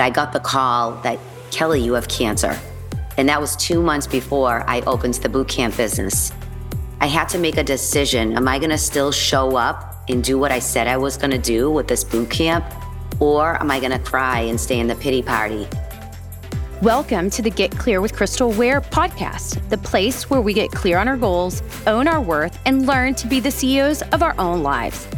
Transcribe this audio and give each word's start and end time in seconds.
I 0.00 0.10
got 0.10 0.32
the 0.32 0.38
call 0.38 0.92
that, 1.02 1.18
Kelley, 1.50 1.80
you 1.80 1.94
have 1.94 2.06
cancer. 2.06 2.56
And 3.16 3.28
that 3.28 3.40
was 3.40 3.56
two 3.56 3.82
months 3.82 4.06
before 4.06 4.62
I 4.68 4.80
opened 4.82 5.14
the 5.14 5.28
boot 5.28 5.48
camp 5.48 5.76
business. 5.76 6.32
I 7.00 7.06
had 7.06 7.28
to 7.30 7.38
make 7.38 7.56
a 7.56 7.64
decision. 7.64 8.36
Am 8.36 8.46
I 8.46 8.60
going 8.60 8.70
to 8.70 8.78
still 8.78 9.10
show 9.10 9.56
up 9.56 10.08
and 10.08 10.22
do 10.22 10.38
what 10.38 10.52
I 10.52 10.60
said 10.60 10.86
I 10.86 10.96
was 10.96 11.16
going 11.16 11.32
to 11.32 11.38
do 11.38 11.68
with 11.68 11.88
this 11.88 12.04
boot 12.04 12.30
camp? 12.30 12.64
Or 13.18 13.60
am 13.60 13.72
I 13.72 13.80
going 13.80 13.90
to 13.90 13.98
cry 13.98 14.40
and 14.42 14.60
stay 14.60 14.78
in 14.78 14.86
the 14.86 14.94
pity 14.94 15.20
party? 15.20 15.66
Welcome 16.80 17.28
to 17.30 17.42
the 17.42 17.50
Get 17.50 17.72
Clear 17.72 18.00
with 18.00 18.14
Crystal 18.14 18.52
Ware 18.52 18.80
podcast, 18.80 19.68
the 19.68 19.78
place 19.78 20.30
where 20.30 20.40
we 20.40 20.52
get 20.52 20.70
clear 20.70 20.98
on 20.98 21.08
our 21.08 21.16
goals, 21.16 21.60
own 21.88 22.06
our 22.06 22.20
worth, 22.20 22.56
and 22.66 22.86
learn 22.86 23.16
to 23.16 23.26
be 23.26 23.40
the 23.40 23.50
CEOs 23.50 24.02
of 24.12 24.22
our 24.22 24.36
own 24.38 24.62
lives. 24.62 25.08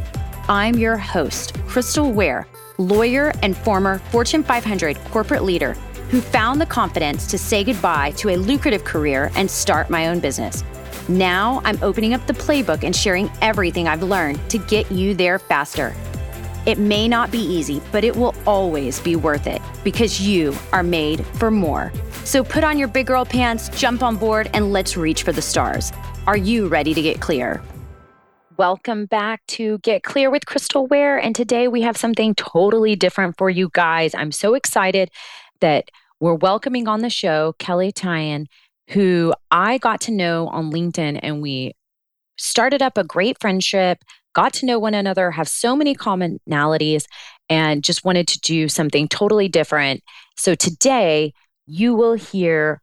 I'm 0.48 0.78
your 0.78 0.96
host, 0.96 1.54
Crystal 1.66 2.10
Ware, 2.10 2.46
lawyer 2.80 3.32
and 3.42 3.56
former 3.56 3.98
Fortune 4.10 4.42
500 4.42 4.96
corporate 5.10 5.44
leader 5.44 5.74
who 6.10 6.20
found 6.20 6.60
the 6.60 6.66
confidence 6.66 7.26
to 7.28 7.38
say 7.38 7.62
goodbye 7.62 8.10
to 8.12 8.30
a 8.30 8.36
lucrative 8.36 8.84
career 8.84 9.30
and 9.36 9.48
start 9.48 9.90
my 9.90 10.08
own 10.08 10.18
business. 10.18 10.64
Now 11.08 11.60
I'm 11.64 11.78
opening 11.82 12.14
up 12.14 12.26
the 12.26 12.32
playbook 12.32 12.82
and 12.82 12.94
sharing 12.94 13.30
everything 13.42 13.86
I've 13.86 14.02
learned 14.02 14.40
to 14.50 14.58
get 14.58 14.90
you 14.90 15.14
there 15.14 15.38
faster. 15.38 15.94
It 16.66 16.78
may 16.78 17.08
not 17.08 17.30
be 17.30 17.38
easy, 17.38 17.80
but 17.92 18.04
it 18.04 18.14
will 18.14 18.34
always 18.46 19.00
be 19.00 19.16
worth 19.16 19.46
it 19.46 19.62
because 19.82 20.20
you 20.20 20.54
are 20.72 20.82
made 20.82 21.24
for 21.26 21.50
more. 21.50 21.92
So 22.24 22.44
put 22.44 22.64
on 22.64 22.78
your 22.78 22.88
big 22.88 23.06
girl 23.06 23.24
pants, 23.24 23.68
jump 23.70 24.02
on 24.02 24.16
board, 24.16 24.50
and 24.52 24.72
let's 24.72 24.96
reach 24.96 25.22
for 25.22 25.32
the 25.32 25.42
stars. 25.42 25.92
Are 26.26 26.36
you 26.36 26.68
ready 26.68 26.92
to 26.92 27.02
get 27.02 27.20
clear? 27.20 27.62
Welcome 28.60 29.06
back 29.06 29.40
to 29.46 29.78
Get 29.78 30.02
Clear 30.02 30.30
with 30.30 30.44
Crystal 30.44 30.86
Ware. 30.86 31.16
And 31.16 31.34
today 31.34 31.66
we 31.66 31.80
have 31.80 31.96
something 31.96 32.34
totally 32.34 32.94
different 32.94 33.38
for 33.38 33.48
you 33.48 33.70
guys. 33.72 34.14
I'm 34.14 34.32
so 34.32 34.52
excited 34.52 35.10
that 35.62 35.88
we're 36.20 36.34
welcoming 36.34 36.86
on 36.86 37.00
the 37.00 37.08
show 37.08 37.54
Kelley 37.58 37.90
Tyan, 37.90 38.48
who 38.90 39.32
I 39.50 39.78
got 39.78 40.02
to 40.02 40.10
know 40.10 40.48
on 40.48 40.70
LinkedIn, 40.70 41.20
and 41.22 41.40
we 41.40 41.72
started 42.36 42.82
up 42.82 42.98
a 42.98 43.02
great 43.02 43.40
friendship 43.40 44.04
got 44.34 44.52
to 44.52 44.66
know 44.66 44.78
one 44.78 44.92
another, 44.92 45.30
have 45.30 45.48
so 45.48 45.74
many 45.74 45.94
commonalities, 45.94 47.04
and 47.48 47.82
just 47.82 48.04
wanted 48.04 48.28
to 48.28 48.40
do 48.40 48.68
something 48.68 49.08
totally 49.08 49.48
different. 49.48 50.02
So 50.36 50.54
today, 50.54 51.32
you 51.66 51.94
will 51.94 52.12
hear 52.12 52.82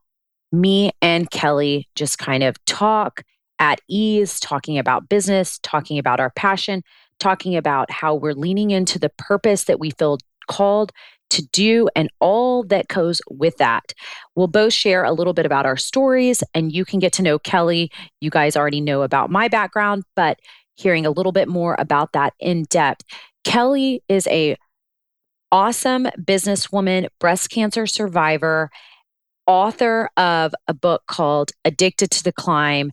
me 0.52 0.90
and 1.04 1.30
Kelley 1.30 1.88
just 1.94 2.18
kind 2.18 2.42
of 2.42 2.56
talk 2.66 3.22
at 3.60 3.82
ease, 3.88 4.40
talking 4.40 4.78
about 4.78 5.10
business, 5.10 5.60
talking 5.64 5.98
about 5.98 6.20
our 6.20 6.32
passion, 6.32 6.84
talking 7.20 7.56
about 7.56 7.90
how 7.92 8.16
we're 8.16 8.34
leaning 8.34 8.72
into 8.72 9.00
the 9.00 9.10
purpose 9.18 9.66
that 9.66 9.80
we 9.80 9.92
feel 9.92 10.18
called 10.48 10.92
to 11.30 11.42
do 11.52 11.90
and 11.96 12.10
all 12.20 12.64
that 12.64 12.88
goes 12.88 13.22
with 13.30 13.58
that. 13.58 13.94
We'll 14.36 14.48
both 14.48 14.74
share 14.74 15.04
a 15.04 15.12
little 15.12 15.34
bit 15.34 15.46
about 15.46 15.66
our 15.66 15.78
stories 15.78 16.44
and 16.54 16.72
you 16.72 16.86
can 16.86 17.00
get 17.00 17.14
to 17.14 17.22
know 17.22 17.38
Kelley. 17.38 17.92
You 18.22 18.30
guys 18.30 18.56
already 18.56 18.82
know 18.82 19.02
about 19.02 19.30
my 19.30 19.48
background, 19.48 20.04
but 20.16 20.40
hearing 20.76 21.06
a 21.06 21.12
little 21.12 21.32
bit 21.32 21.48
more 21.48 21.76
about 21.80 22.14
that 22.14 22.34
in 22.40 22.64
depth. 22.70 23.04
Kelley 23.44 24.04
is 24.08 24.28
a 24.28 24.56
awesome 25.52 26.06
businesswoman, 26.20 27.08
breast 27.20 27.50
cancer 27.50 27.88
survivor, 27.88 28.70
author 29.46 30.10
of 30.18 30.54
a 30.68 30.74
book 30.74 31.04
called 31.08 31.52
Addicted 31.66 32.12
to 32.12 32.24
the 32.24 32.34
Climb. 32.34 32.92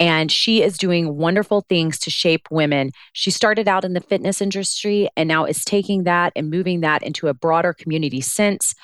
And 0.00 0.30
she 0.30 0.62
is 0.62 0.76
doing 0.76 1.16
wonderful 1.16 1.64
things 1.68 1.98
to 2.00 2.10
shape 2.10 2.48
women. 2.50 2.90
She 3.12 3.30
started 3.30 3.68
out 3.68 3.84
in 3.84 3.92
the 3.92 4.00
fitness 4.00 4.40
industry 4.40 5.08
and 5.16 5.28
now 5.28 5.44
is 5.44 5.64
taking 5.64 6.04
that 6.04 6.32
and 6.34 6.50
moving 6.50 6.80
that 6.80 7.02
into 7.02 7.28
a 7.28 7.34
broader 7.34 7.72
community 7.72 8.20
sense 8.20 8.74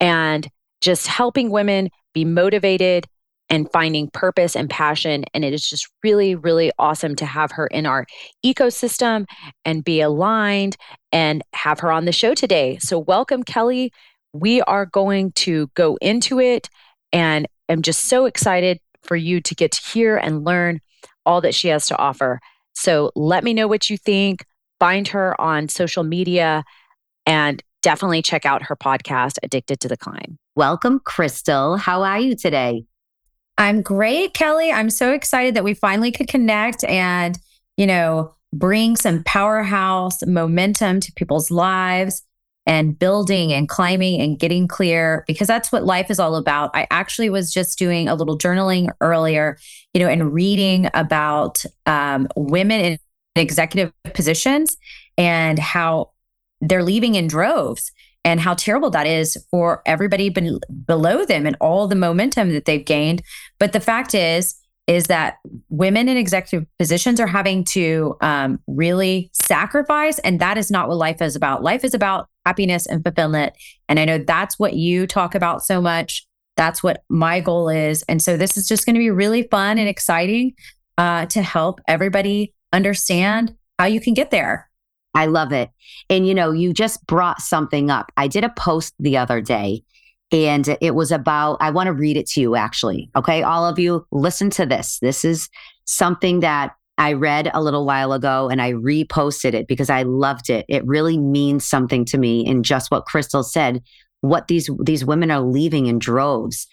and 0.00 0.48
just 0.80 1.06
helping 1.06 1.50
women 1.50 1.88
be 2.14 2.24
motivated, 2.24 3.06
and 3.52 3.70
finding 3.70 4.08
purpose 4.08 4.56
and 4.56 4.70
passion. 4.70 5.24
And 5.34 5.44
it 5.44 5.52
is 5.52 5.68
just 5.68 5.86
really, 6.02 6.34
really 6.34 6.72
awesome 6.78 7.14
to 7.16 7.26
have 7.26 7.52
her 7.52 7.66
in 7.66 7.84
our 7.84 8.06
ecosystem 8.44 9.26
and 9.64 9.84
be 9.84 10.00
aligned 10.00 10.76
and 11.12 11.42
have 11.52 11.80
her 11.80 11.92
on 11.92 12.06
the 12.06 12.12
show 12.12 12.34
today. 12.34 12.78
So, 12.78 12.98
welcome, 12.98 13.42
Kelley. 13.42 13.92
We 14.32 14.62
are 14.62 14.86
going 14.86 15.32
to 15.32 15.68
go 15.74 15.98
into 16.00 16.40
it 16.40 16.70
and 17.12 17.46
I'm 17.68 17.82
just 17.82 18.04
so 18.04 18.24
excited 18.24 18.80
for 19.02 19.16
you 19.16 19.40
to 19.40 19.54
get 19.54 19.72
to 19.72 19.82
hear 19.90 20.16
and 20.16 20.44
learn 20.44 20.80
all 21.24 21.40
that 21.40 21.54
she 21.54 21.68
has 21.68 21.86
to 21.86 21.98
offer. 21.98 22.40
So, 22.74 23.10
let 23.14 23.44
me 23.44 23.54
know 23.54 23.68
what 23.68 23.90
you 23.90 23.96
think. 23.96 24.44
Find 24.80 25.06
her 25.08 25.40
on 25.40 25.68
social 25.68 26.02
media 26.02 26.64
and 27.26 27.62
definitely 27.82 28.22
check 28.22 28.46
out 28.46 28.62
her 28.64 28.76
podcast, 28.76 29.38
Addicted 29.42 29.80
to 29.80 29.88
the 29.88 29.96
Climb. 29.96 30.38
Welcome, 30.56 31.00
Crystal. 31.04 31.76
How 31.76 32.02
are 32.02 32.20
you 32.20 32.34
today? 32.34 32.84
I'm 33.58 33.82
great, 33.82 34.34
Kelley. 34.34 34.72
I'm 34.72 34.90
so 34.90 35.12
excited 35.12 35.54
that 35.54 35.64
we 35.64 35.74
finally 35.74 36.10
could 36.10 36.28
connect 36.28 36.84
and, 36.84 37.38
you 37.76 37.86
know, 37.86 38.34
bring 38.52 38.96
some 38.96 39.22
powerhouse 39.24 40.24
momentum 40.26 41.00
to 41.00 41.12
people's 41.12 41.50
lives 41.50 42.22
and 42.66 42.98
building 42.98 43.52
and 43.52 43.68
climbing 43.68 44.20
and 44.20 44.38
getting 44.38 44.68
clear 44.68 45.24
because 45.26 45.48
that's 45.48 45.72
what 45.72 45.84
life 45.84 46.10
is 46.10 46.20
all 46.20 46.36
about. 46.36 46.70
I 46.74 46.86
actually 46.90 47.28
was 47.28 47.52
just 47.52 47.78
doing 47.78 48.08
a 48.08 48.14
little 48.14 48.38
journaling 48.38 48.90
earlier, 49.00 49.58
you 49.94 50.00
know, 50.00 50.08
and 50.08 50.32
reading 50.32 50.88
about 50.94 51.64
um, 51.86 52.28
women 52.36 52.80
in 52.80 52.98
executive 53.34 53.92
positions 54.14 54.76
and 55.18 55.58
how 55.58 56.10
they're 56.60 56.84
leaving 56.84 57.16
in 57.16 57.26
droves 57.26 57.90
and 58.24 58.40
how 58.40 58.54
terrible 58.54 58.90
that 58.90 59.06
is 59.06 59.36
for 59.50 59.82
everybody 59.84 60.28
be- 60.28 60.60
below 60.86 61.24
them 61.24 61.46
and 61.46 61.56
all 61.60 61.88
the 61.88 61.96
momentum 61.96 62.52
that 62.52 62.64
they've 62.64 62.84
gained. 62.84 63.22
But 63.58 63.72
the 63.72 63.80
fact 63.80 64.14
is, 64.14 64.54
is 64.86 65.04
that 65.04 65.36
women 65.68 66.08
in 66.08 66.16
executive 66.16 66.66
positions 66.78 67.20
are 67.20 67.26
having 67.26 67.64
to 67.64 68.16
um, 68.20 68.60
really 68.66 69.30
sacrifice. 69.32 70.18
And 70.20 70.40
that 70.40 70.58
is 70.58 70.70
not 70.70 70.88
what 70.88 70.98
life 70.98 71.22
is 71.22 71.36
about. 71.36 71.62
Life 71.62 71.84
is 71.84 71.94
about 71.94 72.28
happiness 72.46 72.86
and 72.86 73.02
fulfillment. 73.02 73.54
And 73.88 73.98
I 73.98 74.04
know 74.04 74.18
that's 74.18 74.58
what 74.58 74.74
you 74.74 75.06
talk 75.06 75.34
about 75.34 75.62
so 75.62 75.80
much. 75.80 76.26
That's 76.56 76.82
what 76.82 77.02
my 77.08 77.40
goal 77.40 77.68
is. 77.68 78.02
And 78.08 78.20
so 78.20 78.36
this 78.36 78.56
is 78.56 78.68
just 78.68 78.84
going 78.84 78.94
to 78.94 79.00
be 79.00 79.10
really 79.10 79.48
fun 79.50 79.78
and 79.78 79.88
exciting 79.88 80.54
uh, 80.98 81.26
to 81.26 81.42
help 81.42 81.80
everybody 81.88 82.52
understand 82.72 83.54
how 83.78 83.86
you 83.86 84.00
can 84.00 84.14
get 84.14 84.30
there. 84.30 84.68
I 85.14 85.26
love 85.26 85.52
it. 85.52 85.70
And 86.08 86.26
you 86.26 86.34
know, 86.34 86.52
you 86.52 86.72
just 86.72 87.04
brought 87.06 87.40
something 87.40 87.90
up. 87.90 88.12
I 88.16 88.28
did 88.28 88.44
a 88.44 88.50
post 88.50 88.94
the 88.98 89.16
other 89.16 89.40
day 89.40 89.82
and 90.30 90.76
it 90.80 90.94
was 90.94 91.12
about, 91.12 91.58
I 91.60 91.70
want 91.70 91.88
to 91.88 91.92
read 91.92 92.16
it 92.16 92.26
to 92.30 92.40
you 92.40 92.56
actually. 92.56 93.10
Okay. 93.14 93.42
All 93.42 93.66
of 93.66 93.78
you, 93.78 94.06
listen 94.10 94.48
to 94.50 94.64
this. 94.64 94.98
This 95.00 95.24
is 95.24 95.48
something 95.84 96.40
that 96.40 96.72
I 96.98 97.14
read 97.14 97.50
a 97.52 97.62
little 97.62 97.86
while 97.86 98.12
ago 98.12 98.48
and 98.48 98.60
I 98.60 98.72
reposted 98.72 99.54
it 99.54 99.66
because 99.66 99.90
I 99.90 100.02
loved 100.02 100.50
it. 100.50 100.64
It 100.68 100.86
really 100.86 101.18
means 101.18 101.66
something 101.66 102.04
to 102.06 102.18
me 102.18 102.44
in 102.46 102.62
just 102.62 102.90
what 102.90 103.06
Crystal 103.06 103.42
said, 103.42 103.82
what 104.20 104.48
these, 104.48 104.68
these 104.82 105.04
women 105.04 105.30
are 105.30 105.40
leaving 105.40 105.86
in 105.86 105.98
droves. 105.98 106.66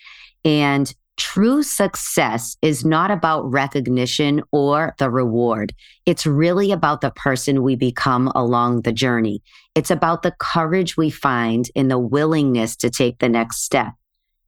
And 0.44 0.94
True 1.20 1.64
success 1.64 2.56
is 2.62 2.86
not 2.86 3.12
about 3.12 3.52
recognition 3.52 4.42
or 4.54 4.96
the 5.00 5.10
reward. 5.10 5.74
It's 6.06 6.26
really 6.26 6.72
about 6.72 7.02
the 7.02 7.12
person 7.12 7.62
we 7.62 7.76
become 7.76 8.30
along 8.36 8.84
the 8.84 8.94
journey. 8.94 9.44
It's 9.76 9.92
about 9.92 10.22
the 10.22 10.34
courage 10.40 10.96
we 10.96 11.10
find 11.10 11.70
in 11.76 11.90
the 11.90 12.00
willingness 12.00 12.78
to 12.78 12.90
take 12.90 13.20
the 13.20 13.28
next 13.28 13.66
step. 13.66 13.92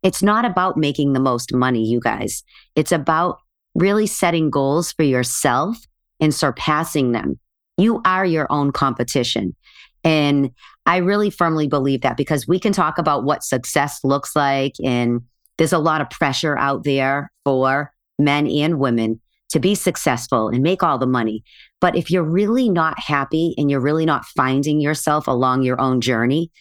It's 0.02 0.24
not 0.24 0.46
about 0.46 0.78
making 0.78 1.12
the 1.12 1.20
most 1.20 1.54
money, 1.54 1.84
you 1.84 2.00
guys. 2.00 2.42
It's 2.78 2.94
about 2.94 3.40
really 3.76 4.08
setting 4.08 4.50
goals 4.50 4.92
for 4.92 5.04
yourself 5.04 5.78
and 6.20 6.34
surpassing 6.34 7.12
them. 7.12 7.40
You 7.78 8.02
are 8.06 8.26
your 8.26 8.48
own 8.52 8.72
competition. 8.72 9.56
And 10.04 10.52
I 10.86 10.98
really 10.98 11.30
firmly 11.30 11.68
believe 11.68 12.02
that 12.02 12.18
because 12.18 12.48
we 12.48 12.60
can 12.60 12.74
talk 12.74 12.98
about 12.98 13.24
what 13.24 13.44
success 13.44 14.00
looks 14.04 14.36
like 14.36 14.74
and 14.84 15.22
there's 15.58 15.74
a 15.74 15.80
lot 15.80 16.02
of 16.02 16.10
pressure 16.10 16.58
out 16.58 16.84
there 16.84 17.32
for 17.44 17.92
men 18.18 18.48
and 18.48 18.80
women 18.80 19.22
to 19.50 19.60
be 19.60 19.76
successful 19.76 20.48
and 20.48 20.64
make 20.64 20.82
all 20.82 20.98
the 20.98 21.06
money. 21.06 21.44
But 21.82 21.96
if 21.96 22.10
you're 22.10 22.24
really 22.24 22.70
not 22.70 22.98
happy 23.00 23.54
and 23.58 23.70
you're 23.70 23.82
really 23.82 24.06
not 24.06 24.26
finding 24.26 24.80
yourself 24.80 25.28
along 25.28 25.64
your 25.64 25.80
own 25.80 26.02
journey, 26.02 26.52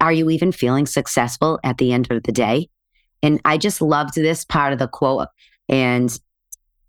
are 0.00 0.12
you 0.12 0.30
even 0.30 0.50
feeling 0.50 0.86
successful 0.86 1.60
at 1.62 1.78
the 1.78 1.92
end 1.92 2.10
of 2.10 2.22
the 2.22 2.32
day? 2.32 2.68
And 3.22 3.40
I 3.44 3.58
just 3.58 3.82
loved 3.82 4.14
this 4.14 4.44
part 4.44 4.72
of 4.72 4.78
the 4.78 4.88
quote. 4.88 5.28
And 5.68 6.18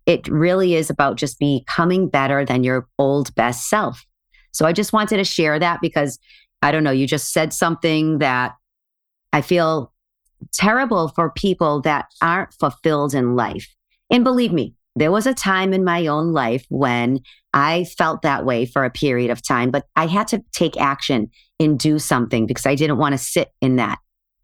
it 0.08 0.26
really 0.26 0.74
is 0.74 0.88
about 0.88 1.16
just 1.16 1.38
becoming 1.38 2.08
better 2.08 2.42
than 2.42 2.64
your 2.64 2.88
old 2.98 3.32
best 3.34 3.68
self. 3.68 4.04
So 4.52 4.64
I 4.66 4.72
just 4.72 4.94
wanted 4.94 5.18
to 5.18 5.24
share 5.24 5.58
that 5.58 5.82
because 5.82 6.18
I 6.62 6.72
don't 6.72 6.82
know, 6.82 6.90
you 6.90 7.06
just 7.06 7.32
said 7.32 7.52
something 7.52 8.18
that 8.18 8.54
I 9.34 9.42
feel 9.42 9.92
terrible 10.54 11.08
for 11.08 11.30
people 11.30 11.82
that 11.82 12.06
aren't 12.22 12.54
fulfilled 12.54 13.12
in 13.12 13.36
life. 13.36 13.68
And 14.10 14.24
believe 14.24 14.50
me, 14.50 14.74
there 14.96 15.12
was 15.12 15.26
a 15.26 15.34
time 15.34 15.74
in 15.74 15.84
my 15.84 16.06
own 16.06 16.32
life 16.32 16.64
when 16.70 17.20
I 17.52 17.84
felt 17.84 18.22
that 18.22 18.46
way 18.46 18.64
for 18.64 18.84
a 18.84 18.90
period 18.90 19.30
of 19.30 19.46
time, 19.46 19.70
but 19.70 19.84
I 19.94 20.06
had 20.06 20.26
to 20.28 20.42
take 20.52 20.80
action 20.80 21.30
and 21.60 21.78
do 21.78 21.98
something 21.98 22.46
because 22.46 22.64
I 22.64 22.76
didn't 22.76 22.96
want 22.96 23.12
to 23.12 23.18
sit 23.18 23.50
in 23.60 23.76
that. 23.76 23.98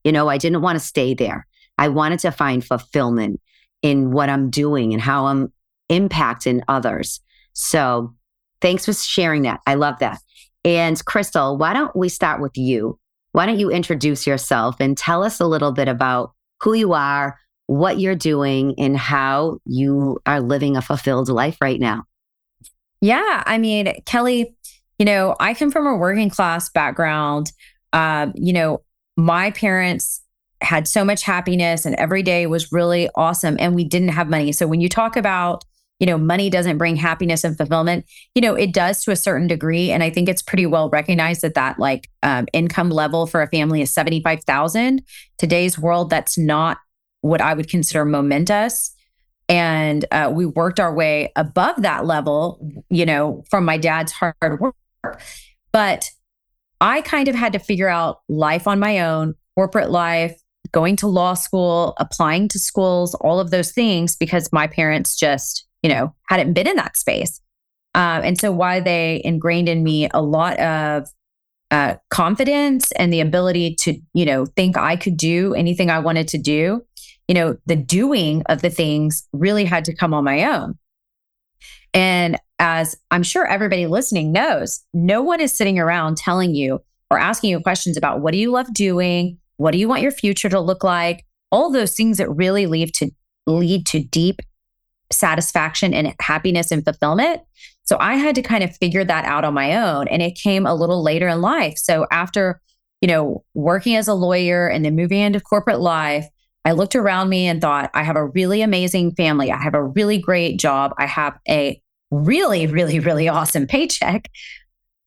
You 0.04 0.12
know, 0.12 0.28
I 0.28 0.36
didn't 0.36 0.60
want 0.60 0.78
to 0.78 0.84
stay 0.84 1.14
there. 1.14 1.46
I 1.78 1.88
wanted 1.88 2.18
to 2.20 2.30
find 2.30 2.62
fulfillment 2.62 3.40
in 3.80 4.10
what 4.12 4.28
I'm 4.28 4.50
doing 4.50 4.92
and 4.92 5.02
how 5.02 5.26
I'm 5.26 5.52
impacting 5.90 6.62
others. 6.68 7.20
So 7.52 8.14
thanks 8.60 8.86
for 8.86 8.92
sharing 8.92 9.42
that. 9.42 9.60
I 9.66 9.74
love 9.74 9.98
that. 10.00 10.20
And 10.64 11.02
Crystal, 11.04 11.56
why 11.58 11.72
don't 11.72 11.94
we 11.94 12.08
start 12.08 12.40
with 12.40 12.56
you? 12.56 12.98
Why 13.32 13.46
don't 13.46 13.58
you 13.58 13.70
introduce 13.70 14.26
yourself 14.26 14.76
and 14.80 14.96
tell 14.96 15.22
us 15.22 15.40
a 15.40 15.46
little 15.46 15.72
bit 15.72 15.88
about 15.88 16.32
who 16.60 16.72
you 16.72 16.92
are, 16.92 17.38
what 17.66 17.98
you're 17.98 18.14
doing, 18.14 18.74
and 18.78 18.96
how 18.96 19.58
you 19.66 20.18
are 20.24 20.40
living 20.40 20.76
a 20.76 20.82
fulfilled 20.82 21.28
life 21.28 21.58
right 21.60 21.80
now? 21.80 22.04
Yeah. 23.00 23.42
I 23.44 23.58
mean, 23.58 23.92
Kelley, 24.06 24.56
you 24.98 25.04
know, 25.04 25.36
I 25.40 25.52
come 25.54 25.70
from 25.70 25.86
a 25.86 25.96
working 25.96 26.30
class 26.30 26.70
background. 26.70 27.52
Um, 27.92 28.32
you 28.34 28.52
know, 28.52 28.82
my 29.16 29.50
parents 29.50 30.22
had 30.60 30.88
so 30.88 31.04
much 31.04 31.22
happiness 31.22 31.84
and 31.84 31.94
every 31.96 32.22
day 32.22 32.46
was 32.46 32.72
really 32.72 33.10
awesome 33.14 33.56
and 33.58 33.74
we 33.74 33.84
didn't 33.84 34.08
have 34.08 34.28
money. 34.28 34.52
So 34.52 34.66
when 34.66 34.80
you 34.80 34.88
talk 34.88 35.16
about 35.16 35.64
you 36.00 36.06
know, 36.06 36.18
money 36.18 36.50
doesn't 36.50 36.78
bring 36.78 36.96
happiness 36.96 37.44
and 37.44 37.56
fulfillment. 37.56 38.04
You 38.34 38.42
know, 38.42 38.54
it 38.54 38.72
does 38.72 39.02
to 39.04 39.10
a 39.10 39.16
certain 39.16 39.46
degree. 39.46 39.90
And 39.90 40.02
I 40.02 40.10
think 40.10 40.28
it's 40.28 40.42
pretty 40.42 40.66
well 40.66 40.90
recognized 40.90 41.42
that 41.42 41.54
that 41.54 41.78
like 41.78 42.10
um, 42.22 42.46
income 42.52 42.90
level 42.90 43.26
for 43.26 43.42
a 43.42 43.48
family 43.48 43.80
is 43.80 43.92
75,000. 43.94 45.02
Today's 45.38 45.78
world, 45.78 46.10
that's 46.10 46.36
not 46.36 46.78
what 47.20 47.40
I 47.40 47.54
would 47.54 47.68
consider 47.68 48.04
momentous. 48.04 48.94
And 49.48 50.04
uh, 50.10 50.32
we 50.34 50.46
worked 50.46 50.80
our 50.80 50.92
way 50.92 51.32
above 51.36 51.82
that 51.82 52.06
level, 52.06 52.84
you 52.90 53.06
know, 53.06 53.44
from 53.50 53.64
my 53.64 53.76
dad's 53.76 54.12
hard 54.12 54.34
work. 54.60 54.74
But 55.72 56.10
I 56.80 57.02
kind 57.02 57.28
of 57.28 57.34
had 57.34 57.52
to 57.52 57.58
figure 57.58 57.88
out 57.88 58.20
life 58.28 58.66
on 58.66 58.78
my 58.78 59.00
own, 59.00 59.34
corporate 59.54 59.90
life, 59.90 60.40
going 60.72 60.96
to 60.96 61.06
law 61.06 61.34
school, 61.34 61.94
applying 61.98 62.48
to 62.48 62.58
schools, 62.58 63.14
all 63.16 63.38
of 63.38 63.50
those 63.50 63.70
things 63.70 64.16
because 64.16 64.52
my 64.52 64.66
parents 64.66 65.16
just 65.16 65.66
you 65.84 65.90
know, 65.90 66.14
hadn't 66.28 66.54
been 66.54 66.66
in 66.66 66.76
that 66.76 66.96
space. 66.96 67.42
Uh, 67.94 68.22
and 68.24 68.40
so 68.40 68.50
why 68.50 68.80
they 68.80 69.20
ingrained 69.22 69.68
in 69.68 69.84
me 69.84 70.08
a 70.14 70.22
lot 70.22 70.58
of 70.58 71.06
uh, 71.70 71.96
confidence 72.08 72.90
and 72.92 73.12
the 73.12 73.20
ability 73.20 73.74
to, 73.74 74.00
you 74.14 74.24
know, 74.24 74.46
think 74.46 74.78
I 74.78 74.96
could 74.96 75.18
do 75.18 75.54
anything 75.54 75.90
I 75.90 75.98
wanted 75.98 76.26
to 76.28 76.38
do. 76.38 76.82
You 77.28 77.34
know, 77.34 77.58
the 77.66 77.76
doing 77.76 78.42
of 78.46 78.62
the 78.62 78.70
things 78.70 79.28
really 79.34 79.66
had 79.66 79.84
to 79.84 79.94
come 79.94 80.14
on 80.14 80.24
my 80.24 80.44
own. 80.44 80.78
And 81.92 82.38
as 82.58 82.96
I'm 83.10 83.22
sure 83.22 83.46
everybody 83.46 83.86
listening 83.86 84.32
knows, 84.32 84.82
no 84.94 85.20
one 85.22 85.40
is 85.40 85.54
sitting 85.54 85.78
around 85.78 86.16
telling 86.16 86.54
you 86.54 86.80
or 87.10 87.18
asking 87.18 87.50
you 87.50 87.60
questions 87.60 87.98
about 87.98 88.20
what 88.20 88.32
do 88.32 88.38
you 88.38 88.50
love 88.50 88.72
doing? 88.72 89.38
What 89.58 89.72
do 89.72 89.78
you 89.78 89.88
want 89.88 90.02
your 90.02 90.12
future 90.12 90.48
to 90.48 90.60
look 90.60 90.82
like? 90.82 91.26
All 91.52 91.70
those 91.70 91.94
things 91.94 92.16
that 92.16 92.30
really 92.30 92.66
lead 92.66 92.94
to 92.94 93.10
lead 93.46 93.84
to 93.86 94.02
deep 94.02 94.40
satisfaction 95.12 95.94
and 95.94 96.14
happiness 96.20 96.70
and 96.70 96.84
fulfillment. 96.84 97.40
So 97.84 97.96
I 98.00 98.14
had 98.14 98.34
to 98.36 98.42
kind 98.42 98.64
of 98.64 98.76
figure 98.76 99.04
that 99.04 99.24
out 99.24 99.44
on 99.44 99.54
my 99.54 99.76
own. 99.76 100.08
And 100.08 100.22
it 100.22 100.34
came 100.36 100.66
a 100.66 100.74
little 100.74 101.02
later 101.02 101.28
in 101.28 101.40
life. 101.40 101.74
So 101.76 102.06
after, 102.10 102.60
you 103.00 103.08
know, 103.08 103.44
working 103.54 103.94
as 103.94 104.08
a 104.08 104.14
lawyer 104.14 104.66
and 104.68 104.84
then 104.84 104.96
moving 104.96 105.20
into 105.20 105.40
corporate 105.40 105.80
life, 105.80 106.26
I 106.64 106.72
looked 106.72 106.96
around 106.96 107.28
me 107.28 107.46
and 107.46 107.60
thought, 107.60 107.90
I 107.92 108.02
have 108.02 108.16
a 108.16 108.26
really 108.26 108.62
amazing 108.62 109.14
family. 109.14 109.52
I 109.52 109.58
have 109.58 109.74
a 109.74 109.84
really 109.84 110.16
great 110.18 110.58
job. 110.58 110.94
I 110.96 111.04
have 111.06 111.38
a 111.46 111.80
really, 112.10 112.66
really, 112.66 113.00
really 113.00 113.28
awesome 113.28 113.66
paycheck. 113.66 114.30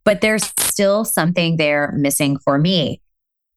But 0.03 0.21
there's 0.21 0.53
still 0.59 1.03
something 1.03 1.57
there 1.57 1.91
missing 1.97 2.37
for 2.37 2.59
me. 2.59 3.01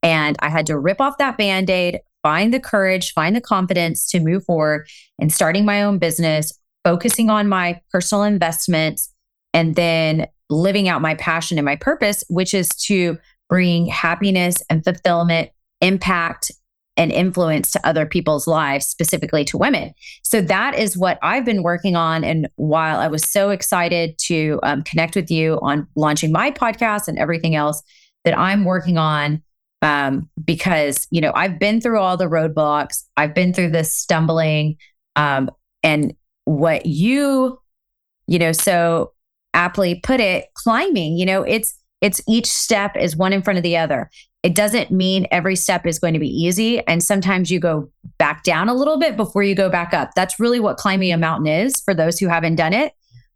And 0.02 0.36
I 0.40 0.48
had 0.48 0.66
to 0.66 0.78
rip 0.78 1.00
off 1.00 1.18
that 1.18 1.36
band 1.36 1.68
aid, 1.68 2.00
find 2.22 2.52
the 2.52 2.60
courage, 2.60 3.12
find 3.12 3.34
the 3.34 3.40
confidence 3.40 4.08
to 4.10 4.20
move 4.20 4.44
forward 4.44 4.88
and 5.18 5.32
starting 5.32 5.64
my 5.64 5.82
own 5.82 5.98
business, 5.98 6.52
focusing 6.84 7.30
on 7.30 7.48
my 7.48 7.80
personal 7.92 8.24
investments, 8.24 9.12
and 9.52 9.74
then 9.74 10.26
living 10.48 10.88
out 10.88 11.02
my 11.02 11.14
passion 11.14 11.58
and 11.58 11.64
my 11.64 11.76
purpose, 11.76 12.24
which 12.28 12.54
is 12.54 12.68
to 12.68 13.18
bring 13.48 13.86
happiness 13.86 14.62
and 14.70 14.84
fulfillment, 14.84 15.50
impact, 15.80 16.50
and 16.96 17.12
influence 17.12 17.70
to 17.70 17.86
other 17.86 18.04
people's 18.04 18.46
lives, 18.46 18.86
specifically 18.86 19.44
to 19.44 19.56
women. 19.56 19.94
So 20.22 20.42
that 20.42 20.78
is 20.78 20.98
what 20.98 21.18
I've 21.22 21.44
been 21.44 21.62
working 21.62 21.96
on. 21.96 22.24
And 22.24 22.48
while 22.56 22.98
I 22.98 23.08
was 23.08 23.22
so 23.30 23.50
excited 23.50 24.18
to 24.26 24.60
um, 24.62 24.82
connect 24.82 25.16
with 25.16 25.30
you 25.30 25.58
on 25.62 25.86
launching 25.96 26.30
my 26.30 26.50
podcast 26.50 27.08
and 27.08 27.18
everything 27.18 27.54
else 27.54 27.82
that 28.24 28.38
I'm 28.38 28.64
working 28.64 28.98
on, 28.98 29.42
um, 29.82 30.28
because 30.44 31.06
you 31.10 31.20
know 31.20 31.32
I've 31.34 31.58
been 31.58 31.80
through 31.80 31.98
all 31.98 32.16
the 32.16 32.26
roadblocks, 32.26 33.04
I've 33.16 33.34
been 33.34 33.52
through 33.52 33.70
this 33.70 33.96
stumbling, 33.96 34.76
um, 35.16 35.50
and 35.82 36.14
what 36.44 36.86
you, 36.86 37.58
you 38.26 38.38
know, 38.38 38.52
so 38.52 39.12
aptly 39.54 40.00
put 40.02 40.20
it, 40.20 40.46
climbing. 40.54 41.16
You 41.16 41.26
know, 41.26 41.42
it's 41.42 41.74
it's 42.00 42.20
each 42.28 42.46
step 42.46 42.96
is 42.96 43.16
one 43.16 43.32
in 43.32 43.42
front 43.42 43.58
of 43.58 43.62
the 43.62 43.76
other. 43.76 44.10
It 44.42 44.54
doesn't 44.54 44.90
mean 44.90 45.26
every 45.30 45.54
step 45.54 45.86
is 45.86 45.98
going 45.98 46.14
to 46.14 46.20
be 46.20 46.28
easy, 46.28 46.86
and 46.86 47.02
sometimes 47.02 47.50
you 47.50 47.60
go 47.60 47.90
back 48.18 48.42
down 48.42 48.68
a 48.68 48.74
little 48.74 48.98
bit 48.98 49.16
before 49.16 49.42
you 49.42 49.54
go 49.54 49.70
back 49.70 49.94
up. 49.94 50.10
That's 50.14 50.40
really 50.40 50.60
what 50.60 50.76
climbing 50.76 51.12
a 51.12 51.18
mountain 51.18 51.46
is 51.46 51.80
for 51.80 51.94
those 51.94 52.18
who 52.18 52.28
haven't 52.28 52.56
done 52.56 52.72
it. 52.72 52.92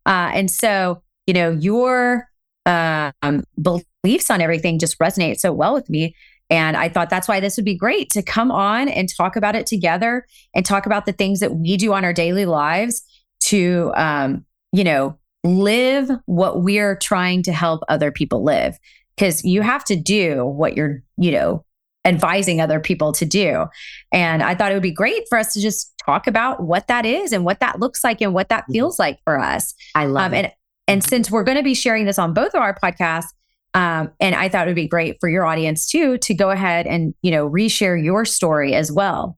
Uh, 0.06 0.30
and 0.34 0.50
so, 0.50 1.02
you 1.26 1.32
know, 1.32 1.50
your 1.52 2.28
um, 2.66 3.44
beliefs 3.60 4.30
on 4.30 4.40
everything 4.40 4.78
just 4.78 4.98
resonate 4.98 5.38
so 5.38 5.52
well 5.52 5.74
with 5.74 5.88
me 5.90 6.14
and 6.50 6.76
I 6.76 6.88
thought 6.88 7.10
that's 7.10 7.28
why 7.28 7.40
this 7.40 7.56
would 7.56 7.64
be 7.64 7.76
great 7.76 8.10
to 8.10 8.22
come 8.22 8.50
on 8.50 8.88
and 8.88 9.08
talk 9.14 9.36
about 9.36 9.54
it 9.54 9.66
together 9.66 10.26
and 10.54 10.64
talk 10.64 10.86
about 10.86 11.06
the 11.06 11.12
things 11.12 11.40
that 11.40 11.56
we 11.56 11.76
do 11.76 11.92
on 11.92 12.04
our 12.04 12.12
daily 12.12 12.44
lives 12.44 13.02
to, 13.44 13.92
um, 13.96 14.44
you 14.72 14.84
know, 14.84 15.18
live 15.42 16.10
what 16.26 16.62
we're 16.62 16.96
trying 16.96 17.42
to 17.44 17.52
help 17.52 17.82
other 17.88 18.10
people 18.10 18.44
live. 18.44 18.76
Because 19.16 19.44
you 19.44 19.62
have 19.62 19.84
to 19.84 19.96
do 19.96 20.44
what 20.44 20.76
you're, 20.76 21.02
you 21.16 21.30
know, 21.30 21.64
advising 22.04 22.60
other 22.60 22.80
people 22.80 23.12
to 23.12 23.24
do. 23.24 23.66
And 24.12 24.42
I 24.42 24.54
thought 24.54 24.70
it 24.70 24.74
would 24.74 24.82
be 24.82 24.90
great 24.90 25.24
for 25.28 25.38
us 25.38 25.54
to 25.54 25.60
just 25.60 25.94
talk 26.04 26.26
about 26.26 26.62
what 26.62 26.88
that 26.88 27.06
is 27.06 27.32
and 27.32 27.44
what 27.44 27.60
that 27.60 27.80
looks 27.80 28.04
like 28.04 28.20
and 28.20 28.34
what 28.34 28.48
that 28.50 28.64
mm-hmm. 28.64 28.72
feels 28.72 28.98
like 28.98 29.18
for 29.24 29.38
us. 29.38 29.72
I 29.94 30.06
love 30.06 30.32
um, 30.32 30.34
it. 30.34 30.36
And, 30.36 30.52
and 30.88 31.02
mm-hmm. 31.02 31.08
since 31.08 31.30
we're 31.30 31.44
going 31.44 31.56
to 31.56 31.62
be 31.62 31.74
sharing 31.74 32.04
this 32.04 32.18
on 32.18 32.34
both 32.34 32.54
of 32.54 32.60
our 32.60 32.74
podcasts, 32.78 33.28
um, 33.74 34.12
and 34.20 34.36
I 34.36 34.48
thought 34.48 34.66
it 34.66 34.70
would 34.70 34.76
be 34.76 34.88
great 34.88 35.16
for 35.20 35.28
your 35.28 35.44
audience 35.44 35.86
too 35.86 36.16
to 36.18 36.34
go 36.34 36.50
ahead 36.50 36.86
and, 36.86 37.12
you 37.22 37.30
know, 37.32 37.48
reshare 37.48 38.02
your 38.02 38.24
story 38.24 38.72
as 38.74 38.90
well. 38.90 39.36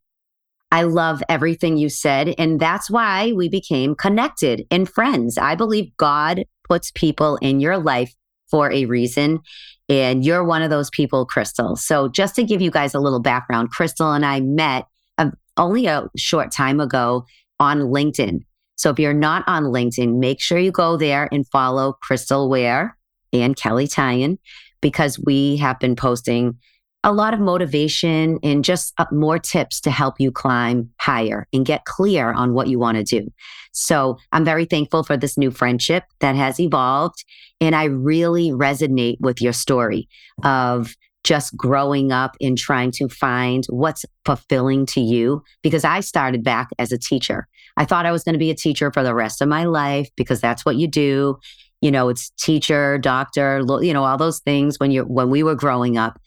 I 0.70 0.82
love 0.82 1.22
everything 1.28 1.78
you 1.78 1.88
said. 1.88 2.34
And 2.36 2.60
that's 2.60 2.90
why 2.90 3.32
we 3.32 3.48
became 3.48 3.94
connected 3.94 4.66
and 4.70 4.88
friends. 4.88 5.38
I 5.38 5.54
believe 5.54 5.96
God 5.96 6.44
puts 6.68 6.90
people 6.90 7.36
in 7.36 7.60
your 7.60 7.78
life 7.78 8.12
for 8.50 8.70
a 8.70 8.84
reason. 8.84 9.40
And 9.88 10.24
you're 10.24 10.44
one 10.44 10.62
of 10.62 10.70
those 10.70 10.90
people, 10.90 11.24
Crystal. 11.24 11.76
So, 11.76 12.08
just 12.08 12.34
to 12.36 12.44
give 12.44 12.60
you 12.60 12.72
guys 12.72 12.94
a 12.94 13.00
little 13.00 13.20
background, 13.20 13.70
Crystal 13.70 14.12
and 14.12 14.26
I 14.26 14.40
met 14.40 14.86
uh, 15.16 15.30
only 15.56 15.86
a 15.86 16.08
short 16.16 16.50
time 16.50 16.80
ago 16.80 17.24
on 17.60 17.78
LinkedIn. 17.78 18.40
So, 18.74 18.90
if 18.90 18.98
you're 18.98 19.14
not 19.14 19.44
on 19.46 19.64
LinkedIn, 19.64 20.18
make 20.18 20.40
sure 20.40 20.58
you 20.58 20.72
go 20.72 20.96
there 20.96 21.28
and 21.30 21.46
follow 21.52 21.96
Crystal 22.02 22.50
Ware 22.50 22.95
and 23.32 23.56
Kelley 23.56 23.86
Tyan 23.86 24.38
because 24.80 25.18
we 25.24 25.56
have 25.56 25.78
been 25.78 25.96
posting 25.96 26.58
a 27.06 27.12
lot 27.12 27.32
of 27.32 27.38
motivation 27.38 28.38
and 28.42 28.64
just 28.64 28.92
uh, 28.98 29.06
more 29.12 29.38
tips 29.38 29.80
to 29.80 29.92
help 29.92 30.16
you 30.18 30.32
climb 30.32 30.90
higher 31.00 31.46
and 31.52 31.64
get 31.64 31.84
clear 31.84 32.32
on 32.32 32.52
what 32.52 32.66
you 32.66 32.80
want 32.80 32.96
to 32.98 33.04
do. 33.04 33.28
So 33.72 34.18
I'm 34.32 34.44
very 34.44 34.64
thankful 34.64 35.04
for 35.04 35.16
this 35.16 35.38
new 35.38 35.52
friendship 35.52 36.02
that 36.18 36.34
has 36.34 36.58
evolved. 36.58 37.24
And 37.60 37.76
I 37.76 37.84
really 37.84 38.50
resonate 38.50 39.18
with 39.20 39.40
your 39.40 39.52
story 39.52 40.08
of 40.42 40.96
just 41.22 41.56
growing 41.56 42.10
up 42.10 42.36
and 42.40 42.58
trying 42.58 42.90
to 42.92 43.08
find 43.08 43.64
what's 43.68 44.04
fulfilling 44.24 44.86
to 44.86 45.00
you. 45.00 45.42
Because 45.62 45.84
I 45.84 46.00
started 46.00 46.42
back 46.42 46.68
as 46.78 46.90
a 46.90 46.98
teacher. 46.98 47.46
I 47.76 47.84
thought 47.84 48.06
I 48.06 48.12
was 48.12 48.24
going 48.24 48.32
to 48.32 48.38
be 48.38 48.50
a 48.50 48.54
teacher 48.54 48.90
for 48.90 49.02
the 49.02 49.14
rest 49.14 49.40
of 49.40 49.48
my 49.48 49.64
life 49.64 50.08
because 50.16 50.40
that's 50.40 50.64
what 50.64 50.76
you 50.76 50.88
do 50.88 51.38
you 51.80 51.90
know, 51.90 52.08
it's 52.08 52.30
teacher, 52.30 52.98
doctor, 52.98 53.62
you 53.82 53.92
know, 53.92 54.04
all 54.04 54.16
those 54.16 54.40
things 54.40 54.78
when 54.78 54.90
you're, 54.90 55.04
when 55.04 55.30
we 55.30 55.42
were 55.42 55.54
growing 55.54 55.96
up. 55.98 56.20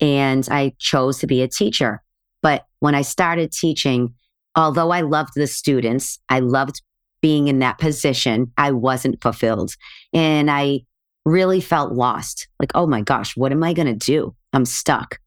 And 0.00 0.46
I 0.50 0.74
chose 0.78 1.18
to 1.18 1.26
be 1.26 1.42
a 1.42 1.48
teacher. 1.48 2.02
But 2.42 2.64
when 2.78 2.94
I 2.94 3.02
started 3.02 3.52
teaching, 3.52 4.14
although 4.54 4.90
I 4.90 5.02
loved 5.02 5.32
the 5.34 5.46
students, 5.46 6.18
I 6.28 6.40
loved 6.40 6.82
being 7.20 7.48
in 7.48 7.58
that 7.58 7.78
position, 7.78 8.52
I 8.56 8.72
wasn't 8.72 9.22
fulfilled. 9.22 9.74
And 10.12 10.50
I 10.50 10.80
really 11.24 11.60
felt 11.60 11.92
lost. 11.92 12.48
Like, 12.58 12.72
oh 12.74 12.86
my 12.86 13.02
gosh, 13.02 13.36
what 13.36 13.52
am 13.52 13.62
I 13.62 13.72
going 13.74 13.86
to 13.86 13.94
do? 13.94 14.34
I'm 14.52 14.64
stuck. 14.64 15.18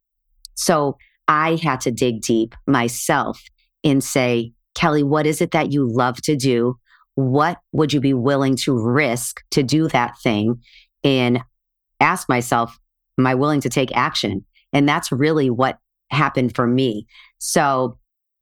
So 0.55 0.97
I 1.27 1.55
had 1.55 1.81
to 1.81 1.91
dig 1.91 2.21
deep 2.21 2.55
myself 2.67 3.41
and 3.83 4.03
say, 4.03 4.53
Kelley, 4.75 5.03
what 5.03 5.27
is 5.27 5.41
it 5.41 5.51
that 5.51 5.71
you 5.71 5.87
love 5.87 6.21
to 6.23 6.35
do? 6.35 6.77
What 7.15 7.59
would 7.71 7.93
you 7.93 7.99
be 7.99 8.13
willing 8.13 8.55
to 8.57 8.77
risk 8.77 9.43
to 9.51 9.63
do 9.63 9.87
that 9.89 10.17
thing? 10.19 10.61
And 11.03 11.41
ask 11.99 12.29
myself, 12.29 12.77
am 13.17 13.27
I 13.27 13.35
willing 13.35 13.61
to 13.61 13.69
take 13.69 13.95
action? 13.95 14.45
And 14.71 14.87
that's 14.87 15.11
really 15.11 15.49
what 15.49 15.77
happened 16.09 16.55
for 16.55 16.65
me. 16.65 17.05
So 17.39 17.97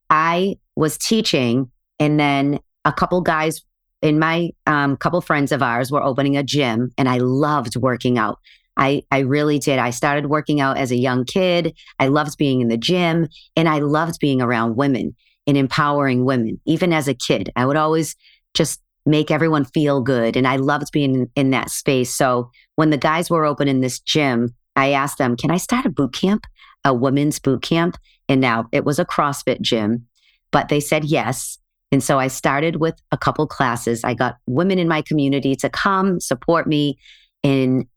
I 0.09 0.57
was 0.75 0.97
teaching, 0.97 1.71
and 1.99 2.19
then 2.19 2.59
a 2.85 2.93
couple 2.93 3.21
guys 3.21 3.61
in 4.01 4.19
my 4.19 4.51
um, 4.67 4.97
couple 4.97 5.21
friends 5.21 5.51
of 5.51 5.61
ours 5.61 5.91
were 5.91 6.03
opening 6.03 6.37
a 6.37 6.43
gym, 6.43 6.91
and 6.97 7.07
I 7.09 7.17
loved 7.17 7.75
working 7.75 8.17
out. 8.17 8.39
I, 8.77 9.03
I 9.11 9.19
really 9.19 9.59
did. 9.59 9.79
I 9.79 9.89
started 9.89 10.27
working 10.27 10.61
out 10.61 10.77
as 10.77 10.91
a 10.91 10.95
young 10.95 11.25
kid. 11.25 11.75
I 11.99 12.07
loved 12.07 12.37
being 12.37 12.61
in 12.61 12.69
the 12.69 12.77
gym 12.77 13.27
and 13.55 13.67
I 13.67 13.79
loved 13.79 14.19
being 14.19 14.41
around 14.41 14.77
women 14.77 15.15
and 15.45 15.57
empowering 15.57 16.23
women. 16.23 16.59
Even 16.65 16.93
as 16.93 17.07
a 17.07 17.13
kid, 17.13 17.51
I 17.55 17.65
would 17.65 17.75
always 17.75 18.15
just 18.53 18.81
make 19.05 19.31
everyone 19.31 19.65
feel 19.65 20.01
good. 20.01 20.36
And 20.36 20.48
I 20.48 20.58
loved 20.58 20.91
being 20.91 21.15
in, 21.15 21.31
in 21.36 21.50
that 21.51 21.70
space. 21.70 22.13
So 22.13 22.51
when 22.75 22.91
the 22.91 22.98
guys 22.98 23.29
were 23.29 23.46
opening 23.46 23.81
this 23.81 24.00
gym, 24.00 24.55
I 24.75 24.91
asked 24.91 25.17
them, 25.17 25.36
can 25.36 25.51
I 25.51 25.58
start 25.58 25.86
a 25.86 25.89
boot 25.89 26.13
camp, 26.13 26.46
a 26.86 26.93
women's 26.93 27.39
boot 27.39 27.62
camp? 27.62 27.98
And 28.29 28.39
now 28.39 28.67
it 28.72 28.86
was 28.86 29.00
a 29.00 29.05
CrossFit 29.05 29.62
gym, 29.62 30.05
but 30.51 30.70
they 30.70 30.79
said 30.79 31.05
yes. 31.05 31.58
And 31.91 32.03
so 32.03 32.20
I 32.20 32.27
started 32.27 32.77
with 32.77 32.96
a 33.12 33.17
couple 33.17 33.46
classes. 33.48 34.03
I 34.03 34.13
got 34.13 34.38
women 34.46 34.79
in 34.79 34.88
my 34.88 35.01
community 35.01 35.55
to 35.58 35.70
come 35.70 36.20
support 36.20 36.67
me. 36.67 36.98
And 37.43 37.88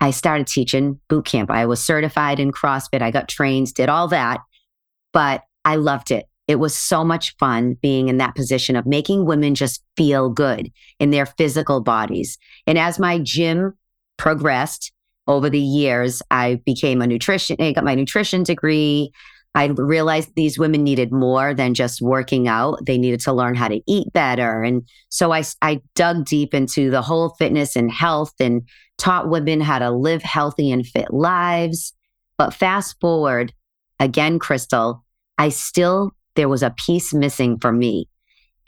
I 0.00 0.10
started 0.10 0.46
teaching 0.46 1.00
boot 1.08 1.24
camp. 1.24 1.50
I 1.50 1.66
was 1.66 1.82
certified 1.82 2.40
in 2.40 2.52
CrossFit. 2.52 3.00
I 3.00 3.10
got 3.10 3.28
trained, 3.28 3.72
did 3.74 3.88
all 3.88 4.08
that, 4.08 4.40
but 5.12 5.42
I 5.64 5.76
loved 5.76 6.10
it. 6.10 6.26
It 6.48 6.58
was 6.58 6.74
so 6.74 7.04
much 7.04 7.36
fun 7.36 7.74
being 7.82 8.08
in 8.08 8.16
that 8.18 8.34
position 8.34 8.74
of 8.74 8.86
making 8.86 9.26
women 9.26 9.54
just 9.54 9.84
feel 9.96 10.30
good 10.30 10.72
in 10.98 11.10
their 11.10 11.26
physical 11.26 11.80
bodies. 11.80 12.38
And 12.66 12.78
as 12.78 12.98
my 12.98 13.18
gym 13.18 13.74
progressed 14.16 14.92
over 15.26 15.50
the 15.50 15.60
years, 15.60 16.22
I 16.30 16.60
became 16.64 17.02
a 17.02 17.06
nutrition, 17.06 17.56
I 17.60 17.72
got 17.72 17.84
my 17.84 17.94
nutrition 17.94 18.42
degree. 18.42 19.12
I 19.54 19.66
realized 19.66 20.34
these 20.36 20.58
women 20.58 20.84
needed 20.84 21.10
more 21.10 21.54
than 21.54 21.74
just 21.74 22.00
working 22.00 22.48
out. 22.48 22.84
They 22.86 22.98
needed 22.98 23.20
to 23.20 23.32
learn 23.32 23.54
how 23.54 23.68
to 23.68 23.80
eat 23.86 24.12
better. 24.12 24.62
And 24.62 24.86
so 25.08 25.32
I, 25.32 25.42
I 25.62 25.80
dug 25.94 26.26
deep 26.26 26.54
into 26.54 26.90
the 26.90 27.02
whole 27.02 27.30
fitness 27.30 27.74
and 27.74 27.90
health 27.90 28.34
and 28.40 28.68
taught 28.98 29.30
women 29.30 29.60
how 29.60 29.78
to 29.78 29.90
live 29.90 30.22
healthy 30.22 30.70
and 30.70 30.86
fit 30.86 31.12
lives. 31.12 31.92
But 32.36 32.54
fast 32.54 33.00
forward 33.00 33.52
again, 33.98 34.38
Crystal, 34.38 35.04
I 35.38 35.48
still, 35.48 36.12
there 36.38 36.48
was 36.48 36.62
a 36.62 36.74
piece 36.86 37.12
missing 37.12 37.58
for 37.58 37.72
me. 37.72 38.08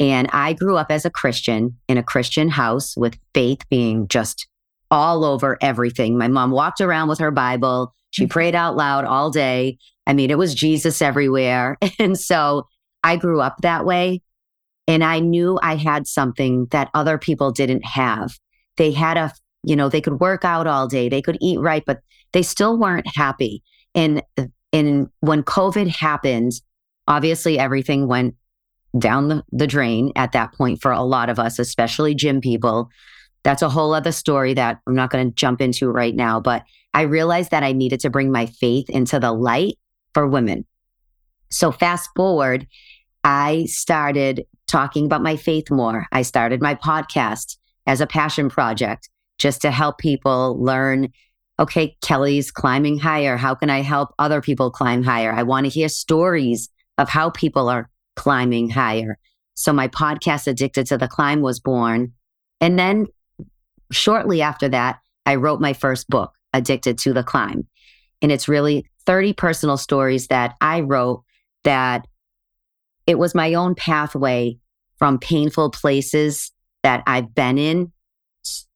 And 0.00 0.28
I 0.32 0.54
grew 0.54 0.76
up 0.76 0.90
as 0.90 1.04
a 1.04 1.10
Christian 1.10 1.78
in 1.88 1.98
a 1.98 2.02
Christian 2.02 2.48
house 2.48 2.96
with 2.96 3.16
faith 3.32 3.60
being 3.70 4.08
just 4.08 4.48
all 4.90 5.24
over 5.24 5.56
everything. 5.60 6.18
My 6.18 6.26
mom 6.26 6.50
walked 6.50 6.80
around 6.80 7.08
with 7.08 7.20
her 7.20 7.30
Bible. 7.30 7.94
She 8.10 8.24
mm-hmm. 8.24 8.30
prayed 8.30 8.54
out 8.56 8.74
loud 8.74 9.04
all 9.04 9.30
day. 9.30 9.78
I 10.04 10.14
mean, 10.14 10.32
it 10.32 10.38
was 10.38 10.52
Jesus 10.52 11.00
everywhere. 11.00 11.78
And 12.00 12.18
so 12.18 12.66
I 13.04 13.14
grew 13.14 13.40
up 13.40 13.58
that 13.62 13.86
way. 13.86 14.22
And 14.88 15.04
I 15.04 15.20
knew 15.20 15.60
I 15.62 15.76
had 15.76 16.08
something 16.08 16.66
that 16.72 16.90
other 16.92 17.18
people 17.18 17.52
didn't 17.52 17.84
have. 17.84 18.32
They 18.78 18.90
had 18.90 19.16
a 19.16 19.32
you 19.62 19.76
know, 19.76 19.88
they 19.88 20.00
could 20.00 20.18
work 20.18 20.44
out 20.44 20.66
all 20.66 20.88
day, 20.88 21.08
they 21.08 21.22
could 21.22 21.38
eat 21.40 21.60
right, 21.60 21.84
but 21.86 22.00
they 22.32 22.42
still 22.42 22.78
weren't 22.78 23.06
happy. 23.14 23.62
And 23.94 24.22
and 24.72 25.08
when 25.20 25.44
COVID 25.44 25.88
happened, 25.88 26.52
obviously 27.10 27.58
everything 27.58 28.06
went 28.06 28.36
down 28.98 29.28
the, 29.28 29.42
the 29.50 29.66
drain 29.66 30.12
at 30.16 30.32
that 30.32 30.54
point 30.54 30.80
for 30.80 30.92
a 30.92 31.02
lot 31.02 31.28
of 31.28 31.38
us, 31.38 31.58
especially 31.58 32.14
gym 32.14 32.40
people. 32.40 32.88
That's 33.42 33.62
a 33.62 33.68
whole 33.68 33.92
other 33.92 34.12
story 34.12 34.54
that 34.54 34.78
I'm 34.86 34.94
not 34.94 35.10
going 35.10 35.28
to 35.28 35.34
jump 35.34 35.60
into 35.60 35.90
right 35.90 36.14
now. 36.14 36.40
But 36.40 36.62
I 36.94 37.02
realized 37.02 37.50
that 37.50 37.64
I 37.64 37.72
needed 37.72 38.00
to 38.00 38.10
bring 38.10 38.30
my 38.30 38.46
faith 38.46 38.88
into 38.88 39.18
the 39.18 39.32
light 39.32 39.76
for 40.14 40.26
women. 40.26 40.64
So 41.50 41.72
fast 41.72 42.10
forward, 42.14 42.66
I 43.24 43.64
started 43.66 44.46
talking 44.68 45.04
about 45.04 45.22
my 45.22 45.36
faith 45.36 45.70
more. 45.70 46.06
I 46.12 46.22
started 46.22 46.62
my 46.62 46.76
podcast 46.76 47.56
as 47.86 48.00
a 48.00 48.06
passion 48.06 48.48
project 48.48 49.08
just 49.38 49.62
to 49.62 49.70
help 49.70 49.98
people 49.98 50.62
learn 50.62 51.08
okay, 51.58 51.94
Kelley's 52.00 52.50
climbing 52.50 52.98
higher. 52.98 53.36
How 53.36 53.54
can 53.54 53.68
I 53.68 53.82
help 53.82 54.14
other 54.18 54.40
people 54.40 54.70
climb 54.70 55.02
higher? 55.02 55.30
I 55.30 55.42
want 55.42 55.66
to 55.66 55.70
hear 55.70 55.90
stories 55.90 56.70
of 56.98 57.08
how 57.08 57.30
people 57.30 57.68
are 57.68 57.88
climbing 58.16 58.70
higher. 58.70 59.18
So 59.54 59.72
my 59.72 59.88
podcast, 59.88 60.46
Addicted 60.46 60.86
to 60.86 60.98
the 60.98 61.08
Climb, 61.08 61.40
was 61.40 61.60
born. 61.60 62.12
And 62.60 62.78
then 62.78 63.06
shortly 63.92 64.42
after 64.42 64.68
that, 64.68 65.00
I 65.26 65.36
wrote 65.36 65.60
my 65.60 65.72
first 65.72 66.08
book, 66.08 66.32
Addicted 66.52 66.98
to 66.98 67.12
the 67.12 67.22
Climb. 67.22 67.66
And 68.22 68.30
it's 68.30 68.48
really 68.48 68.86
30 69.06 69.32
personal 69.32 69.76
stories 69.76 70.28
that 70.28 70.54
I 70.60 70.80
wrote 70.80 71.22
that 71.64 72.06
it 73.06 73.18
was 73.18 73.34
my 73.34 73.54
own 73.54 73.74
pathway 73.74 74.58
from 74.98 75.18
painful 75.18 75.70
places 75.70 76.52
that 76.82 77.02
I've 77.06 77.34
been 77.34 77.58
in 77.58 77.92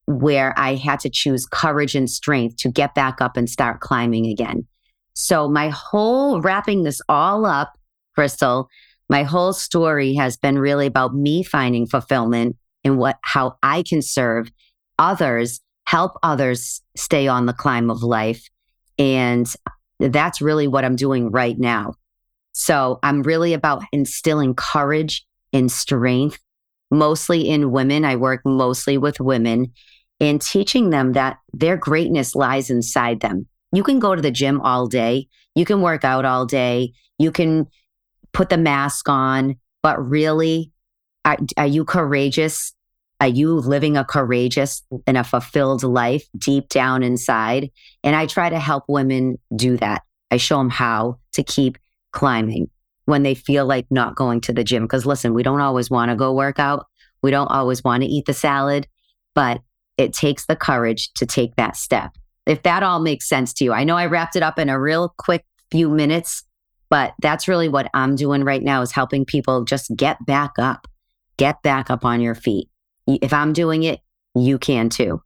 where 0.07 0.53
I 0.57 0.75
had 0.75 0.99
to 1.01 1.09
choose 1.09 1.45
courage 1.45 1.95
and 1.95 2.09
strength 2.09 2.57
to 2.57 2.69
get 2.69 2.93
back 2.93 3.21
up 3.21 3.37
and 3.37 3.49
start 3.49 3.79
climbing 3.79 4.27
again. 4.27 4.67
So, 5.13 5.47
my 5.47 5.69
whole 5.69 6.41
wrapping 6.41 6.83
this 6.83 7.01
all 7.07 7.45
up, 7.45 7.74
Crystal, 8.15 8.69
my 9.09 9.23
whole 9.23 9.53
story 9.53 10.15
has 10.15 10.37
been 10.37 10.57
really 10.57 10.87
about 10.87 11.13
me 11.13 11.43
finding 11.43 11.85
fulfillment 11.85 12.55
in 12.83 12.97
what, 12.97 13.17
how 13.21 13.57
I 13.61 13.83
can 13.83 14.01
serve 14.01 14.51
others, 14.97 15.61
help 15.85 16.13
others 16.23 16.81
stay 16.95 17.27
on 17.27 17.45
the 17.45 17.53
climb 17.53 17.89
of 17.89 18.01
life. 18.01 18.47
And 18.97 19.51
that's 19.99 20.41
really 20.41 20.67
what 20.67 20.85
I'm 20.85 20.95
doing 20.95 21.29
right 21.31 21.57
now. 21.57 21.95
So, 22.53 22.99
I'm 23.03 23.21
really 23.21 23.53
about 23.53 23.83
instilling 23.91 24.55
courage 24.55 25.25
and 25.51 25.69
strength, 25.69 26.39
mostly 26.89 27.49
in 27.49 27.71
women. 27.71 28.05
I 28.05 28.15
work 28.15 28.41
mostly 28.45 28.97
with 28.97 29.19
women 29.19 29.73
and 30.19 30.41
teaching 30.41 30.89
them 30.89 31.13
that 31.13 31.37
their 31.53 31.75
greatness 31.75 32.33
lies 32.33 32.69
inside 32.69 33.19
them. 33.19 33.47
You 33.73 33.83
can 33.83 33.99
go 33.99 34.15
to 34.15 34.21
the 34.21 34.31
gym 34.31 34.61
all 34.61 34.87
day, 34.87 35.27
you 35.53 35.65
can 35.65 35.81
work 35.81 36.05
out 36.05 36.23
all 36.23 36.45
day, 36.45 36.93
you 37.17 37.31
can 37.31 37.67
put 38.35 38.49
the 38.49 38.57
mask 38.57 39.09
on, 39.09 39.55
but 39.81 39.97
really, 39.97 40.71
are, 41.23 41.37
are 41.57 41.65
you 41.65 41.85
courageous? 41.85 42.73
Are 43.21 43.29
you 43.29 43.55
living 43.55 43.95
a 43.95 44.03
courageous 44.03 44.83
and 45.07 45.17
a 45.17 45.23
fulfilled 45.23 45.83
life 45.83 46.27
deep 46.37 46.67
down 46.67 47.01
inside? 47.01 47.71
And 48.03 48.15
I 48.15 48.25
try 48.25 48.49
to 48.49 48.59
help 48.59 48.83
women 48.89 49.39
do 49.55 49.77
that. 49.77 50.03
I 50.31 50.37
show 50.37 50.57
them 50.57 50.69
how 50.69 51.19
to 51.31 51.43
keep 51.43 51.77
climbing 52.11 52.69
when 53.05 53.23
they 53.23 53.35
feel 53.35 53.65
like 53.65 53.85
not 53.89 54.15
going 54.15 54.41
to 54.41 54.53
the 54.53 54.65
gym. 54.65 54.83
Because 54.83 55.05
listen, 55.05 55.33
we 55.33 55.43
don't 55.43 55.61
always 55.61 55.89
want 55.89 56.11
to 56.11 56.15
go 56.15 56.33
work 56.33 56.59
out. 56.59 56.87
We 57.21 57.31
don't 57.31 57.47
always 57.47 57.83
want 57.83 58.03
to 58.03 58.09
eat 58.09 58.25
the 58.25 58.33
salad, 58.33 58.85
but 59.33 59.61
it 59.97 60.11
takes 60.11 60.45
the 60.45 60.57
courage 60.57 61.11
to 61.13 61.25
take 61.25 61.55
that 61.55 61.77
step. 61.77 62.11
If 62.45 62.63
that 62.63 62.83
all 62.83 62.99
makes 62.99 63.29
sense 63.29 63.53
to 63.53 63.63
you, 63.63 63.71
I 63.71 63.85
know 63.85 63.95
I 63.95 64.07
wrapped 64.07 64.35
it 64.35 64.43
up 64.43 64.59
in 64.59 64.67
a 64.67 64.79
real 64.79 65.13
quick 65.17 65.45
few 65.71 65.89
minutes, 65.89 66.43
but 66.95 67.13
that's 67.19 67.49
really 67.49 67.67
what 67.67 67.89
I'm 67.93 68.15
doing 68.15 68.45
right 68.45 68.63
now 68.63 68.81
is 68.81 68.93
helping 68.93 69.25
people 69.25 69.65
just 69.65 69.93
get 69.97 70.25
back 70.25 70.51
up, 70.57 70.87
get 71.35 71.61
back 71.61 71.91
up 71.91 72.05
on 72.05 72.21
your 72.21 72.35
feet. 72.35 72.69
If 73.05 73.33
I'm 73.33 73.51
doing 73.51 73.83
it, 73.83 73.99
you 74.33 74.57
can 74.57 74.87
too. 74.87 75.21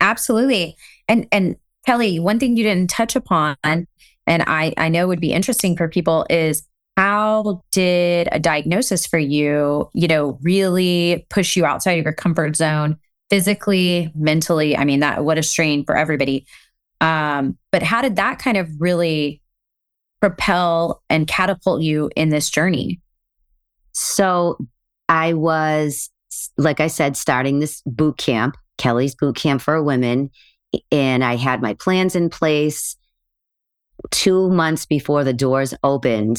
Absolutely. 0.00 0.76
And 1.06 1.28
and 1.30 1.54
Kelley, 1.86 2.18
one 2.18 2.40
thing 2.40 2.56
you 2.56 2.64
didn't 2.64 2.90
touch 2.90 3.14
upon 3.14 3.54
and 3.62 3.86
I 4.26 4.74
I 4.76 4.88
know 4.88 5.06
would 5.06 5.20
be 5.20 5.32
interesting 5.32 5.76
for 5.76 5.86
people 5.86 6.26
is 6.28 6.66
how 6.96 7.62
did 7.70 8.28
a 8.32 8.40
diagnosis 8.40 9.06
for 9.06 9.20
you, 9.20 9.88
you 9.94 10.08
know, 10.08 10.36
really 10.42 11.28
push 11.30 11.54
you 11.54 11.64
outside 11.64 12.00
of 12.00 12.04
your 12.04 12.12
comfort 12.12 12.56
zone 12.56 12.96
physically, 13.30 14.10
mentally. 14.16 14.76
I 14.76 14.84
mean, 14.84 14.98
that 14.98 15.24
what 15.24 15.38
a 15.38 15.44
strain 15.44 15.84
for 15.84 15.96
everybody. 15.96 16.44
Um, 17.00 17.56
but 17.70 17.84
how 17.84 18.02
did 18.02 18.16
that 18.16 18.40
kind 18.40 18.56
of 18.56 18.68
really 18.80 19.39
propel 20.20 21.02
and 21.08 21.26
catapult 21.26 21.82
you 21.82 22.10
in 22.16 22.28
this 22.28 22.50
journey? 22.50 23.00
So 23.92 24.58
I 25.08 25.34
was, 25.34 26.10
like 26.56 26.80
I 26.80 26.86
said, 26.86 27.16
starting 27.16 27.58
this 27.58 27.82
boot 27.86 28.16
camp, 28.18 28.56
Kelley's 28.78 29.14
boot 29.14 29.36
camp 29.36 29.60
for 29.62 29.82
women. 29.82 30.30
And 30.92 31.24
I 31.24 31.36
had 31.36 31.62
my 31.62 31.74
plans 31.74 32.14
in 32.14 32.30
place. 32.30 32.96
Two 34.10 34.48
months 34.48 34.86
before 34.86 35.24
the 35.24 35.32
doors 35.32 35.74
opened, 35.82 36.38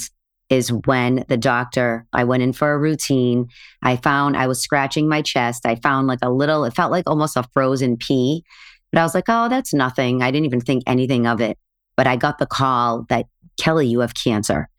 is 0.52 0.72
when 0.86 1.24
the 1.30 1.38
doctor, 1.38 2.06
I 2.12 2.26
went 2.26 2.44
in 2.44 2.52
for 2.52 2.74
a 2.74 2.78
routine. 2.78 3.48
I 3.82 3.96
found 3.96 4.36
I 4.36 4.48
was 4.48 4.62
scratching 4.62 5.08
my 5.08 5.22
chest. 5.22 5.66
I 5.66 5.76
found 5.76 6.08
like 6.08 6.20
a 6.22 6.30
little, 6.30 6.66
it 6.66 6.76
felt 6.76 6.92
like 6.92 7.06
almost 7.08 7.38
a 7.38 7.48
frozen 7.54 7.96
pea. 7.96 8.44
But 8.92 9.00
I 9.00 9.04
was 9.04 9.16
like, 9.16 9.30
oh, 9.30 9.48
that's 9.48 9.74
nothing. 9.74 10.22
I 10.22 10.30
didn't 10.30 10.46
even 10.46 10.60
think 10.60 10.84
anything 10.86 11.26
of 11.26 11.40
it. 11.40 11.58
But 11.96 12.06
I 12.06 12.18
got 12.18 12.38
the 12.38 12.46
call 12.46 13.06
that 13.08 13.28
Kelley, 13.58 13.88
you 13.88 14.00
have 14.00 14.14
cancer. 14.14 14.70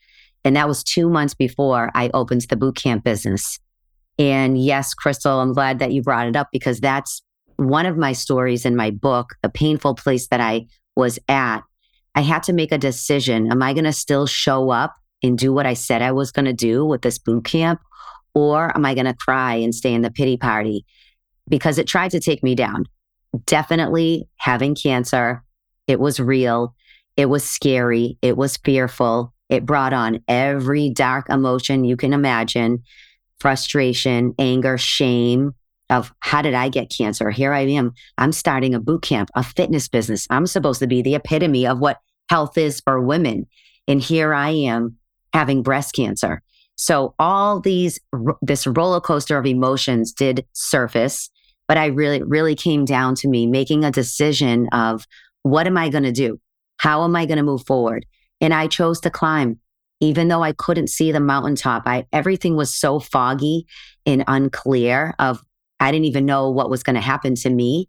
And 0.44 0.56
that 0.56 0.68
was 0.68 0.82
two 0.82 1.08
months 1.08 1.34
before 1.34 1.90
I 1.94 2.10
opened 2.14 2.42
the 2.42 2.56
boot 2.56 2.76
camp 2.76 3.04
business. 3.04 3.58
And 4.18 4.62
yes, 4.62 4.94
Crystal, 4.94 5.40
I'm 5.40 5.52
glad 5.52 5.78
that 5.78 5.92
you 5.92 6.02
brought 6.02 6.26
it 6.26 6.36
up 6.36 6.48
because 6.52 6.80
that's 6.80 7.22
one 7.56 7.86
of 7.86 7.96
my 7.96 8.12
stories 8.12 8.64
in 8.64 8.76
my 8.76 8.90
book, 8.90 9.34
the 9.42 9.48
painful 9.48 9.94
place 9.94 10.28
that 10.28 10.40
I 10.40 10.66
was 10.96 11.18
at. 11.28 11.60
I 12.14 12.20
had 12.20 12.42
to 12.44 12.52
make 12.52 12.72
a 12.72 12.78
decision. 12.78 13.50
Am 13.50 13.62
I 13.62 13.72
going 13.72 13.84
to 13.84 13.92
still 13.92 14.26
show 14.26 14.70
up 14.70 14.94
and 15.22 15.38
do 15.38 15.52
what 15.52 15.66
I 15.66 15.74
said 15.74 16.02
I 16.02 16.12
was 16.12 16.32
going 16.32 16.44
to 16.44 16.52
do 16.52 16.84
with 16.84 17.02
this 17.02 17.18
boot 17.18 17.44
camp? 17.44 17.80
Or 18.34 18.74
am 18.74 18.84
I 18.84 18.94
going 18.94 19.06
to 19.06 19.14
cry 19.14 19.54
and 19.54 19.74
stay 19.74 19.94
in 19.94 20.02
the 20.02 20.10
pity 20.10 20.36
party? 20.36 20.84
Because 21.48 21.78
it 21.78 21.86
tried 21.86 22.10
to 22.10 22.20
take 22.20 22.42
me 22.42 22.54
down. 22.54 22.86
Definitely 23.46 24.28
having 24.36 24.74
cancer, 24.74 25.42
it 25.86 26.00
was 26.00 26.20
real. 26.20 26.74
It 27.16 27.26
was 27.26 27.44
scary. 27.44 28.18
It 28.22 28.36
was 28.36 28.56
fearful. 28.56 29.32
It 29.48 29.66
brought 29.66 29.92
on 29.92 30.22
every 30.28 30.90
dark 30.90 31.28
emotion 31.28 31.84
you 31.84 31.96
can 31.96 32.12
imagine 32.12 32.82
frustration, 33.38 34.34
anger, 34.38 34.78
shame 34.78 35.52
of 35.90 36.12
how 36.20 36.40
did 36.40 36.54
I 36.54 36.68
get 36.68 36.90
cancer? 36.96 37.30
Here 37.30 37.52
I 37.52 37.62
am. 37.62 37.92
I'm 38.16 38.32
starting 38.32 38.74
a 38.74 38.80
boot 38.80 39.02
camp, 39.02 39.30
a 39.34 39.42
fitness 39.42 39.88
business. 39.88 40.26
I'm 40.30 40.46
supposed 40.46 40.78
to 40.80 40.86
be 40.86 41.02
the 41.02 41.16
epitome 41.16 41.66
of 41.66 41.80
what 41.80 41.98
health 42.30 42.56
is 42.56 42.80
for 42.80 43.00
women. 43.00 43.46
And 43.86 44.00
here 44.00 44.32
I 44.32 44.50
am 44.50 44.96
having 45.34 45.62
breast 45.62 45.94
cancer. 45.94 46.40
So 46.76 47.14
all 47.18 47.60
these, 47.60 48.00
this 48.40 48.66
roller 48.66 49.00
coaster 49.00 49.36
of 49.36 49.44
emotions 49.44 50.12
did 50.12 50.46
surface, 50.52 51.30
but 51.68 51.76
I 51.76 51.86
really, 51.86 52.22
really 52.22 52.54
came 52.54 52.84
down 52.84 53.14
to 53.16 53.28
me 53.28 53.46
making 53.46 53.84
a 53.84 53.90
decision 53.90 54.68
of 54.72 55.06
what 55.42 55.66
am 55.66 55.76
I 55.76 55.90
going 55.90 56.04
to 56.04 56.12
do? 56.12 56.40
How 56.82 57.04
am 57.04 57.14
I 57.14 57.26
going 57.26 57.36
to 57.36 57.44
move 57.44 57.64
forward? 57.64 58.04
And 58.40 58.52
I 58.52 58.66
chose 58.66 58.98
to 59.02 59.10
climb. 59.10 59.60
Even 60.00 60.26
though 60.26 60.42
I 60.42 60.50
couldn't 60.50 60.88
see 60.88 61.12
the 61.12 61.20
mountaintop, 61.20 61.84
I, 61.86 62.06
everything 62.12 62.56
was 62.56 62.74
so 62.74 62.98
foggy 62.98 63.68
and 64.04 64.24
unclear 64.26 65.14
of, 65.20 65.40
I 65.78 65.92
didn't 65.92 66.06
even 66.06 66.26
know 66.26 66.50
what 66.50 66.70
was 66.70 66.82
going 66.82 66.96
to 66.96 67.00
happen 67.00 67.36
to 67.36 67.50
me 67.50 67.88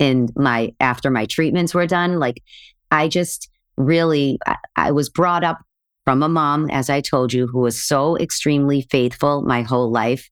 in 0.00 0.28
my, 0.34 0.74
after 0.80 1.08
my 1.08 1.26
treatments 1.26 1.72
were 1.72 1.86
done. 1.86 2.18
Like 2.18 2.42
I 2.90 3.06
just 3.06 3.48
really, 3.76 4.40
I, 4.44 4.56
I 4.74 4.90
was 4.90 5.08
brought 5.08 5.44
up 5.44 5.60
from 6.04 6.24
a 6.24 6.28
mom, 6.28 6.68
as 6.68 6.90
I 6.90 7.00
told 7.00 7.32
you, 7.32 7.46
who 7.46 7.60
was 7.60 7.80
so 7.80 8.18
extremely 8.18 8.88
faithful 8.90 9.42
my 9.42 9.62
whole 9.62 9.92
life. 9.92 10.28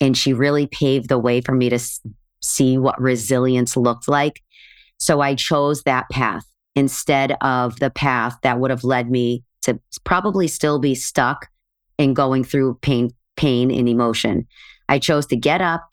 And 0.00 0.16
she 0.16 0.32
really 0.32 0.66
paved 0.66 1.10
the 1.10 1.18
way 1.18 1.42
for 1.42 1.52
me 1.52 1.68
to 1.68 1.78
see 2.40 2.78
what 2.78 2.98
resilience 2.98 3.76
looked 3.76 4.08
like. 4.08 4.40
So 4.96 5.20
I 5.20 5.34
chose 5.34 5.82
that 5.82 6.08
path 6.10 6.46
instead 6.74 7.36
of 7.40 7.78
the 7.80 7.90
path 7.90 8.36
that 8.42 8.58
would 8.60 8.70
have 8.70 8.84
led 8.84 9.10
me 9.10 9.44
to 9.62 9.78
probably 10.04 10.48
still 10.48 10.78
be 10.78 10.94
stuck 10.94 11.48
in 11.98 12.14
going 12.14 12.44
through 12.44 12.78
pain, 12.80 13.10
pain 13.36 13.70
and 13.70 13.88
emotion. 13.88 14.46
I 14.88 14.98
chose 14.98 15.26
to 15.26 15.36
get 15.36 15.60
up 15.60 15.88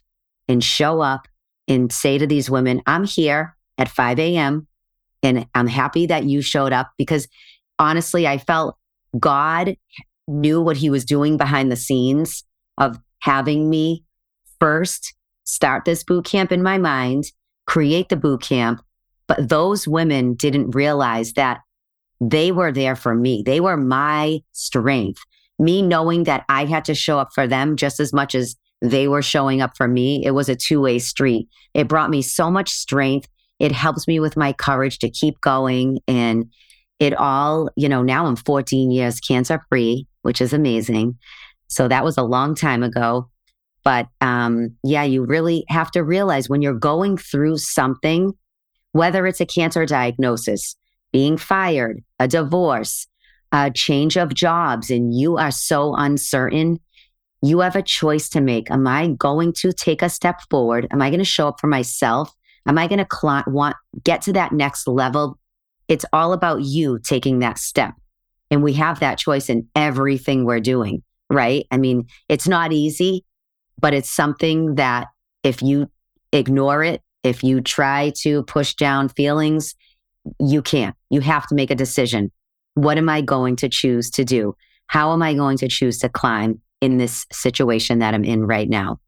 and 0.47 0.63
show 0.63 1.01
up 1.01 1.27
and 1.67 1.91
say 1.91 2.17
to 2.17 2.25
these 2.25 2.49
women, 2.49 2.81
I'm 2.85 3.03
here 3.03 3.55
at 3.77 3.89
5 3.89 4.19
a.m. 4.19 4.67
and 5.21 5.45
I'm 5.53 5.67
happy 5.67 6.05
that 6.05 6.23
you 6.23 6.41
showed 6.41 6.71
up 6.71 6.91
because 6.97 7.27
honestly, 7.77 8.25
I 8.25 8.37
felt 8.37 8.77
God 9.19 9.75
knew 10.27 10.61
what 10.61 10.77
he 10.77 10.89
was 10.89 11.05
doing 11.05 11.37
behind 11.37 11.71
the 11.71 11.75
scenes 11.75 12.43
of 12.77 12.99
having 13.19 13.69
me 13.69 14.03
first 14.59 15.13
start 15.45 15.85
this 15.85 16.03
boot 16.03 16.25
camp 16.25 16.51
in 16.51 16.63
my 16.63 16.77
mind, 16.77 17.25
create 17.65 18.09
the 18.09 18.15
boot 18.15 18.41
camp, 18.41 18.81
but 19.27 19.49
those 19.49 19.87
women 19.87 20.33
didn't 20.33 20.71
realize 20.71 21.33
that 21.33 21.59
they 22.19 22.51
were 22.51 22.71
there 22.71 22.95
for 22.95 23.13
me. 23.13 23.43
They 23.45 23.59
were 23.59 23.77
my 23.77 24.39
strength. 24.53 25.21
Me 25.59 25.81
knowing 25.81 26.23
that 26.23 26.45
I 26.49 26.65
had 26.65 26.85
to 26.85 26.95
show 26.95 27.19
up 27.19 27.29
for 27.33 27.47
them 27.47 27.75
just 27.75 27.99
as 27.99 28.13
much 28.13 28.35
as 28.35 28.55
they 28.81 29.07
were 29.07 29.21
showing 29.21 29.61
up 29.61 29.75
for 29.75 29.87
me. 29.87 30.23
It 30.23 30.31
was 30.31 30.49
a 30.49 30.55
two 30.55 30.81
way 30.81 30.99
street. 30.99 31.47
It 31.73 31.87
brought 31.87 32.09
me 32.09 32.21
so 32.21 32.49
much 32.49 32.69
strength. 32.69 33.27
It 33.59 33.71
helps 33.71 34.07
me 34.07 34.19
with 34.19 34.37
my 34.37 34.53
courage 34.53 34.99
to 34.99 35.09
keep 35.09 35.41
going. 35.41 35.99
And 36.07 36.51
it 36.99 37.13
all, 37.13 37.69
you 37.75 37.89
know, 37.89 38.03
now 38.03 38.25
I'm 38.25 38.35
14 38.35 38.91
years 38.91 39.19
cancer 39.19 39.61
free, 39.69 40.07
which 40.21 40.41
is 40.41 40.53
amazing. 40.53 41.17
So 41.67 41.87
that 41.87 42.03
was 42.03 42.17
a 42.17 42.23
long 42.23 42.55
time 42.55 42.83
ago. 42.83 43.29
But 43.83 44.07
um, 44.21 44.75
yeah, 44.83 45.03
you 45.03 45.23
really 45.23 45.65
have 45.69 45.91
to 45.91 46.03
realize 46.03 46.49
when 46.49 46.61
you're 46.61 46.73
going 46.73 47.17
through 47.17 47.57
something 47.57 48.33
whether 48.97 49.27
it's 49.27 49.39
a 49.39 49.45
cancer 49.45 49.85
diagnosis, 49.85 50.75
being 51.11 51.37
fired, 51.37 52.03
a 52.19 52.27
divorce, 52.27 53.07
a 53.51 53.71
change 53.71 54.17
of 54.17 54.33
jobs, 54.33 54.89
and 54.89 55.17
you 55.17 55.37
are 55.37 55.51
so 55.51 55.93
uncertain, 55.95 56.79
you 57.43 57.59
have 57.59 57.75
a 57.75 57.83
choice 57.83 58.27
to 58.29 58.41
make. 58.41 58.71
Am 58.71 58.87
I 58.87 59.09
going 59.09 59.53
to 59.57 59.71
take 59.71 60.01
a 60.01 60.09
step 60.09 60.41
forward? 60.49 60.87
Am 60.91 61.01
I 61.01 61.09
going 61.09 61.19
to 61.19 61.25
show 61.25 61.47
up 61.47 61.59
for 61.61 61.67
myself? 61.67 62.33
Am 62.65 62.77
I 62.77 62.87
going 62.87 62.97
to 62.97 63.07
cl- 63.09 63.43
want 63.47 63.75
get 64.03 64.23
to 64.23 64.33
that 64.33 64.51
next 64.51 64.87
level? 64.87 65.37
It's 65.87 66.05
all 66.11 66.33
about 66.33 66.63
you 66.63 66.99
taking 66.99 67.39
that 67.39 67.59
step. 67.59 67.93
And 68.49 68.63
we 68.63 68.73
have 68.73 68.99
that 68.99 69.19
choice 69.19 69.49
in 69.49 69.67
everything 69.75 70.43
we're 70.43 70.59
doing, 70.59 71.03
right? 71.29 71.65
I 71.69 71.77
mean, 71.77 72.07
it's 72.27 72.47
not 72.47 72.73
easy, 72.73 73.23
but 73.79 73.93
it's 73.93 74.09
something 74.09 74.75
that 74.75 75.07
if 75.43 75.61
you 75.61 75.91
ignore 76.33 76.83
it 76.83 77.01
if 77.23 77.43
you 77.43 77.61
try 77.61 78.11
to 78.21 78.43
push 78.43 78.73
down 78.73 79.09
feelings, 79.09 79.75
you 80.39 80.61
can't. 80.61 80.95
You 81.09 81.21
have 81.21 81.47
to 81.47 81.55
make 81.55 81.71
a 81.71 81.75
decision. 81.75 82.31
What 82.75 82.97
am 82.97 83.09
I 83.09 83.21
going 83.21 83.55
to 83.57 83.69
choose 83.69 84.09
to 84.11 84.23
do? 84.23 84.55
How 84.87 85.13
am 85.13 85.21
I 85.21 85.33
going 85.33 85.57
to 85.57 85.67
choose 85.67 85.97
to 85.99 86.09
climb 86.09 86.61
in 86.81 86.97
this 86.97 87.25
situation 87.31 87.99
that 87.99 88.13
I'm 88.13 88.23
in 88.23 88.45
right 88.45 88.69
now? 88.69 88.99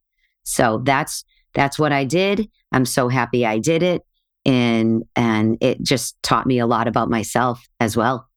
So 0.43 0.81
that's 0.83 1.23
that's 1.53 1.79
what 1.79 1.91
I 1.91 2.03
did. 2.05 2.49
I'm 2.71 2.85
so 2.85 3.09
happy 3.09 3.45
I 3.45 3.59
did 3.59 3.83
it 3.83 4.03
and 4.45 5.03
and 5.15 5.57
it 5.61 5.81
just 5.83 6.21
taught 6.23 6.47
me 6.47 6.59
a 6.59 6.67
lot 6.67 6.87
about 6.87 7.09
myself 7.09 7.67
as 7.79 7.95
well. 7.95 8.27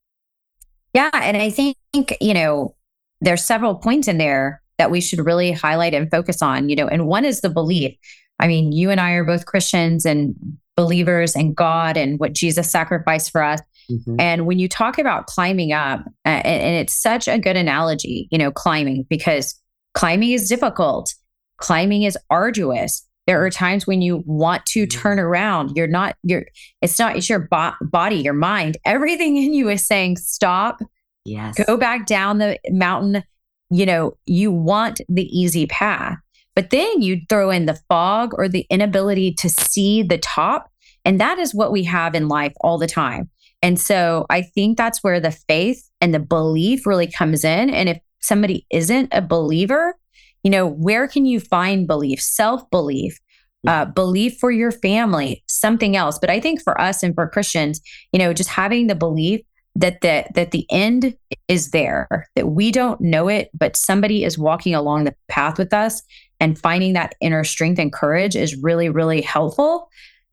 Yeah, 0.92 1.10
and 1.14 1.36
I 1.36 1.50
think 1.50 1.76
you 2.20 2.34
know 2.34 2.74
there's 3.20 3.44
several 3.44 3.76
points 3.76 4.08
in 4.08 4.18
there 4.18 4.62
that 4.78 4.90
we 4.90 5.00
should 5.00 5.24
really 5.24 5.52
highlight 5.52 5.94
and 5.94 6.10
focus 6.10 6.42
on, 6.42 6.68
you 6.68 6.76
know, 6.76 6.88
and 6.88 7.06
one 7.06 7.24
is 7.24 7.40
the 7.40 7.50
belief. 7.50 7.96
I 8.42 8.48
mean, 8.48 8.72
you 8.72 8.90
and 8.90 9.00
I 9.00 9.12
are 9.12 9.24
both 9.24 9.46
Christians 9.46 10.04
and 10.04 10.34
believers 10.76 11.36
in 11.36 11.54
God 11.54 11.96
and 11.96 12.18
what 12.18 12.32
Jesus 12.32 12.70
sacrificed 12.70 13.30
for 13.30 13.42
us. 13.42 13.60
Mm-hmm. 13.90 14.16
And 14.18 14.46
when 14.46 14.58
you 14.58 14.68
talk 14.68 14.98
about 14.98 15.26
climbing 15.26 15.72
up, 15.72 16.00
uh, 16.26 16.28
and, 16.28 16.62
and 16.62 16.76
it's 16.76 16.94
such 16.94 17.28
a 17.28 17.38
good 17.38 17.56
analogy, 17.56 18.28
you 18.30 18.38
know, 18.38 18.50
climbing, 18.50 19.06
because 19.08 19.54
climbing 19.94 20.32
is 20.32 20.48
difficult, 20.48 21.14
climbing 21.58 22.02
is 22.02 22.18
arduous. 22.30 23.06
There 23.28 23.44
are 23.44 23.50
times 23.50 23.86
when 23.86 24.02
you 24.02 24.24
want 24.26 24.66
to 24.66 24.86
mm-hmm. 24.86 25.00
turn 25.00 25.18
around. 25.20 25.76
You're 25.76 25.86
not, 25.86 26.16
you're, 26.24 26.46
it's 26.80 26.98
not, 26.98 27.16
it's 27.16 27.28
your 27.28 27.46
bo- 27.50 27.74
body, 27.80 28.16
your 28.16 28.34
mind, 28.34 28.76
everything 28.84 29.36
in 29.36 29.54
you 29.54 29.68
is 29.68 29.86
saying, 29.86 30.16
stop, 30.16 30.80
yes. 31.24 31.54
go 31.64 31.76
back 31.76 32.06
down 32.06 32.38
the 32.38 32.58
mountain. 32.70 33.22
You 33.70 33.86
know, 33.86 34.16
you 34.26 34.50
want 34.50 35.00
the 35.08 35.24
easy 35.24 35.66
path. 35.66 36.18
But 36.54 36.70
then 36.70 37.00
you 37.00 37.20
throw 37.28 37.50
in 37.50 37.66
the 37.66 37.78
fog 37.88 38.32
or 38.36 38.48
the 38.48 38.66
inability 38.70 39.32
to 39.34 39.48
see 39.48 40.02
the 40.02 40.18
top. 40.18 40.70
And 41.04 41.20
that 41.20 41.38
is 41.38 41.54
what 41.54 41.72
we 41.72 41.84
have 41.84 42.14
in 42.14 42.28
life 42.28 42.52
all 42.60 42.78
the 42.78 42.86
time. 42.86 43.30
And 43.62 43.78
so 43.78 44.26
I 44.28 44.42
think 44.42 44.76
that's 44.76 45.02
where 45.02 45.20
the 45.20 45.30
faith 45.30 45.88
and 46.00 46.12
the 46.12 46.20
belief 46.20 46.84
really 46.84 47.06
comes 47.06 47.44
in. 47.44 47.70
And 47.70 47.88
if 47.88 47.98
somebody 48.20 48.66
isn't 48.70 49.08
a 49.12 49.22
believer, 49.22 49.94
you 50.42 50.50
know, 50.50 50.66
where 50.66 51.06
can 51.06 51.24
you 51.24 51.38
find 51.38 51.86
belief, 51.86 52.20
self 52.20 52.68
belief, 52.70 53.18
uh, 53.66 53.84
belief 53.84 54.38
for 54.38 54.50
your 54.50 54.72
family, 54.72 55.44
something 55.46 55.96
else? 55.96 56.18
But 56.18 56.30
I 56.30 56.40
think 56.40 56.60
for 56.62 56.78
us 56.80 57.02
and 57.02 57.14
for 57.14 57.28
Christians, 57.28 57.80
you 58.12 58.18
know, 58.18 58.32
just 58.32 58.50
having 58.50 58.88
the 58.88 58.96
belief 58.96 59.40
that 59.74 60.00
the 60.02 60.24
that 60.34 60.50
the 60.50 60.66
end 60.70 61.16
is 61.48 61.70
there 61.70 62.28
that 62.36 62.48
we 62.48 62.70
don't 62.70 63.00
know 63.00 63.28
it 63.28 63.48
but 63.58 63.74
somebody 63.74 64.22
is 64.22 64.36
walking 64.36 64.74
along 64.74 65.04
the 65.04 65.14
path 65.28 65.56
with 65.56 65.72
us 65.72 66.02
and 66.42 66.58
finding 66.58 66.92
that 66.92 67.14
inner 67.20 67.44
strength 67.44 67.78
and 67.78 67.92
courage 67.92 68.36
is 68.36 68.56
really 68.56 68.88
really 68.88 69.20
helpful 69.20 69.88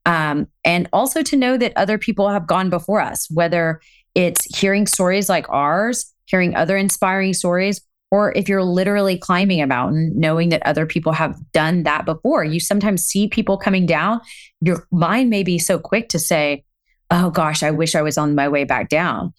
um, 0.05 0.47
and 0.65 0.89
also 0.91 1.21
to 1.21 1.35
know 1.37 1.57
that 1.57 1.73
other 1.75 1.97
people 1.97 2.27
have 2.29 2.47
gone 2.47 2.69
before 2.69 2.99
us 2.99 3.27
whether 3.31 3.79
it's 4.15 4.43
hearing 4.57 4.85
stories 4.85 5.29
like 5.29 5.47
ours 5.49 6.13
hearing 6.25 6.55
other 6.55 6.75
inspiring 6.75 7.33
stories 7.33 7.81
or 8.11 8.35
if 8.35 8.49
you're 8.49 8.63
literally 8.63 9.17
climbing 9.17 9.61
a 9.61 9.67
mountain 9.67 10.11
knowing 10.15 10.49
that 10.49 10.65
other 10.65 10.85
people 10.85 11.13
have 11.13 11.37
done 11.51 11.83
that 11.83 12.05
before 12.05 12.43
you 12.43 12.59
sometimes 12.59 13.03
see 13.03 13.27
people 13.27 13.57
coming 13.57 13.85
down 13.85 14.19
your 14.61 14.85
mind 14.91 15.29
may 15.29 15.43
be 15.43 15.57
so 15.57 15.79
quick 15.79 16.09
to 16.09 16.19
say 16.19 16.63
oh 17.11 17.29
gosh, 17.29 17.63
I 17.63 17.71
wish 17.71 17.95
I 17.95 18.01
was 18.01 18.17
on 18.17 18.35
my 18.35 18.47
way 18.47 18.63
back 18.63 18.89
down. 18.89 19.33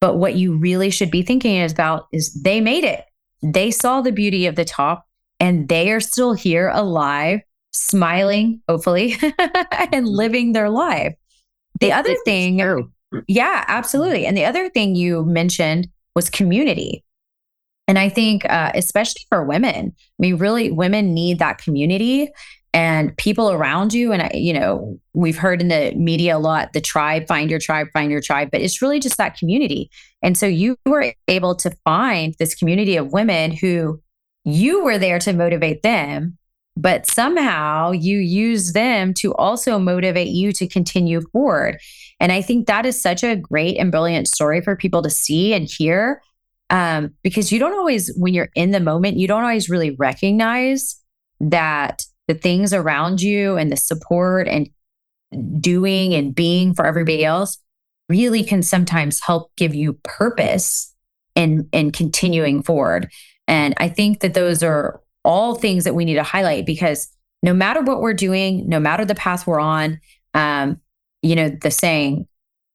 But 0.00 0.16
what 0.16 0.34
you 0.34 0.56
really 0.56 0.90
should 0.90 1.10
be 1.10 1.22
thinking 1.22 1.62
about 1.62 2.06
is 2.12 2.34
they 2.42 2.60
made 2.60 2.84
it. 2.84 3.04
They 3.42 3.70
saw 3.70 4.00
the 4.00 4.12
beauty 4.12 4.46
of 4.46 4.56
the 4.56 4.64
top 4.64 5.06
and 5.44 5.68
they 5.68 5.92
are 5.92 6.00
still 6.00 6.32
here 6.32 6.70
alive, 6.70 7.40
smiling, 7.70 8.62
hopefully, 8.66 9.14
and 9.92 10.08
living 10.08 10.52
their 10.52 10.70
life. 10.70 11.14
The 11.80 11.92
other 11.92 12.16
thing, 12.24 12.58
yeah, 13.28 13.62
absolutely. 13.68 14.24
And 14.24 14.38
the 14.38 14.46
other 14.46 14.70
thing 14.70 14.94
you 14.94 15.22
mentioned 15.26 15.88
was 16.14 16.30
community. 16.30 17.04
And 17.86 17.98
I 17.98 18.08
think, 18.08 18.48
uh, 18.50 18.72
especially 18.74 19.26
for 19.28 19.44
women, 19.44 19.92
I 19.94 20.18
mean, 20.18 20.38
really, 20.38 20.70
women 20.70 21.12
need 21.12 21.40
that 21.40 21.58
community 21.58 22.30
and 22.72 23.14
people 23.18 23.50
around 23.50 23.92
you. 23.92 24.12
And, 24.12 24.22
I, 24.22 24.30
you 24.32 24.54
know, 24.54 24.98
we've 25.12 25.36
heard 25.36 25.60
in 25.60 25.68
the 25.68 25.92
media 25.94 26.38
a 26.38 26.38
lot 26.38 26.72
the 26.72 26.80
tribe, 26.80 27.26
find 27.28 27.50
your 27.50 27.60
tribe, 27.60 27.88
find 27.92 28.10
your 28.10 28.22
tribe, 28.22 28.48
but 28.50 28.62
it's 28.62 28.80
really 28.80 28.98
just 28.98 29.18
that 29.18 29.36
community. 29.36 29.90
And 30.22 30.38
so 30.38 30.46
you 30.46 30.78
were 30.86 31.12
able 31.28 31.54
to 31.56 31.70
find 31.84 32.34
this 32.38 32.54
community 32.54 32.96
of 32.96 33.12
women 33.12 33.52
who 33.52 34.00
you 34.44 34.84
were 34.84 34.98
there 34.98 35.18
to 35.20 35.32
motivate 35.32 35.82
them, 35.82 36.38
but 36.76 37.06
somehow 37.06 37.92
you 37.92 38.18
use 38.18 38.72
them 38.72 39.14
to 39.14 39.34
also 39.34 39.78
motivate 39.78 40.28
you 40.28 40.52
to 40.52 40.66
continue 40.66 41.22
forward. 41.32 41.78
And 42.20 42.32
I 42.32 42.42
think 42.42 42.66
that 42.66 42.86
is 42.86 43.00
such 43.00 43.22
a 43.22 43.36
great 43.36 43.78
and 43.78 43.90
brilliant 43.90 44.28
story 44.28 44.60
for 44.60 44.76
people 44.76 45.02
to 45.02 45.10
see 45.10 45.54
and 45.54 45.68
hear 45.68 46.22
um, 46.70 47.12
because 47.22 47.52
you 47.52 47.58
don't 47.58 47.74
always, 47.74 48.12
when 48.16 48.34
you're 48.34 48.50
in 48.54 48.70
the 48.70 48.80
moment, 48.80 49.16
you 49.16 49.28
don't 49.28 49.42
always 49.42 49.68
really 49.68 49.90
recognize 49.90 50.96
that 51.40 52.04
the 52.26 52.34
things 52.34 52.72
around 52.72 53.20
you 53.20 53.56
and 53.56 53.70
the 53.70 53.76
support 53.76 54.48
and 54.48 54.68
doing 55.60 56.14
and 56.14 56.34
being 56.34 56.74
for 56.74 56.86
everybody 56.86 57.24
else 57.24 57.58
really 58.08 58.42
can 58.42 58.62
sometimes 58.62 59.20
help 59.20 59.54
give 59.56 59.74
you 59.74 59.94
purpose 60.04 60.94
in 61.34 61.68
in 61.72 61.90
continuing 61.90 62.62
forward. 62.62 63.10
And 63.46 63.74
I 63.78 63.88
think 63.88 64.20
that 64.20 64.34
those 64.34 64.62
are 64.62 65.00
all 65.24 65.54
things 65.54 65.84
that 65.84 65.94
we 65.94 66.04
need 66.04 66.14
to 66.14 66.22
highlight 66.22 66.66
because 66.66 67.08
no 67.42 67.54
matter 67.54 67.82
what 67.82 68.00
we're 68.00 68.14
doing, 68.14 68.68
no 68.68 68.80
matter 68.80 69.04
the 69.04 69.14
path 69.14 69.46
we're 69.46 69.60
on, 69.60 70.00
um, 70.34 70.80
you 71.22 71.36
know, 71.36 71.50
the 71.50 71.70
saying, 71.70 72.26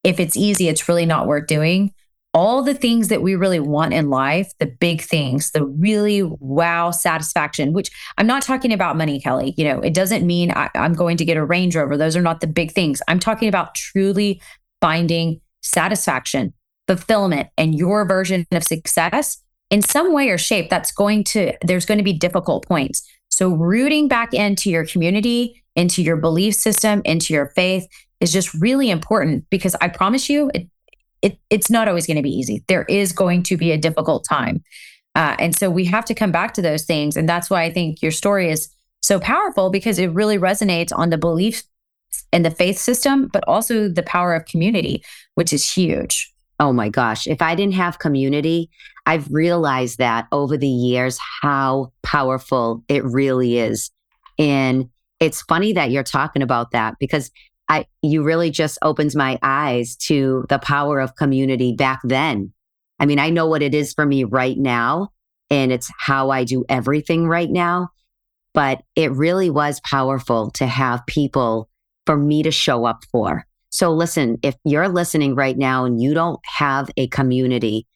if 0.04 0.20
it's 0.20 0.38
easy, 0.38 0.68
it's 0.68 0.88
really 0.88 1.06
not 1.06 1.28
worth 1.28 1.48
doing 1.48 1.94
all 2.34 2.62
the 2.62 2.76
things 2.76 3.08
that 3.08 3.22
we 3.22 3.36
really 3.36 3.60
want 3.60 3.94
in 3.94 4.10
life, 4.10 4.52
the 4.60 4.66
big 4.68 5.02
things, 5.02 5.52
the 5.52 5.66
really 5.66 6.22
wow 6.24 6.92
satisfaction, 6.92 7.74
which 7.74 7.90
I'm 8.18 8.28
not 8.28 8.44
talking 8.44 8.72
about 8.72 8.98
money, 8.98 9.20
Kelley. 9.20 9.56
You 9.58 9.66
know, 9.66 9.80
it 9.80 9.94
doesn't 9.94 10.26
mean 10.26 10.52
I, 10.52 10.70
am 10.76 10.94
going 10.94 11.18
to 11.18 11.26
get 11.26 11.38
a 11.38 11.46
Range 11.46 11.76
Rover. 11.76 11.98
Those 11.98 12.16
are 12.16 12.22
not 12.22 12.40
the 12.40 12.48
big 12.48 12.72
things. 12.72 13.02
I'm 13.08 13.20
talking 13.20 13.50
about 13.50 13.74
truly 13.74 14.42
finding 14.80 15.42
satisfaction, 15.62 16.54
fulfillment, 16.88 17.50
and 17.58 17.76
your 17.76 18.06
version 18.06 18.46
of 18.52 18.64
success 18.64 19.42
in 19.70 19.82
some 19.82 20.14
way 20.14 20.30
or 20.30 20.38
shape. 20.38 20.70
That's 20.70 20.92
going 20.92 21.24
to, 21.26 21.54
there's 21.62 21.86
going 21.86 21.98
to 21.98 22.04
be 22.04 22.14
difficult 22.14 22.68
points. 22.68 23.08
So, 23.30 23.50
rooting 23.50 24.08
back 24.08 24.34
into 24.34 24.70
your 24.70 24.86
community, 24.86 25.64
into 25.76 26.02
your 26.02 26.18
belief 26.18 26.56
system, 26.56 27.02
into 27.06 27.34
your 27.34 27.48
faith 27.48 27.88
is 28.20 28.34
just 28.34 28.54
really 28.56 28.90
important 28.90 29.50
because 29.50 29.76
I 29.82 29.88
promise 29.88 30.30
you, 30.30 30.52
it, 30.54 30.68
it, 31.22 31.38
it's 31.50 31.70
not 31.70 31.88
always 31.88 32.08
going 32.08 32.18
to 32.18 32.24
be 32.24 32.36
easy. 32.36 32.64
There 32.68 32.84
is 32.84 33.12
going 33.12 33.44
to 33.44 33.58
be 33.58 33.72
a 33.72 33.78
difficult 33.78 34.26
time. 34.28 34.64
Uh, 35.16 35.36
and 35.40 35.56
so 35.56 35.70
we 35.70 35.86
have 35.86 36.06
to 36.06 36.16
come 36.16 36.32
back 36.32 36.54
to 36.54 36.62
those 36.62 36.86
things. 36.86 37.18
And 37.18 37.28
that's 37.28 37.50
why 37.50 37.64
I 37.64 37.72
think 37.72 38.02
your 38.02 38.12
story 38.12 38.50
is 38.50 38.70
so 39.02 39.20
powerful 39.20 39.70
because 39.70 40.00
it 40.00 40.12
really 40.12 40.38
resonates 40.38 40.92
on 40.96 41.10
the 41.10 41.18
belief 41.18 41.64
and 42.32 42.46
the 42.46 42.52
faith 42.52 42.78
system, 42.78 43.30
but 43.32 43.44
also 43.48 43.88
the 43.88 44.04
power 44.04 44.34
of 44.34 44.46
community, 44.46 45.04
which 45.36 45.54
is 45.54 45.70
huge. 45.70 46.34
Oh 46.60 46.74
my 46.74 46.90
gosh. 46.90 47.28
If 47.28 47.42
I 47.42 47.56
didn't 47.56 47.76
have 47.76 48.00
community, 48.00 48.70
I've 49.10 49.28
realized 49.32 49.98
that 49.98 50.28
over 50.32 50.56
the 50.56 50.68
years 50.68 51.18
how 51.42 51.92
powerful 52.04 52.84
it 52.88 53.04
really 53.04 53.58
is. 53.58 53.90
And 54.38 54.92
it's 55.20 55.42
funny 55.42 55.74
that 55.74 55.90
you're 55.90 56.04
talking 56.04 56.44
about 56.44 56.70
that 56.74 56.94
because 57.00 57.32
I, 57.68 57.88
you 58.04 58.22
really 58.22 58.52
just 58.52 58.78
opens 58.84 59.16
my 59.16 59.40
eyes 59.42 59.96
to 60.08 60.46
the 60.50 60.60
power 60.60 61.00
of 61.00 61.16
community 61.16 61.74
back 61.74 62.02
then. 62.04 62.54
I 63.00 63.08
mean, 63.08 63.18
I 63.18 63.32
know 63.32 63.48
what 63.48 63.64
it 63.64 63.74
is 63.74 63.96
for 63.96 64.06
me 64.06 64.26
right 64.26 64.60
now, 64.60 65.10
and 65.50 65.72
it's 65.72 65.90
how 65.98 66.30
I 66.30 66.44
do 66.44 66.64
everything 66.70 67.28
right 67.28 67.50
now. 67.50 67.90
But 68.54 68.84
it 68.96 69.12
really 69.12 69.50
was 69.50 69.82
powerful 69.90 70.52
to 70.52 70.68
have 70.68 71.04
people 71.08 71.68
for 72.06 72.16
me 72.16 72.44
to 72.44 72.52
show 72.52 72.86
up 72.86 73.06
for. 73.12 73.48
So, 73.72 73.92
listen, 73.92 74.38
if 74.44 74.56
you're 74.66 74.88
listening 74.88 75.34
right 75.34 75.58
now 75.58 75.86
and 75.86 76.00
you 76.00 76.14
don't 76.14 76.40
have 76.46 76.92
a 76.96 77.08
community, 77.08 77.88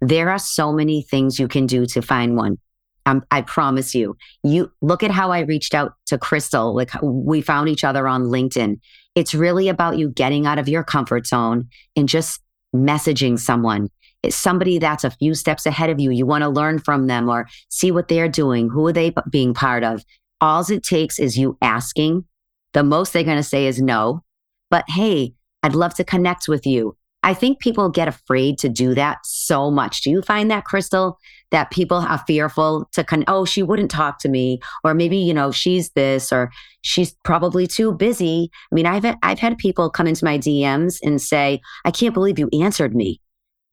there 0.00 0.30
are 0.30 0.38
so 0.38 0.72
many 0.72 1.02
things 1.02 1.38
you 1.38 1.48
can 1.48 1.66
do 1.66 1.86
to 1.86 2.02
find 2.02 2.36
one. 2.36 2.58
Um, 3.06 3.24
I 3.30 3.42
promise 3.42 3.94
you. 3.94 4.16
You 4.42 4.72
look 4.82 5.02
at 5.02 5.12
how 5.12 5.30
I 5.30 5.40
reached 5.40 5.74
out 5.74 5.94
to 6.06 6.18
Crystal. 6.18 6.74
Like 6.74 6.90
we 7.02 7.40
found 7.40 7.68
each 7.68 7.84
other 7.84 8.08
on 8.08 8.24
LinkedIn. 8.24 8.80
It's 9.14 9.34
really 9.34 9.68
about 9.68 9.96
you 9.96 10.10
getting 10.10 10.46
out 10.46 10.58
of 10.58 10.68
your 10.68 10.82
comfort 10.82 11.26
zone 11.26 11.68
and 11.94 12.08
just 12.08 12.40
messaging 12.74 13.38
someone. 13.38 13.88
It's 14.22 14.36
somebody 14.36 14.78
that's 14.78 15.04
a 15.04 15.10
few 15.10 15.34
steps 15.34 15.66
ahead 15.66 15.88
of 15.88 16.00
you. 16.00 16.10
You 16.10 16.26
want 16.26 16.42
to 16.42 16.48
learn 16.48 16.80
from 16.80 17.06
them 17.06 17.28
or 17.28 17.46
see 17.68 17.92
what 17.92 18.08
they're 18.08 18.28
doing. 18.28 18.68
Who 18.68 18.86
are 18.88 18.92
they 18.92 19.14
being 19.30 19.54
part 19.54 19.84
of? 19.84 20.04
All 20.40 20.68
it 20.70 20.82
takes 20.82 21.18
is 21.18 21.38
you 21.38 21.56
asking. 21.62 22.24
The 22.72 22.82
most 22.82 23.12
they're 23.12 23.22
going 23.22 23.36
to 23.36 23.42
say 23.42 23.66
is 23.66 23.80
no. 23.80 24.22
But 24.68 24.84
hey, 24.88 25.34
I'd 25.62 25.74
love 25.74 25.94
to 25.94 26.04
connect 26.04 26.48
with 26.48 26.66
you. 26.66 26.96
I 27.22 27.34
think 27.34 27.58
people 27.58 27.88
get 27.88 28.08
afraid 28.08 28.58
to 28.58 28.68
do 28.68 28.94
that 28.94 29.18
so 29.24 29.70
much. 29.70 30.02
Do 30.02 30.10
you 30.10 30.22
find 30.22 30.50
that, 30.50 30.64
Crystal? 30.64 31.18
that 31.50 31.70
people 31.70 31.98
are 31.98 32.22
fearful 32.26 32.88
to 32.92 33.04
con- 33.04 33.24
oh 33.28 33.44
she 33.44 33.62
wouldn't 33.62 33.90
talk 33.90 34.18
to 34.18 34.28
me 34.28 34.60
or 34.84 34.94
maybe 34.94 35.16
you 35.16 35.32
know 35.32 35.50
she's 35.50 35.90
this 35.90 36.32
or 36.32 36.50
she's 36.82 37.12
probably 37.24 37.66
too 37.66 37.92
busy 37.92 38.50
i 38.70 38.74
mean 38.74 38.86
i've 38.86 39.04
had, 39.04 39.16
i've 39.22 39.38
had 39.38 39.56
people 39.58 39.88
come 39.90 40.06
into 40.06 40.24
my 40.24 40.38
dms 40.38 40.98
and 41.02 41.20
say 41.20 41.60
i 41.84 41.90
can't 41.90 42.14
believe 42.14 42.38
you 42.38 42.48
answered 42.60 42.94
me 42.94 43.20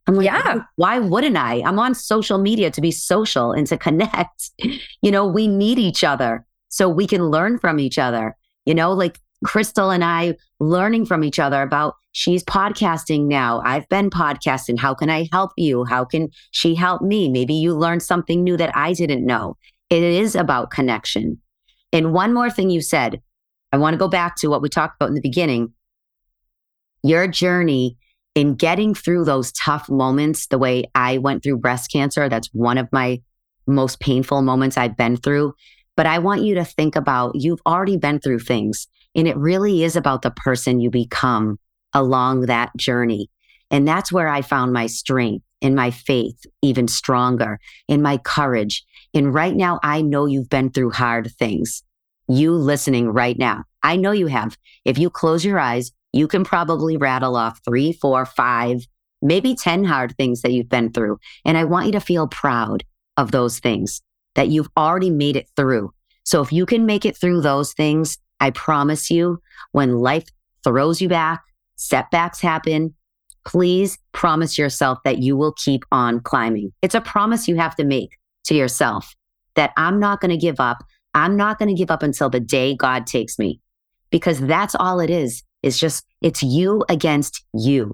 i'm 0.08 0.16
like 0.16 0.26
yeah 0.26 0.62
why 0.76 1.00
wouldn't 1.00 1.38
i 1.38 1.62
i'm 1.66 1.80
on 1.80 1.96
social 1.96 2.38
media 2.38 2.70
to 2.70 2.82
be 2.82 2.92
social 2.92 3.52
and 3.52 3.68
to 3.68 3.78
connect 3.88 4.52
you 5.02 5.12
know 5.12 5.26
we 5.26 5.48
need 5.48 5.80
each 5.80 6.04
other 6.04 6.46
so 6.70 6.88
we 6.88 7.08
can 7.08 7.30
learn 7.30 7.58
from 7.58 7.80
each 7.80 7.98
other 7.98 8.36
you 8.66 8.76
know 8.76 8.94
like 8.94 9.20
Crystal 9.44 9.92
and 9.92 10.04
I 10.04 10.36
learning 10.60 11.06
from 11.06 11.24
each 11.24 11.40
other 11.40 11.62
about 11.62 11.96
she's 12.12 12.44
podcasting 12.44 13.26
now. 13.28 13.62
I've 13.64 13.88
been 13.90 14.10
podcasting. 14.10 14.80
How 14.80 14.94
can 14.94 15.10
I 15.10 15.28
help 15.32 15.52
you? 15.58 15.86
How 15.86 16.06
can 16.06 16.30
she 16.52 16.76
help 16.76 17.02
me? 17.02 17.30
Maybe 17.30 17.54
you 17.54 17.74
learned 17.74 18.04
something 18.04 18.44
new 18.44 18.58
that 18.58 18.76
I 18.76 18.94
didn't 18.94 19.26
know. 19.26 19.58
It 19.90 20.04
is 20.04 20.36
about 20.36 20.72
connection. 20.72 21.40
And 21.92 22.14
one 22.14 22.34
more 22.34 22.50
thing 22.50 22.70
you 22.70 22.82
said, 22.82 23.22
I 23.72 23.78
want 23.78 23.94
to 23.94 24.00
go 24.00 24.08
back 24.08 24.36
to 24.38 24.48
what 24.48 24.62
we 24.62 24.70
talked 24.70 24.96
about 24.96 25.10
in 25.10 25.16
the 25.16 25.22
beginning. 25.22 25.74
Your 27.04 27.28
journey 27.28 27.98
in 28.36 28.56
getting 28.56 28.96
through 28.96 29.26
those 29.26 29.52
tough 29.52 29.90
moments, 29.90 30.48
the 30.48 30.58
way 30.58 30.86
I 30.96 31.20
went 31.20 31.44
through 31.44 31.58
breast 31.58 31.92
cancer, 31.92 32.30
that's 32.30 32.50
one 32.54 32.78
of 32.78 32.88
my 32.92 33.22
most 33.68 34.00
painful 34.00 34.42
moments 34.42 34.78
I've 34.78 34.98
been 34.98 35.18
through. 35.18 35.54
But 35.96 36.08
I 36.08 36.20
want 36.20 36.44
you 36.44 36.56
to 36.56 36.66
think 36.66 36.96
about 36.96 37.36
you've 37.36 37.62
already 37.66 37.98
been 37.98 38.20
through 38.20 38.40
things. 38.40 38.88
And 39.16 39.28
it 39.28 39.38
really 39.38 39.84
is 39.84 39.96
about 39.96 40.22
the 40.22 40.32
person 40.32 40.80
you 40.80 40.90
become 40.90 41.60
along 41.94 42.42
that 42.42 42.76
journey. 42.76 43.30
And 43.70 43.88
that's 43.88 44.12
where 44.12 44.28
I 44.28 44.42
found 44.42 44.74
my 44.74 44.88
strength 44.88 45.44
and 45.62 45.76
my 45.76 45.92
faith 45.92 46.40
even 46.62 46.88
stronger 46.88 47.60
in 47.88 48.02
my 48.02 48.18
courage. 48.18 48.84
And 49.14 49.34
right 49.34 49.56
now, 49.56 49.80
I 49.84 50.02
know 50.02 50.26
you've 50.26 50.50
been 50.50 50.70
through 50.72 50.92
hard 50.92 51.32
things. 51.38 51.84
You 52.28 52.54
listening 52.54 53.10
right 53.10 53.38
now, 53.38 53.64
I 53.82 53.96
know 53.96 54.12
you 54.12 54.28
have. 54.28 54.58
If 54.86 54.98
you 54.98 55.10
close 55.10 55.46
your 55.46 55.60
eyes, 55.60 55.92
you 56.12 56.28
can 56.28 56.44
probably 56.44 56.98
rattle 56.98 57.36
off 57.36 57.60
three, 57.66 57.94
four, 57.94 58.26
five, 58.26 58.86
maybe 59.22 59.56
10 59.56 59.84
hard 59.84 60.16
things 60.16 60.42
that 60.42 60.52
you've 60.52 60.70
been 60.70 60.92
through. 60.92 61.18
And 61.46 61.58
I 61.58 61.64
want 61.64 61.88
you 61.88 61.92
to 61.94 62.00
feel 62.00 62.28
proud 62.28 62.84
of 63.18 63.32
those 63.32 63.60
things 63.60 64.02
that 64.36 64.50
you've 64.50 64.70
already 64.78 65.10
made 65.10 65.36
it 65.36 65.50
through. 65.56 65.92
So 66.24 66.42
if 66.42 66.52
you 66.52 66.66
can 66.66 66.86
make 66.86 67.06
it 67.06 67.18
through 67.18 67.42
those 67.42 67.74
things, 67.74 68.18
I 68.44 68.50
promise 68.50 69.10
you, 69.10 69.40
when 69.72 70.00
life 70.00 70.26
throws 70.66 71.02
you 71.02 71.08
back, 71.08 71.42
setbacks 71.78 72.42
happen, 72.42 72.94
please 73.46 73.98
promise 74.12 74.58
yourself 74.58 75.00
that 75.06 75.20
you 75.20 75.38
will 75.38 75.54
keep 75.54 75.86
on 75.94 76.20
climbing. 76.20 76.74
It's 76.82 76.94
a 76.94 77.00
promise 77.00 77.48
you 77.48 77.56
have 77.56 77.74
to 77.78 77.86
make 77.86 78.10
to 78.44 78.54
yourself 78.54 79.16
that 79.56 79.72
I'm 79.78 79.98
not 79.98 80.20
going 80.20 80.32
to 80.32 80.38
give 80.38 80.60
up. 80.60 80.84
I'm 81.14 81.38
not 81.38 81.58
going 81.58 81.70
to 81.70 81.74
give 81.74 81.90
up 81.90 82.04
until 82.04 82.30
the 82.30 82.42
day 82.42 82.76
God 82.76 83.08
takes 83.08 83.40
me 83.40 83.62
because 84.10 84.42
that's 84.42 84.76
all 84.76 85.00
it 85.00 85.10
is. 85.10 85.42
It's 85.62 85.80
just, 85.80 86.04
it's 86.22 86.44
you 86.44 86.84
against 86.90 87.46
you 87.54 87.94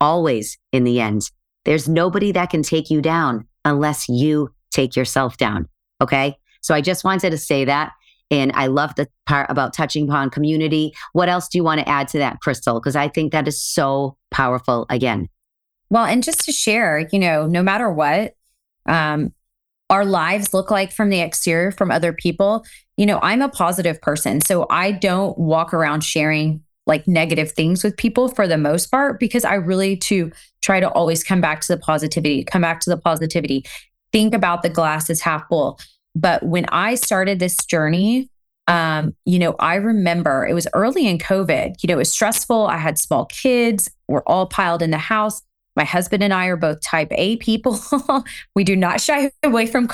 always 0.00 0.58
in 0.70 0.84
the 0.84 1.00
end. 1.00 1.28
There's 1.64 1.88
nobody 1.88 2.30
that 2.30 2.50
can 2.50 2.62
take 2.62 2.88
you 2.88 3.02
down 3.02 3.48
unless 3.64 4.08
you 4.08 4.54
take 4.70 4.94
yourself 4.94 5.38
down. 5.38 5.68
Okay. 6.00 6.36
So 6.60 6.72
I 6.72 6.82
just 6.82 7.02
wanted 7.02 7.30
to 7.30 7.38
say 7.38 7.64
that. 7.64 7.90
And 8.30 8.52
I 8.54 8.66
love 8.66 8.94
the 8.96 9.08
part 9.26 9.50
about 9.50 9.72
touching 9.72 10.08
upon 10.08 10.30
community. 10.30 10.92
What 11.12 11.28
else 11.28 11.48
do 11.48 11.58
you 11.58 11.64
want 11.64 11.80
to 11.80 11.88
add 11.88 12.08
to 12.08 12.18
that, 12.18 12.40
Crystal? 12.40 12.78
Because 12.78 12.96
I 12.96 13.08
think 13.08 13.32
that 13.32 13.48
is 13.48 13.60
so 13.60 14.16
powerful 14.30 14.86
again. 14.90 15.28
Well, 15.90 16.04
and 16.04 16.22
just 16.22 16.44
to 16.44 16.52
share, 16.52 17.08
you 17.10 17.18
know, 17.18 17.46
no 17.46 17.62
matter 17.62 17.90
what 17.90 18.34
um, 18.86 19.32
our 19.88 20.04
lives 20.04 20.52
look 20.52 20.70
like 20.70 20.92
from 20.92 21.08
the 21.08 21.20
exterior 21.20 21.70
from 21.70 21.90
other 21.90 22.12
people, 22.12 22.64
you 22.96 23.06
know, 23.06 23.18
I'm 23.22 23.40
a 23.40 23.48
positive 23.48 24.00
person. 24.02 24.40
So 24.40 24.66
I 24.68 24.92
don't 24.92 25.38
walk 25.38 25.72
around 25.72 26.04
sharing 26.04 26.62
like 26.86 27.06
negative 27.06 27.52
things 27.52 27.84
with 27.84 27.96
people 27.96 28.28
for 28.28 28.48
the 28.48 28.58
most 28.58 28.86
part 28.90 29.20
because 29.20 29.44
I 29.44 29.54
really 29.54 29.96
to 29.98 30.32
try 30.62 30.80
to 30.80 30.90
always 30.90 31.22
come 31.22 31.40
back 31.40 31.60
to 31.62 31.74
the 31.74 31.78
positivity, 31.78 32.44
come 32.44 32.62
back 32.62 32.80
to 32.80 32.90
the 32.90 32.96
positivity. 32.96 33.64
think 34.10 34.34
about 34.34 34.62
the 34.62 34.70
glass 34.70 35.10
as 35.10 35.20
half 35.20 35.46
full. 35.48 35.78
But 36.18 36.42
when 36.42 36.66
I 36.70 36.96
started 36.96 37.38
this 37.38 37.56
journey, 37.64 38.28
um, 38.66 39.14
you 39.24 39.38
know, 39.38 39.54
I 39.60 39.76
remember 39.76 40.46
it 40.46 40.52
was 40.52 40.66
early 40.74 41.06
in 41.06 41.18
COVID. 41.18 41.82
You 41.82 41.86
know, 41.86 41.94
it 41.94 41.98
was 41.98 42.12
stressful. 42.12 42.66
I 42.66 42.76
had 42.76 42.98
small 42.98 43.26
kids. 43.26 43.90
We're 44.08 44.24
all 44.26 44.46
piled 44.46 44.82
in 44.82 44.90
the 44.90 44.98
house. 44.98 45.42
My 45.76 45.84
husband 45.84 46.22
and 46.24 46.34
I 46.34 46.46
are 46.46 46.56
both 46.56 46.80
type 46.82 47.08
A 47.12 47.36
people. 47.36 47.80
we 48.54 48.64
do 48.64 48.74
not 48.74 49.00
shy 49.00 49.30
away 49.44 49.66
from 49.66 49.88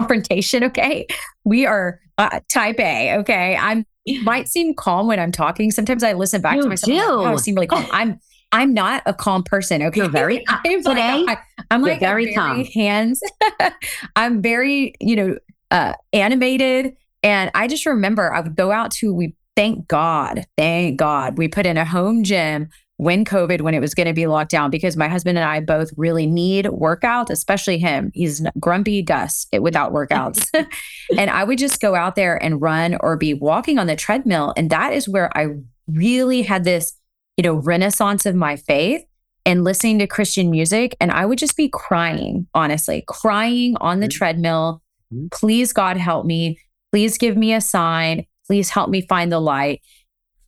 confrontation. 0.00 0.64
Okay. 0.64 1.06
We 1.44 1.66
are 1.66 2.00
uh, 2.16 2.40
type 2.48 2.80
A. 2.80 3.18
Okay. 3.18 3.56
I'm 3.56 3.84
might 4.22 4.48
seem 4.48 4.72
calm 4.74 5.08
when 5.08 5.18
I'm 5.18 5.32
talking. 5.32 5.70
Sometimes 5.70 6.02
I 6.02 6.12
listen 6.12 6.40
back 6.40 6.56
you 6.56 6.62
to 6.62 6.68
myself. 6.68 6.88
Do. 6.88 6.96
Like, 6.96 7.08
oh, 7.08 7.24
I 7.24 7.36
seem 7.36 7.56
really 7.56 7.66
calm. 7.66 7.86
I'm 7.90 8.20
I'm 8.56 8.72
not 8.72 9.02
a 9.04 9.12
calm 9.12 9.42
person. 9.42 9.82
Okay. 9.82 10.00
You're 10.00 10.08
very 10.08 10.42
calm. 10.48 10.60
I'm 10.64 10.82
today. 10.82 11.24
Like, 11.24 11.38
I, 11.70 11.74
am 11.74 11.82
like 11.82 12.00
very, 12.00 12.24
very 12.24 12.34
calm. 12.34 12.64
Hands. 12.64 13.20
I'm 14.16 14.40
very, 14.40 14.94
you 14.98 15.14
know, 15.14 15.36
uh, 15.70 15.92
animated. 16.14 16.96
And 17.22 17.50
I 17.54 17.68
just 17.68 17.84
remember 17.84 18.32
I 18.32 18.40
would 18.40 18.56
go 18.56 18.72
out 18.72 18.92
to 18.92 19.12
we 19.12 19.34
thank 19.56 19.88
God, 19.88 20.46
thank 20.56 20.98
God, 20.98 21.38
we 21.38 21.48
put 21.48 21.66
in 21.66 21.76
a 21.76 21.84
home 21.84 22.24
gym 22.24 22.68
when 22.98 23.26
COVID, 23.26 23.60
when 23.60 23.74
it 23.74 23.80
was 23.80 23.94
going 23.94 24.06
to 24.06 24.14
be 24.14 24.26
locked 24.26 24.50
down, 24.50 24.70
because 24.70 24.96
my 24.96 25.08
husband 25.08 25.36
and 25.36 25.46
I 25.46 25.60
both 25.60 25.90
really 25.96 26.26
need 26.26 26.64
workouts, 26.66 27.28
especially 27.30 27.78
him. 27.78 28.10
He's 28.14 28.42
grumpy 28.58 29.02
Gus 29.02 29.46
without 29.60 29.92
workouts. 29.92 30.48
and 31.18 31.30
I 31.30 31.44
would 31.44 31.58
just 31.58 31.80
go 31.80 31.94
out 31.94 32.16
there 32.16 32.42
and 32.42 32.60
run 32.60 32.96
or 33.00 33.16
be 33.16 33.34
walking 33.34 33.78
on 33.78 33.86
the 33.86 33.96
treadmill. 33.96 34.54
And 34.56 34.70
that 34.70 34.94
is 34.94 35.08
where 35.08 35.36
I 35.36 35.48
really 35.86 36.42
had 36.42 36.64
this, 36.64 36.94
you 37.36 37.42
know, 37.42 37.54
renaissance 37.54 38.26
of 38.26 38.34
my 38.34 38.56
faith 38.56 39.02
and 39.44 39.64
listening 39.64 39.98
to 40.00 40.06
Christian 40.06 40.50
music. 40.50 40.96
And 41.00 41.10
I 41.10 41.26
would 41.26 41.38
just 41.38 41.56
be 41.56 41.68
crying, 41.68 42.46
honestly, 42.54 43.04
crying 43.06 43.76
on 43.80 44.00
the 44.00 44.06
mm-hmm. 44.06 44.18
treadmill. 44.18 44.82
Mm-hmm. 45.12 45.26
Please, 45.32 45.72
God, 45.72 45.96
help 45.96 46.26
me. 46.26 46.58
Please 46.92 47.18
give 47.18 47.36
me 47.36 47.52
a 47.52 47.60
sign. 47.60 48.26
Please 48.46 48.70
help 48.70 48.90
me 48.90 49.02
find 49.02 49.30
the 49.30 49.40
light 49.40 49.80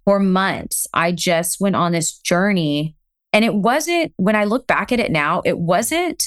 for 0.08 0.18
months, 0.18 0.86
I 0.94 1.12
just 1.12 1.60
went 1.60 1.76
on 1.76 1.92
this 1.92 2.16
journey. 2.16 2.96
And 3.34 3.44
it 3.44 3.54
wasn't, 3.54 4.14
when 4.16 4.36
I 4.36 4.44
look 4.44 4.66
back 4.66 4.90
at 4.90 5.00
it 5.00 5.12
now, 5.12 5.42
it 5.44 5.58
wasn't 5.58 6.24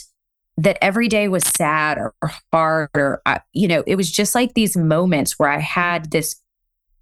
that 0.58 0.78
every 0.84 1.08
day 1.08 1.28
was 1.28 1.44
sad 1.44 1.98
or, 1.98 2.14
hard 2.54 2.92
or, 2.94 3.24
uh, 3.26 3.40
you 3.54 3.68
know, 3.68 3.84
it 3.88 3.96
was 3.96 4.12
just 4.12 4.36
like 4.36 4.54
these 4.54 4.78
moments 4.78 5.40
where 5.40 5.50
I 5.50 5.58
had 5.58 6.12
this, 6.12 6.36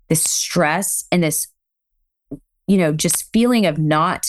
this 0.08 0.24
stress 0.24 1.04
and 1.12 1.22
this, 1.22 1.48
you 2.70 2.78
know, 2.78 2.94
just 2.94 3.32
feeling 3.34 3.66
of 3.66 3.80
not 3.80 4.28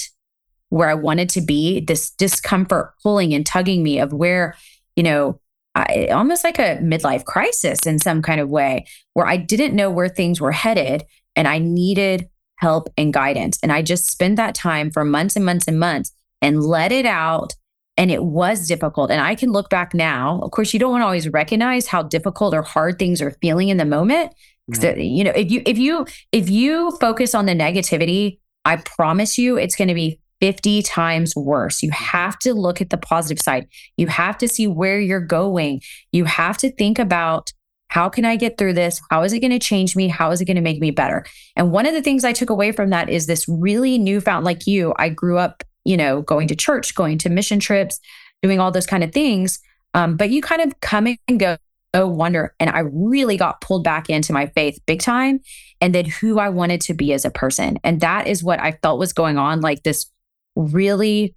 where 0.71 0.89
I 0.89 0.95
wanted 0.95 1.29
to 1.31 1.43
be, 1.43 1.81
this 1.81 2.11
discomfort 2.11 2.95
pulling 3.03 3.35
and 3.35 3.45
tugging 3.45 3.83
me 3.83 3.99
of 3.99 4.15
where, 4.15 4.57
you 4.97 5.03
know, 5.03 5.39
I, 5.75 6.09
almost 6.11 6.43
like 6.43 6.59
a 6.59 6.79
midlife 6.79 7.25
crisis 7.25 7.81
in 7.87 7.99
some 7.99 8.23
kind 8.23 8.41
of 8.41 8.49
way 8.49 8.87
where 9.13 9.27
I 9.27 9.37
didn't 9.37 9.77
know 9.77 9.91
where 9.91 10.09
things 10.09 10.41
were 10.41 10.53
headed 10.53 11.05
and 11.37 11.47
I 11.47 11.59
needed 11.59 12.29
help 12.57 12.89
and 12.97 13.13
guidance. 13.13 13.59
And 13.63 13.73
I 13.73 13.83
just 13.83 14.11
spent 14.11 14.37
that 14.37 14.55
time 14.55 14.91
for 14.91 15.05
months 15.05 15.37
and 15.37 15.45
months 15.45 15.69
and 15.69 15.79
months 15.79 16.13
and 16.41 16.63
let 16.63 16.93
it 16.93 17.07
out. 17.07 17.55
And 17.97 18.11
it 18.11 18.25
was 18.25 18.67
difficult. 18.67 19.11
And 19.11 19.21
I 19.21 19.35
can 19.35 19.53
look 19.53 19.69
back 19.69 19.93
now. 19.93 20.41
Of 20.43 20.51
course, 20.51 20.73
you 20.73 20.81
don't 20.81 21.03
always 21.03 21.29
recognize 21.29 21.87
how 21.89 22.03
difficult 22.03 22.55
or 22.55 22.63
hard 22.63 22.99
things 22.99 23.21
are 23.21 23.37
feeling 23.43 23.69
in 23.69 23.77
the 23.77 23.85
moment. 23.85 24.33
Right. 24.79 24.99
you 24.99 25.25
know, 25.25 25.33
if 25.33 25.51
you 25.51 25.63
if 25.67 25.79
you 25.79 26.07
if 26.33 26.49
you 26.51 26.91
focus 27.01 27.35
on 27.35 27.47
the 27.47 27.55
negativity, 27.55 28.39
I 28.65 28.77
promise 28.77 29.39
you 29.39 29.57
it's 29.57 29.77
going 29.77 29.89
to 29.89 29.95
be 29.95 30.21
50 30.41 30.83
times 30.83 31.37
worse. 31.37 31.83
You 31.83 31.91
have 31.91 32.39
to 32.41 32.55
look 32.55 32.81
at 32.81 32.91
the 32.91 32.97
positive 32.97 33.43
side. 33.43 33.69
You 33.97 34.07
have 34.09 34.39
to 34.39 34.49
see 34.49 34.67
where 34.67 34.99
you're 34.99 35.21
going. 35.21 35.83
You 36.13 36.25
have 36.25 36.57
to 36.59 36.71
think 36.73 36.99
about 36.99 37.53
how 37.89 38.09
can 38.09 38.25
I 38.25 38.37
get 38.37 38.57
through 38.57 38.75
this? 38.75 39.01
How 39.11 39.23
is 39.23 39.33
it 39.33 39.41
going 39.41 39.51
to 39.51 39.59
change 39.59 39.97
me? 39.97 40.09
How 40.09 40.31
is 40.31 40.41
it 40.41 40.45
going 40.45 40.57
to 40.57 40.63
make 40.63 40.81
me 40.81 40.93
better? 40.93 41.25
And 41.57 41.73
one 41.73 41.87
of 41.87 41.93
the 41.93 42.03
things 42.03 42.25
I 42.25 42.33
took 42.33 42.49
away 42.49 42.73
from 42.73 42.91
that 42.91 43.09
is 43.09 43.27
this 43.27 43.47
really 43.49 43.99
newfound, 43.99 44.45
like 44.45 44.67
you, 44.67 44.95
I 44.97 45.09
grew 45.09 45.39
up, 45.39 45.65
you 45.85 45.97
know, 45.97 46.23
going 46.23 46.47
to 46.49 46.57
church, 46.57 46.95
going 46.95 47.19
to 47.19 47.29
mission 47.29 47.59
trips, 47.59 47.99
doing 48.43 48.61
all 48.61 48.71
those 48.71 48.87
kind 48.87 49.03
of 49.03 49.13
things. 49.13 49.59
Um, 49.93 50.17
but 50.17 50.31
you 50.31 50.41
kind 50.41 50.63
of 50.63 50.79
come 50.81 51.09
and 51.27 51.41
go, 51.41 51.57
oh, 51.95 52.07
wonder. 52.07 52.55
And 52.61 52.71
I 52.71 52.81
really 52.81 53.37
got 53.37 53.61
pulled 53.61 53.85
back 53.85 54.09
into 54.09 54.33
my 54.33 54.47
faith 54.49 54.79
big 54.87 55.01
time 55.01 55.41
and 55.81 55.95
then 55.95 56.05
who 56.05 56.39
I 56.39 56.49
wanted 56.49 56.81
to 56.83 56.95
be 56.95 57.13
as 57.13 57.25
a 57.25 57.31
person. 57.31 57.79
And 57.83 58.01
that 58.01 58.27
is 58.27 58.45
what 58.45 58.61
I 58.61 58.79
felt 58.83 58.99
was 58.99 59.13
going 59.13 59.39
on, 59.39 59.61
like 59.61 59.83
this 59.83 60.07
really 60.55 61.35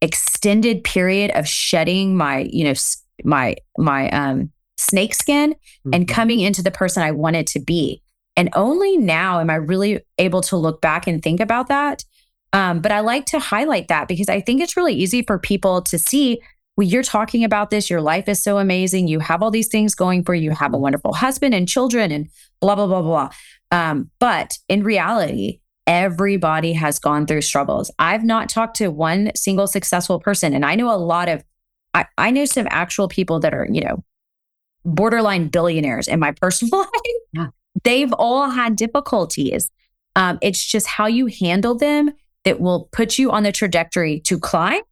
extended 0.00 0.84
period 0.84 1.30
of 1.34 1.48
shedding 1.48 2.16
my, 2.16 2.48
you 2.50 2.64
know, 2.64 2.74
my, 3.24 3.56
my, 3.78 4.10
um, 4.10 4.52
snake 4.78 5.14
skin 5.14 5.52
mm-hmm. 5.52 5.90
and 5.92 6.08
coming 6.08 6.40
into 6.40 6.62
the 6.62 6.70
person 6.70 7.02
I 7.02 7.12
wanted 7.12 7.46
to 7.48 7.60
be. 7.60 8.02
And 8.36 8.50
only 8.54 8.98
now 8.98 9.40
am 9.40 9.48
I 9.48 9.54
really 9.54 10.00
able 10.18 10.42
to 10.42 10.56
look 10.56 10.82
back 10.82 11.06
and 11.06 11.22
think 11.22 11.40
about 11.40 11.68
that. 11.68 12.04
Um, 12.52 12.80
but 12.80 12.92
I 12.92 13.00
like 13.00 13.26
to 13.26 13.38
highlight 13.38 13.88
that 13.88 14.08
because 14.08 14.28
I 14.28 14.40
think 14.40 14.60
it's 14.60 14.76
really 14.76 14.94
easy 14.94 15.22
for 15.22 15.38
people 15.38 15.82
to 15.82 15.98
see 15.98 16.40
well, 16.76 16.86
you're 16.86 17.02
talking 17.02 17.42
about 17.42 17.70
this. 17.70 17.88
Your 17.88 18.02
life 18.02 18.28
is 18.28 18.42
so 18.42 18.58
amazing. 18.58 19.08
You 19.08 19.20
have 19.20 19.42
all 19.42 19.50
these 19.50 19.68
things 19.68 19.94
going 19.94 20.24
for 20.24 20.34
you. 20.34 20.44
You 20.44 20.50
have 20.50 20.74
a 20.74 20.78
wonderful 20.78 21.14
husband 21.14 21.54
and 21.54 21.66
children 21.66 22.12
and 22.12 22.28
blah, 22.60 22.74
blah, 22.74 22.86
blah, 22.86 23.02
blah. 23.02 23.30
Um, 23.70 24.10
but 24.18 24.58
in 24.68 24.82
reality, 24.82 25.60
everybody 25.86 26.74
has 26.74 26.98
gone 26.98 27.26
through 27.26 27.40
struggles. 27.40 27.90
I've 27.98 28.24
not 28.24 28.48
talked 28.48 28.76
to 28.76 28.88
one 28.88 29.32
single 29.34 29.66
successful 29.66 30.20
person. 30.20 30.52
And 30.52 30.64
I 30.64 30.74
know 30.74 30.94
a 30.94 30.98
lot 30.98 31.28
of, 31.28 31.42
I, 31.94 32.06
I 32.18 32.30
know 32.30 32.44
some 32.44 32.66
actual 32.70 33.08
people 33.08 33.40
that 33.40 33.54
are, 33.54 33.66
you 33.70 33.80
know, 33.80 34.04
borderline 34.84 35.48
billionaires 35.48 36.08
in 36.08 36.20
my 36.20 36.32
personal 36.40 36.80
life. 36.80 36.90
Yeah. 37.32 37.46
They've 37.84 38.12
all 38.12 38.50
had 38.50 38.76
difficulties. 38.76 39.70
Um, 40.14 40.38
it's 40.42 40.62
just 40.62 40.86
how 40.86 41.06
you 41.06 41.26
handle 41.26 41.74
them 41.74 42.10
that 42.44 42.60
will 42.60 42.88
put 42.92 43.18
you 43.18 43.30
on 43.30 43.42
the 43.42 43.52
trajectory 43.52 44.20
to 44.20 44.38
climb 44.38 44.82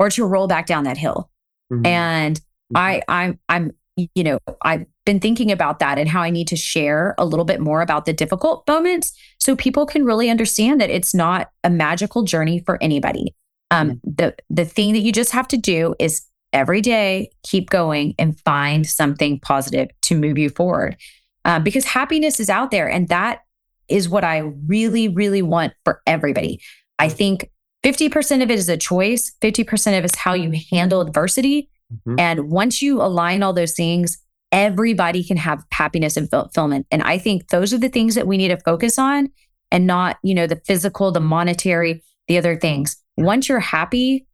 or 0.00 0.10
to 0.10 0.24
roll 0.24 0.48
back 0.48 0.66
down 0.66 0.84
that 0.84 0.96
hill. 0.96 1.30
Mm-hmm. 1.72 1.86
And 1.86 2.36
mm-hmm. 2.36 2.76
I, 2.76 3.02
I'm, 3.06 3.38
I'm, 3.48 3.70
you 4.14 4.24
know, 4.24 4.38
I've 4.62 4.86
been 5.06 5.20
thinking 5.20 5.52
about 5.52 5.78
that 5.78 5.98
and 5.98 6.08
how 6.08 6.22
I 6.22 6.30
need 6.30 6.48
to 6.48 6.56
share 6.56 7.14
a 7.18 7.24
little 7.24 7.44
bit 7.44 7.60
more 7.60 7.82
about 7.82 8.06
the 8.06 8.12
difficult 8.12 8.66
moments 8.66 9.12
so 9.38 9.54
people 9.54 9.86
can 9.86 10.04
really 10.04 10.30
understand 10.30 10.80
that 10.80 10.90
it's 10.90 11.14
not 11.14 11.50
a 11.62 11.70
magical 11.70 12.22
journey 12.22 12.62
for 12.64 12.82
anybody. 12.82 13.36
Um, 13.70 13.90
mm-hmm. 13.90 14.10
the 14.16 14.34
the 14.48 14.64
thing 14.64 14.94
that 14.94 15.00
you 15.00 15.12
just 15.12 15.30
have 15.30 15.46
to 15.48 15.56
do 15.56 15.94
is 16.00 16.22
every 16.52 16.80
day, 16.80 17.30
keep 17.44 17.70
going 17.70 18.14
and 18.18 18.40
find 18.40 18.86
something 18.86 19.38
positive 19.38 19.88
to 20.02 20.16
move 20.16 20.38
you 20.38 20.50
forward. 20.50 20.96
Uh, 21.44 21.58
because 21.58 21.84
happiness 21.84 22.40
is 22.40 22.50
out 22.50 22.70
there. 22.70 22.88
And 22.88 23.08
that 23.08 23.40
is 23.88 24.08
what 24.08 24.24
I 24.24 24.38
really, 24.66 25.08
really 25.08 25.42
want 25.42 25.72
for 25.84 26.02
everybody. 26.06 26.60
I 26.98 27.08
think 27.08 27.50
50% 27.82 28.42
of 28.42 28.50
it 28.50 28.58
is 28.58 28.68
a 28.68 28.76
choice, 28.76 29.32
50% 29.40 29.98
of 29.98 30.04
it 30.04 30.04
is 30.04 30.14
how 30.14 30.34
you 30.34 30.52
handle 30.70 31.00
adversity. 31.00 31.70
Mm-hmm. 31.92 32.20
And 32.20 32.50
once 32.50 32.82
you 32.82 33.00
align 33.00 33.42
all 33.42 33.52
those 33.52 33.72
things, 33.72 34.18
everybody 34.52 35.24
can 35.24 35.36
have 35.36 35.64
happiness 35.72 36.16
and 36.16 36.28
fulfillment. 36.28 36.86
And 36.90 37.02
I 37.02 37.18
think 37.18 37.48
those 37.48 37.72
are 37.72 37.78
the 37.78 37.88
things 37.88 38.14
that 38.14 38.26
we 38.26 38.36
need 38.36 38.48
to 38.48 38.56
focus 38.58 38.98
on 38.98 39.30
and 39.70 39.86
not, 39.86 40.18
you 40.22 40.34
know, 40.34 40.46
the 40.46 40.60
physical, 40.66 41.12
the 41.12 41.20
monetary, 41.20 42.02
the 42.28 42.36
other 42.38 42.56
things. 42.56 42.96
Once 43.16 43.48
you're 43.48 43.60
happy, 43.60 44.26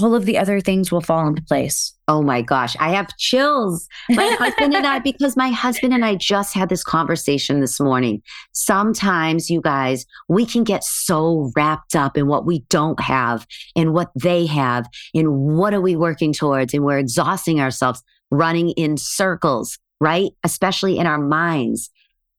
all 0.00 0.14
of 0.14 0.24
the 0.24 0.38
other 0.38 0.60
things 0.60 0.90
will 0.90 1.00
fall 1.00 1.26
into 1.26 1.42
place. 1.42 1.92
Oh 2.06 2.22
my 2.22 2.42
gosh, 2.42 2.76
I 2.78 2.90
have 2.90 3.16
chills. 3.16 3.88
My 4.10 4.28
husband 4.38 4.74
and 4.74 4.86
I, 4.86 4.98
because 4.98 5.36
my 5.36 5.48
husband 5.48 5.94
and 5.94 6.04
I 6.04 6.16
just 6.16 6.54
had 6.54 6.68
this 6.68 6.84
conversation 6.84 7.60
this 7.60 7.80
morning. 7.80 8.22
Sometimes, 8.52 9.50
you 9.50 9.60
guys, 9.60 10.04
we 10.28 10.44
can 10.44 10.64
get 10.64 10.84
so 10.84 11.50
wrapped 11.56 11.96
up 11.96 12.16
in 12.16 12.26
what 12.26 12.44
we 12.44 12.60
don't 12.68 13.00
have 13.00 13.46
and 13.74 13.94
what 13.94 14.10
they 14.14 14.46
have 14.46 14.88
and 15.14 15.56
what 15.56 15.72
are 15.72 15.80
we 15.80 15.96
working 15.96 16.32
towards. 16.32 16.74
And 16.74 16.84
we're 16.84 16.98
exhausting 16.98 17.60
ourselves 17.60 18.02
running 18.30 18.70
in 18.70 18.96
circles, 18.96 19.78
right? 20.00 20.32
Especially 20.42 20.98
in 20.98 21.06
our 21.06 21.18
minds. 21.18 21.90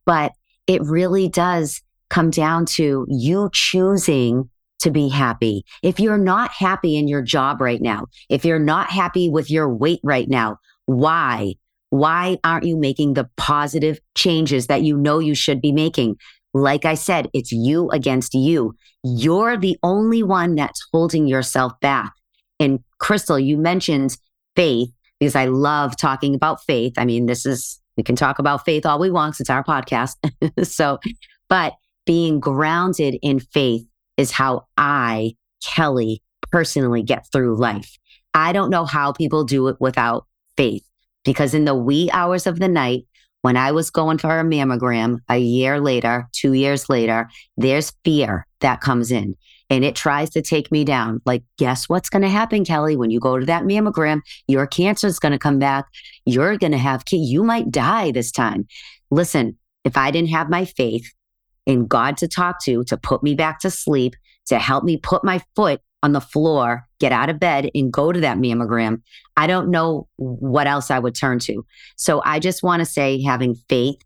But 0.06 0.34
it 0.68 0.82
really 0.84 1.30
does 1.30 1.82
come 2.10 2.30
down 2.30 2.66
to 2.66 3.06
you 3.10 3.50
choosing 3.54 4.50
to 4.80 4.92
be 4.92 5.10
happy. 5.10 5.64
If 5.84 6.00
you're 6.00 6.18
not 6.18 6.52
happy 6.52 6.98
in 6.98 7.08
your 7.08 7.22
job 7.22 7.62
right 7.62 7.82
now, 7.82 8.06
if 8.30 8.46
you're 8.46 8.60
not 8.60 8.90
happy 8.90 9.30
with 9.30 9.50
your 9.50 9.74
weight 9.74 10.00
right 10.04 10.30
now, 10.30 10.58
why? 10.86 11.56
Why 11.90 12.38
aren't 12.44 12.66
you 12.66 12.78
making 12.78 13.14
the 13.14 13.30
positive 13.38 14.00
changes 14.16 14.68
that 14.68 14.84
you 14.84 14.98
know 14.98 15.20
you 15.20 15.36
should 15.36 15.62
be 15.62 15.72
making? 15.72 16.18
Like 16.54 16.86
I 16.86 16.96
said, 16.96 17.30
it's 17.34 17.52
you 17.52 17.90
against 17.90 18.34
you. 18.34 18.76
You're 19.04 19.58
the 19.58 19.78
only 19.84 20.24
one 20.24 20.56
that's 20.56 20.82
holding 20.92 21.28
yourself 21.28 21.74
back. 21.82 22.14
And 22.60 22.80
Crystal, 23.00 23.40
you 23.40 23.58
mentioned 23.58 24.18
faith 24.56 24.90
because 25.20 25.36
I 25.36 25.46
love 25.46 25.98
talking 25.98 26.36
about 26.36 26.64
faith. 26.64 26.94
I 26.98 27.06
mean, 27.06 27.26
this 27.26 27.46
is, 27.46 27.80
we 27.98 28.04
can 28.04 28.16
talk 28.16 28.40
about 28.40 28.66
faith 28.66 28.86
all 28.86 29.00
we 29.00 29.12
want. 29.12 29.40
It's 29.40 29.50
our 29.50 29.64
podcast. 29.64 30.16
so, 30.64 31.00
but 31.50 31.74
being 32.06 32.40
grounded 32.40 33.18
in 33.22 33.40
faith 33.40 33.86
is 34.18 34.32
how 34.32 34.68
I, 34.78 35.36
Kelley, 35.64 36.22
personally 36.52 37.04
get 37.04 37.28
through 37.32 37.58
life. 37.58 37.98
I 38.34 38.52
don't 38.52 38.70
know 38.70 38.86
how 38.86 39.12
people 39.12 39.44
do 39.44 39.68
it 39.68 39.78
without 39.80 40.26
faith 40.58 40.86
because 41.24 41.54
in 41.54 41.66
the 41.66 41.76
wee 41.76 42.10
hours 42.12 42.48
of 42.48 42.60
the 42.60 42.68
night, 42.68 43.06
when 43.42 43.58
I 43.58 43.72
was 43.72 43.92
going 43.92 44.18
for 44.18 44.40
a 44.40 44.44
mammogram 44.44 45.20
a 45.30 45.38
year 45.38 45.80
later, 45.80 46.28
two 46.32 46.54
years 46.54 46.90
later, 46.90 47.30
there's 47.58 47.94
fear 48.04 48.48
that 48.62 48.82
comes 48.82 49.12
in 49.12 49.36
and 49.70 49.84
it 49.84 49.96
tries 49.96 50.32
to 50.32 50.42
take 50.42 50.72
me 50.72 50.84
down. 50.84 51.22
Like, 51.26 51.44
guess 51.58 51.88
what's 51.88 52.10
going 52.10 52.22
to 52.24 52.30
happen, 52.30 52.66
Kelley? 52.66 52.96
When 52.96 53.12
you 53.12 53.20
go 53.20 53.40
to 53.40 53.46
that 53.46 53.64
mammogram, 53.64 54.22
your 54.48 54.66
cancer 54.66 55.08
is 55.08 55.20
going 55.20 55.32
to 55.32 55.40
come 55.40 55.60
back. 55.60 55.86
You're 56.26 56.58
going 56.58 56.72
to 56.72 56.78
have, 56.78 57.04
you 57.12 57.44
might 57.44 57.72
die 57.72 58.12
this 58.12 58.32
time. 58.32 58.68
Listen, 59.12 59.58
if 59.84 59.96
I 59.98 60.12
didn't 60.12 60.30
have 60.30 60.50
my 60.50 60.66
faith 60.66 61.12
in 61.66 61.88
God 61.88 62.18
to 62.18 62.28
talk 62.28 62.64
to, 62.64 62.84
to 62.86 62.98
put 62.98 63.24
me 63.24 63.36
back 63.36 63.60
to 63.60 63.70
sleep, 63.70 64.16
to 64.48 64.60
help 64.60 64.84
me 64.84 64.98
put 64.98 65.24
my 65.24 65.42
foot 65.56 65.82
on 66.04 66.12
the 66.12 66.22
floor, 66.22 66.86
get 67.00 67.12
out 67.12 67.30
of 67.30 67.40
bed 67.40 67.70
and 67.74 67.92
go 67.92 68.12
to 68.12 68.20
that 68.20 68.38
mammogram, 68.38 69.02
I 69.38 69.48
don't 69.48 69.72
know 69.72 70.08
what 70.18 70.68
else 70.68 70.92
I 70.92 71.00
would 71.00 71.16
turn 71.16 71.40
to. 71.40 71.66
So 71.96 72.22
I 72.24 72.40
just 72.40 72.62
want 72.62 72.82
to 72.82 72.86
say 72.86 73.24
having 73.24 73.56
faith 73.68 73.98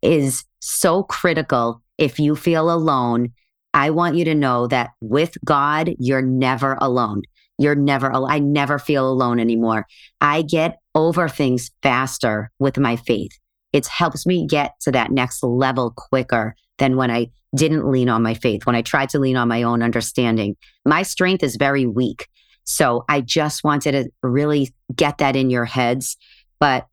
is 0.00 0.44
so 0.60 1.02
critical 1.02 1.82
if 1.98 2.18
you 2.18 2.34
feel 2.34 2.70
alone. 2.70 3.32
I 3.74 3.90
want 3.90 4.16
you 4.16 4.24
to 4.24 4.34
know 4.34 4.66
that 4.68 4.90
with 5.02 5.36
God, 5.44 5.94
you're 5.98 6.22
never 6.22 6.78
alone. 6.80 7.22
You're 7.58 7.74
never, 7.74 8.10
I 8.12 8.38
never 8.38 8.78
feel 8.78 9.08
alone 9.08 9.38
anymore. 9.38 9.86
I 10.20 10.42
get 10.42 10.78
over 10.94 11.28
things 11.28 11.70
faster 11.82 12.50
with 12.58 12.78
my 12.78 12.96
faith. 12.96 13.38
It 13.74 13.86
helps 13.88 14.24
me 14.24 14.46
get 14.46 14.78
to 14.82 14.92
that 14.92 15.10
next 15.10 15.42
level 15.42 15.92
quicker 15.94 16.54
than 16.78 16.96
when 16.96 17.10
I 17.10 17.30
didn't 17.56 17.90
lean 17.90 18.08
on 18.08 18.22
my 18.22 18.34
faith, 18.34 18.66
when 18.66 18.76
I 18.76 18.82
tried 18.82 19.08
to 19.10 19.18
lean 19.18 19.36
on 19.36 19.48
my 19.48 19.64
own 19.64 19.82
understanding. 19.82 20.56
My 20.86 21.02
strength 21.02 21.42
is 21.42 21.56
very 21.56 21.84
weak. 21.84 22.28
So 22.62 23.04
I 23.08 23.20
just 23.20 23.64
wanted 23.64 23.92
to 23.92 24.10
really 24.22 24.72
get 24.94 25.18
that 25.18 25.34
in 25.34 25.50
your 25.50 25.64
heads. 25.64 26.16
But 26.60 26.86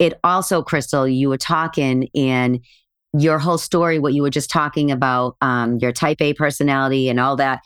it 0.00 0.18
also, 0.24 0.60
Crystal, 0.60 1.06
you 1.06 1.28
were 1.28 1.38
talking 1.38 2.08
and 2.16 2.60
your 3.16 3.38
whole 3.38 3.58
story, 3.58 4.00
what 4.00 4.12
you 4.12 4.22
were 4.22 4.30
just 4.30 4.50
talking 4.50 4.90
about, 4.90 5.36
um, 5.40 5.78
your 5.78 5.92
type 5.92 6.20
A 6.20 6.34
personality 6.34 7.08
and 7.08 7.20
all 7.20 7.36
that. 7.36 7.60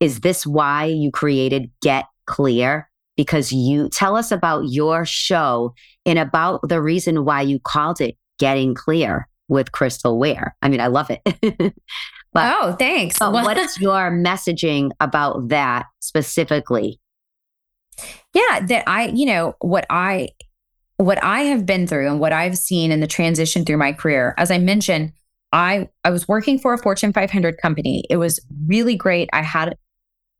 Is 0.00 0.20
this 0.20 0.44
why 0.44 0.86
you 0.86 1.12
created 1.12 1.70
Get 1.80 2.06
Clear? 2.26 2.90
Because 3.16 3.52
you 3.52 3.88
tell 3.88 4.16
us 4.16 4.30
about 4.30 4.68
your 4.68 5.04
show 5.04 5.74
and 6.04 6.18
about 6.18 6.60
the 6.68 6.82
reason 6.82 7.24
why 7.24 7.42
you 7.42 7.58
called 7.58 8.00
it 8.00 8.16
Getting 8.38 8.74
Clear 8.74 9.28
with 9.48 9.72
Crystal 9.72 10.18
Ware. 10.18 10.56
I 10.62 10.68
mean, 10.68 10.80
I 10.80 10.88
love 10.88 11.10
it. 11.10 11.20
but, 12.32 12.54
oh, 12.54 12.76
thanks. 12.78 13.18
But 13.18 13.32
what 13.32 13.56
is 13.56 13.78
your 13.80 14.10
messaging 14.10 14.90
about 15.00 15.48
that 15.48 15.86
specifically? 16.00 17.00
Yeah, 18.34 18.60
that 18.66 18.84
I, 18.86 19.06
you 19.06 19.24
know, 19.24 19.54
what 19.60 19.86
I 19.88 20.28
what 20.98 21.22
I 21.22 21.42
have 21.42 21.66
been 21.66 21.86
through 21.86 22.08
and 22.08 22.20
what 22.20 22.32
I've 22.32 22.56
seen 22.56 22.90
in 22.90 23.00
the 23.00 23.06
transition 23.06 23.64
through 23.64 23.76
my 23.76 23.92
career. 23.92 24.34
As 24.38 24.50
I 24.50 24.58
mentioned, 24.58 25.12
I 25.52 25.88
I 26.04 26.10
was 26.10 26.28
working 26.28 26.58
for 26.58 26.74
a 26.74 26.78
Fortune 26.78 27.12
500 27.12 27.58
company. 27.58 28.04
It 28.10 28.16
was 28.16 28.40
really 28.66 28.96
great. 28.96 29.28
I 29.32 29.42
had 29.42 29.76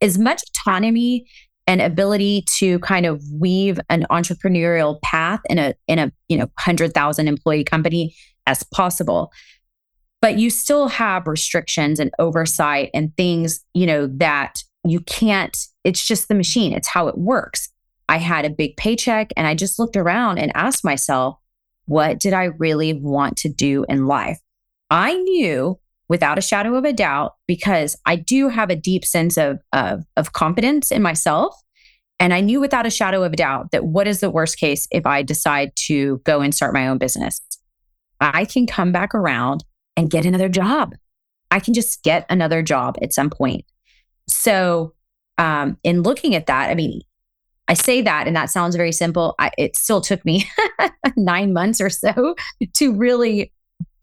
as 0.01 0.19
much 0.19 0.43
autonomy 0.51 1.27
and 1.66 1.81
ability 1.81 2.44
to 2.59 2.79
kind 2.81 3.07
of 3.07 3.22
weave 3.33 3.81
an 3.90 4.07
entrepreneurial 4.11 5.00
path 5.02 5.40
in 5.48 5.59
a 5.59 5.74
in 5.88 5.98
a 5.98 6.12
you 6.29 6.37
know 6.37 6.44
100,000 6.44 7.29
employee 7.29 7.64
company 7.64 8.14
as 8.46 8.62
possible. 8.62 9.33
But 10.22 10.38
you 10.38 10.50
still 10.50 10.88
have 10.88 11.26
restrictions 11.26 12.00
and 12.00 12.11
oversight 12.18 12.90
and 12.94 13.14
things 13.16 13.61
you 13.74 13.87
know 13.87 14.07
that 14.18 14.62
you 14.85 15.00
can't 15.00 15.57
it's 15.85 16.07
just 16.07 16.29
the 16.29 16.35
machine 16.35 16.72
it's 16.72 16.88
how 16.88 17.09
it 17.09 17.18
works. 17.18 17.68
I 18.09 18.18
had 18.18 18.44
a 18.44 18.50
big 18.50 18.76
paycheck 18.76 19.33
and 19.37 19.48
i 19.48 19.55
just 19.55 19.81
looked 19.81 19.96
around 19.96 20.38
and 20.38 20.52
asked 20.55 20.85
myself 20.85 21.37
what 21.87 22.20
did 22.20 22.33
i 22.33 22.44
really 22.44 22.92
want 22.92 23.37
to 23.38 23.48
do 23.48 23.85
in 23.88 24.07
life? 24.07 24.38
I 24.90 25.14
knew 25.14 25.79
without 26.09 26.38
a 26.38 26.42
shadow 26.42 26.75
of 26.75 26.85
a 26.85 26.92
doubt 26.92 27.35
because 27.47 27.97
i 28.07 28.16
do 28.16 28.49
have 28.49 28.71
a 28.71 28.77
deep 28.77 29.05
sense 29.05 29.37
of 29.37 29.59
of, 29.73 30.05
of 30.16 30.33
confidence 30.33 30.90
in 30.90 31.03
myself 31.03 31.55
and 32.19 32.33
I 32.33 32.40
knew 32.40 32.61
without 32.61 32.87
a 32.87 32.90
shadow 32.90 33.23
of 33.23 33.33
a 33.33 33.37
doubt 33.37 33.73
that 33.73 33.85
what 33.85 34.09
is 34.09 34.21
the 34.21 34.31
worst 34.31 34.59
case 34.59 34.88
if 34.90 35.07
I 35.07 35.23
decide 35.23 35.73
to 35.87 36.21
go 36.25 36.40
and 36.40 36.55
start 36.55 36.73
my 36.73 36.88
own 36.88 36.99
business? 36.99 37.40
I 38.21 38.47
can 38.47 38.66
come 38.66 38.92
back 38.92 39.14
around 39.14 39.64
and 39.97 40.11
get 40.11 40.25
another 40.25 40.49
job. 40.49 40.95
I 41.51 41.61
can 41.61 41.75
just 41.75 42.03
get 42.03 42.25
another 42.31 42.62
job 42.62 42.97
at 43.03 43.12
some 43.12 43.31
point. 43.31 43.64
So, 44.29 44.95
um, 45.38 45.77
in 45.85 46.03
looking 46.03 46.35
at 46.35 46.47
that, 46.47 46.71
I 46.71 46.75
mean, 46.75 47.03
I 47.69 47.75
say 47.75 48.01
that 48.03 48.27
and 48.27 48.35
that 48.35 48.51
sounds 48.51 48.77
very 48.77 48.92
simple. 48.92 49.35
I, 49.38 49.51
it 49.59 49.77
still 49.77 50.01
took 50.01 50.25
me 50.25 50.49
nine 51.16 51.53
months 51.53 51.81
or 51.81 51.90
so 51.90 52.35
to 52.75 52.95
really 52.95 53.53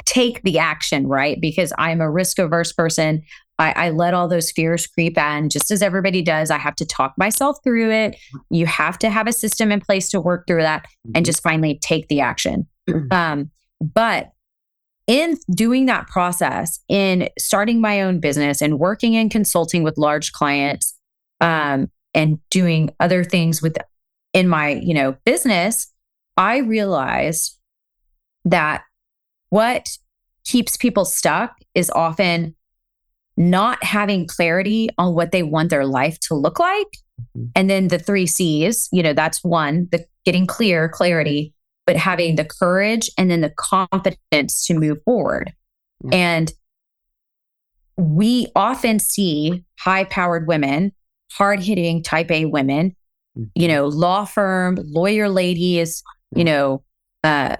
take 0.06 0.42
the 0.44 0.60
action, 0.60 1.08
right? 1.08 1.40
Because 1.40 1.74
I'm 1.78 2.02
a 2.02 2.10
risk 2.10 2.40
averse 2.40 2.72
person. 2.72 3.24
I, 3.60 3.72
I, 3.72 3.90
let 3.92 4.16
all 4.16 4.28
those 4.28 4.52
fears 4.52 4.88
creep 4.88 5.18
in, 5.18 5.50
just 5.50 5.70
as 5.70 5.84
everybody 5.84 6.24
does. 6.24 6.50
I 6.50 6.58
have 6.58 6.76
to 6.78 6.86
talk 6.86 7.14
myself 7.18 7.58
through 7.64 7.92
it. 7.92 8.18
You 8.50 8.66
have 8.66 8.98
to 9.00 9.10
have 9.10 9.28
a 9.28 9.34
system 9.34 9.72
in 9.72 9.80
place 9.80 10.10
to 10.10 10.20
work 10.20 10.48
through 10.48 10.64
that 10.64 10.88
and 11.06 11.14
mm-hmm. 11.14 11.24
just 11.24 11.44
finally 11.44 11.80
take 11.82 12.08
the 12.08 12.22
action. 12.22 12.68
Um, 13.12 13.52
but 13.80 14.32
in 15.08 15.38
doing 15.56 15.86
that 15.86 16.08
process, 16.08 16.80
in 16.90 17.30
starting 17.38 17.80
my 17.80 18.02
own 18.02 18.20
business 18.20 18.62
and 18.62 18.80
working 18.80 19.14
in 19.14 19.30
consulting 19.30 19.84
with 19.84 19.98
large 19.98 20.32
clients, 20.32 20.96
um, 21.40 21.90
and 22.14 22.40
doing 22.50 22.90
other 23.00 23.24
things 23.24 23.62
with 23.62 23.78
in 24.34 24.48
my 24.48 24.70
you 24.70 24.94
know 24.94 25.16
business, 25.26 25.92
I 26.38 26.58
realized 26.58 27.58
that 28.46 28.84
what 29.54 29.88
keeps 30.46 30.76
people 30.76 31.06
stuck 31.06 31.56
is 31.76 31.92
often 31.92 32.56
not 33.38 33.84
having 33.84 34.26
clarity 34.26 34.90
on 34.98 35.14
what 35.14 35.32
they 35.32 35.44
want 35.44 35.70
their 35.70 35.86
life 35.86 36.20
to 36.22 36.34
look 36.34 36.58
like. 36.58 36.88
Mm-hmm. 37.38 37.46
And 37.56 37.70
then 37.70 37.88
the 37.90 38.00
three 38.00 38.26
C's, 38.26 38.90
you 38.92 39.04
know, 39.04 39.14
that's 39.14 39.44
one, 39.44 39.90
the 39.92 40.04
getting 40.26 40.48
clear, 40.48 40.90
clarity, 40.90 41.54
but 41.86 41.96
having 41.96 42.36
the 42.36 42.46
courage 42.46 43.12
and 43.16 43.30
then 43.30 43.42
the 43.42 43.54
confidence 43.56 44.66
to 44.66 44.74
move 44.74 44.98
forward. 45.06 45.54
Mm-hmm. 46.04 46.14
And 46.16 46.54
we 47.96 48.48
often 48.56 48.98
see 48.98 49.64
high 49.80 50.06
powered 50.06 50.48
women, 50.48 50.94
hard 51.32 51.60
hitting 51.60 52.02
type 52.02 52.32
A 52.32 52.46
women, 52.46 52.96
mm-hmm. 53.38 53.44
you 53.54 53.68
know, 53.68 53.86
law 53.86 54.26
firm, 54.26 54.80
lawyer 54.82 55.30
ladies, 55.30 56.02
you 56.36 56.44
know, 56.44 56.84
uh, 57.24 57.58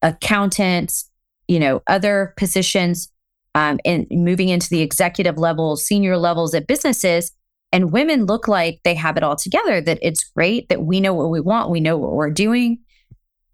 accountants, 0.00 1.10
you 1.48 1.58
know, 1.58 1.82
other 1.86 2.34
positions 2.36 3.10
um, 3.54 3.78
and 3.84 4.06
moving 4.10 4.48
into 4.48 4.68
the 4.68 4.82
executive 4.82 5.38
levels, 5.38 5.84
senior 5.84 6.16
levels 6.16 6.54
at 6.54 6.66
businesses. 6.66 7.32
And 7.72 7.92
women 7.92 8.26
look 8.26 8.48
like 8.48 8.80
they 8.84 8.94
have 8.94 9.16
it 9.16 9.22
all 9.22 9.36
together, 9.36 9.80
that 9.80 9.98
it's 10.00 10.24
great, 10.24 10.68
that 10.68 10.82
we 10.82 11.00
know 11.00 11.14
what 11.14 11.30
we 11.30 11.40
want, 11.40 11.70
we 11.70 11.80
know 11.80 11.96
what 11.96 12.12
we're 12.12 12.30
doing, 12.30 12.78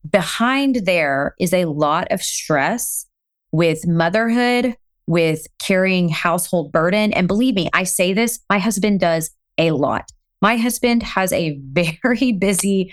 behind 0.08 0.76
there 0.84 1.34
is 1.38 1.52
a 1.52 1.66
lot 1.66 2.08
of 2.10 2.22
stress 2.22 3.06
with 3.52 3.86
motherhood, 3.86 4.76
with 5.06 5.46
carrying 5.58 6.08
household 6.08 6.72
burden. 6.72 7.12
And 7.12 7.28
believe 7.28 7.54
me, 7.54 7.68
I 7.72 7.84
say 7.84 8.12
this, 8.12 8.40
my 8.48 8.58
husband 8.58 9.00
does 9.00 9.30
a 9.58 9.70
lot. 9.72 10.10
My 10.40 10.56
husband 10.56 11.02
has 11.02 11.32
a 11.32 11.58
very 11.72 12.32
busy, 12.32 12.92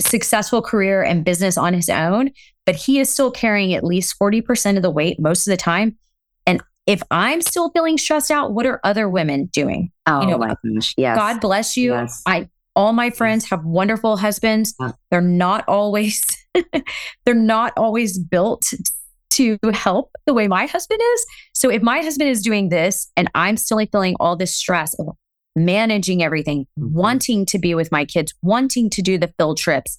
successful 0.00 0.62
career 0.62 1.02
and 1.02 1.24
business 1.24 1.56
on 1.56 1.74
his 1.74 1.88
own, 1.88 2.30
but 2.64 2.74
he 2.76 2.98
is 2.98 3.10
still 3.10 3.30
carrying 3.30 3.74
at 3.74 3.84
least 3.84 4.18
40% 4.18 4.76
of 4.76 4.82
the 4.82 4.90
weight 4.90 5.18
most 5.20 5.46
of 5.46 5.52
the 5.52 5.56
time. 5.56 5.96
And 6.46 6.62
if 6.86 7.02
I'm 7.10 7.42
still 7.42 7.70
feeling 7.70 7.98
stressed 7.98 8.30
out, 8.30 8.52
what 8.52 8.66
are 8.66 8.80
other 8.84 9.08
women 9.08 9.46
doing? 9.46 9.90
Oh 10.06 10.22
you 10.22 10.28
know, 10.28 10.38
my 10.38 10.56
gosh. 10.64 10.94
Yes. 10.96 11.16
God 11.16 11.40
bless 11.40 11.76
you. 11.76 11.92
Yes. 11.92 12.22
I 12.26 12.48
all 12.74 12.92
my 12.92 13.08
friends 13.08 13.48
have 13.48 13.64
wonderful 13.64 14.18
husbands. 14.18 14.74
They're 15.10 15.22
not 15.22 15.64
always 15.66 16.24
they're 17.24 17.34
not 17.34 17.72
always 17.76 18.18
built 18.18 18.64
to 19.30 19.58
help 19.72 20.12
the 20.26 20.34
way 20.34 20.46
my 20.46 20.66
husband 20.66 21.00
is. 21.02 21.26
So 21.54 21.70
if 21.70 21.82
my 21.82 22.00
husband 22.00 22.30
is 22.30 22.42
doing 22.42 22.68
this 22.68 23.10
and 23.16 23.30
I'm 23.34 23.56
still 23.56 23.84
feeling 23.90 24.16
all 24.20 24.36
this 24.36 24.54
stress 24.54 24.94
of 24.98 25.08
managing 25.56 26.22
everything, 26.22 26.66
mm-hmm. 26.78 26.94
wanting 26.94 27.46
to 27.46 27.58
be 27.58 27.74
with 27.74 27.90
my 27.90 28.04
kids, 28.04 28.32
wanting 28.42 28.90
to 28.90 29.02
do 29.02 29.18
the 29.18 29.32
field 29.38 29.58
trips, 29.58 29.98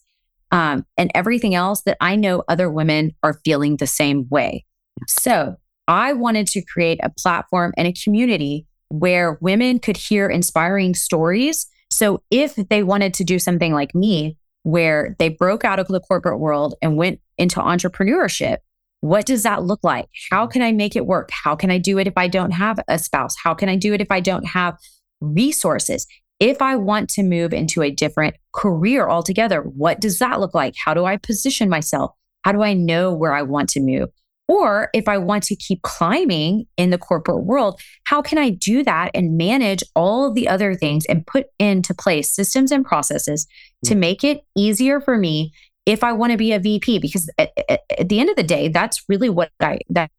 um, 0.51 0.85
and 0.97 1.11
everything 1.13 1.55
else 1.55 1.81
that 1.81 1.97
I 1.99 2.15
know 2.15 2.43
other 2.47 2.69
women 2.69 3.11
are 3.23 3.39
feeling 3.43 3.77
the 3.77 3.87
same 3.87 4.27
way. 4.29 4.65
So 5.07 5.55
I 5.87 6.13
wanted 6.13 6.47
to 6.47 6.61
create 6.61 6.99
a 7.03 7.09
platform 7.09 7.73
and 7.75 7.87
a 7.87 7.93
community 7.93 8.65
where 8.89 9.37
women 9.41 9.79
could 9.79 9.97
hear 9.97 10.29
inspiring 10.29 10.93
stories 10.93 11.67
so 11.89 12.21
if 12.29 12.55
they 12.55 12.83
wanted 12.83 13.13
to 13.15 13.23
do 13.23 13.39
something 13.39 13.73
like 13.73 13.95
me, 13.95 14.37
where 14.63 15.15
they 15.19 15.29
broke 15.29 15.63
out 15.63 15.79
of 15.79 15.87
the 15.87 16.01
corporate 16.01 16.39
world 16.39 16.75
and 16.81 16.97
went 16.97 17.21
into 17.37 17.59
entrepreneurship, 17.59 18.57
what 18.99 19.25
does 19.25 19.43
that 19.43 19.63
look 19.63 19.79
like? 19.83 20.09
How 20.29 20.47
can 20.47 20.61
I 20.61 20.71
make 20.71 20.95
it 20.95 21.05
work? 21.05 21.29
How 21.31 21.55
can 21.55 21.71
I 21.71 21.77
do 21.77 21.97
it 21.97 22.07
if 22.07 22.17
I 22.17 22.27
don't 22.27 22.51
have 22.51 22.79
a 22.87 22.99
spouse? 22.99 23.35
How 23.41 23.53
can 23.53 23.69
I 23.69 23.75
do 23.77 23.93
it 23.93 24.01
if 24.01 24.11
I 24.11 24.19
don't 24.19 24.45
have 24.45 24.77
resources? 25.21 26.05
if 26.39 26.61
I 26.61 26.75
want 26.75 27.09
to 27.11 27.23
move 27.23 27.53
into 27.53 27.81
a 27.81 27.91
different 27.91 28.35
career 28.53 29.09
altogether, 29.09 29.61
what 29.61 29.99
does 29.99 30.19
that 30.19 30.39
look 30.39 30.53
like? 30.53 30.75
How 30.83 30.93
do 30.93 31.05
I 31.05 31.17
position 31.17 31.69
myself? 31.69 32.11
How 32.43 32.51
do 32.51 32.61
I 32.61 32.73
know 32.73 33.13
where 33.13 33.33
I 33.33 33.41
want 33.41 33.69
to 33.69 33.79
move? 33.79 34.09
Or 34.47 34.89
if 34.93 35.09
I 35.09 35.17
want 35.17 35.43
to 35.43 35.55
keep 35.55 35.81
climbing 35.81 36.65
in 36.77 36.89
the 36.89 36.97
corporate 36.97 37.43
world, 37.43 37.81
how 38.05 38.21
can 38.21 38.37
I 38.37 38.51
do 38.51 38.81
that 38.83 39.11
and 39.13 39.35
manage 39.35 39.83
all 39.93 40.27
of 40.27 40.35
the 40.35 40.47
other 40.47 40.73
things 40.73 41.05
and 41.05 41.27
put 41.27 41.47
into 41.59 41.93
place 41.93 42.33
systems 42.33 42.71
and 42.71 42.85
processes 42.85 43.45
to 43.83 43.93
mm. 43.93 43.99
make 43.99 44.23
it 44.23 44.41
easier 44.55 45.01
for 45.01 45.17
me 45.17 45.51
if 45.85 46.01
I 46.03 46.13
want 46.13 46.31
to 46.31 46.37
be 46.37 46.53
a 46.53 46.59
VP? 46.59 46.99
Because 46.99 47.29
at, 47.37 47.51
at, 47.67 47.81
at 47.99 48.07
the 48.07 48.21
end 48.21 48.29
of 48.29 48.37
the 48.37 48.43
day, 48.43 48.69
that's 48.69 49.03
really 49.09 49.29
what 49.29 49.51
I, 49.59 49.79
that, 49.89 50.11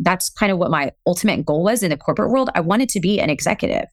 that's 0.00 0.30
kind 0.30 0.50
of 0.50 0.58
what 0.58 0.70
my 0.70 0.90
ultimate 1.06 1.46
goal 1.46 1.62
was 1.62 1.84
in 1.84 1.90
the 1.90 1.96
corporate 1.96 2.30
world. 2.30 2.50
I 2.56 2.62
wanted 2.62 2.88
to 2.88 3.00
be 3.00 3.20
an 3.20 3.30
executive. 3.30 3.84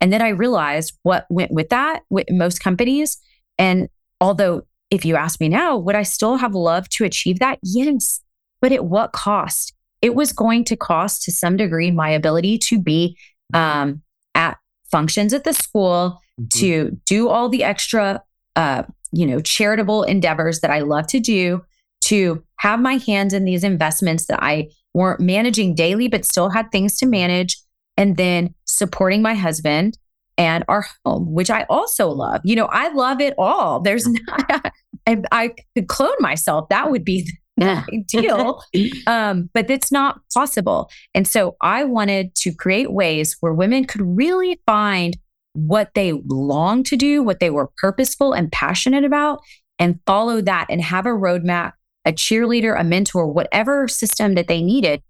And 0.00 0.12
then 0.12 0.22
I 0.22 0.28
realized 0.28 0.98
what 1.02 1.26
went 1.30 1.52
with 1.52 1.68
that 1.70 2.02
with 2.10 2.26
most 2.30 2.62
companies. 2.62 3.18
And 3.58 3.88
although 4.20 4.62
if 4.90 5.04
you 5.04 5.16
ask 5.16 5.40
me 5.40 5.48
now, 5.48 5.76
would 5.76 5.94
I 5.94 6.02
still 6.02 6.36
have 6.36 6.54
loved 6.54 6.92
to 6.92 7.04
achieve 7.04 7.38
that? 7.38 7.58
Yes. 7.62 8.20
But 8.60 8.72
at 8.72 8.84
what 8.84 9.12
cost? 9.12 9.74
It 10.02 10.14
was 10.14 10.32
going 10.32 10.64
to 10.64 10.76
cost 10.76 11.22
to 11.22 11.32
some 11.32 11.56
degree 11.56 11.90
my 11.90 12.10
ability 12.10 12.58
to 12.58 12.78
be 12.78 13.16
um, 13.54 14.02
at 14.34 14.58
functions 14.90 15.32
at 15.32 15.44
the 15.44 15.52
school, 15.52 16.20
mm-hmm. 16.40 16.60
to 16.60 17.00
do 17.06 17.28
all 17.28 17.48
the 17.48 17.64
extra, 17.64 18.22
uh, 18.54 18.84
you 19.12 19.26
know, 19.26 19.40
charitable 19.40 20.02
endeavors 20.04 20.60
that 20.60 20.70
I 20.70 20.80
love 20.80 21.06
to 21.08 21.20
do, 21.20 21.64
to 22.02 22.44
have 22.60 22.80
my 22.80 22.98
hands 22.98 23.32
in 23.32 23.44
these 23.44 23.64
investments 23.64 24.26
that 24.26 24.42
I 24.42 24.68
weren't 24.94 25.20
managing 25.20 25.74
daily, 25.74 26.08
but 26.08 26.24
still 26.24 26.50
had 26.50 26.70
things 26.70 26.96
to 26.98 27.06
manage. 27.06 27.58
And 27.96 28.16
then 28.16 28.54
supporting 28.66 29.22
my 29.22 29.34
husband 29.34 29.96
and 30.38 30.64
our 30.68 30.86
home, 31.04 31.32
which 31.32 31.50
I 31.50 31.64
also 31.68 32.08
love. 32.08 32.40
You 32.44 32.56
know, 32.56 32.66
I 32.66 32.88
love 32.88 33.20
it 33.20 33.34
all. 33.38 33.80
There's 33.80 34.06
not, 34.28 34.72
I, 35.06 35.22
I 35.32 35.54
could 35.74 35.88
clone 35.88 36.16
myself. 36.20 36.68
That 36.68 36.90
would 36.90 37.04
be 37.04 37.30
the 37.56 37.84
ideal. 37.92 38.62
Um, 39.06 39.50
but 39.54 39.70
it's 39.70 39.92
not 39.92 40.20
possible. 40.34 40.90
And 41.14 41.26
so 41.28 41.56
I 41.60 41.84
wanted 41.84 42.34
to 42.36 42.52
create 42.52 42.92
ways 42.92 43.36
where 43.40 43.52
women 43.52 43.84
could 43.84 44.02
really 44.02 44.60
find 44.66 45.16
what 45.52 45.90
they 45.94 46.12
long 46.26 46.82
to 46.84 46.96
do, 46.96 47.22
what 47.22 47.40
they 47.40 47.50
were 47.50 47.70
purposeful 47.78 48.32
and 48.32 48.50
passionate 48.50 49.04
about, 49.04 49.40
and 49.78 50.00
follow 50.06 50.40
that 50.40 50.66
and 50.68 50.82
have 50.82 51.06
a 51.06 51.10
roadmap, 51.10 51.72
a 52.04 52.12
cheerleader, 52.12 52.78
a 52.78 52.84
mentor, 52.84 53.26
whatever 53.26 53.88
system 53.88 54.34
that 54.34 54.48
they 54.48 54.60
needed 54.60 55.02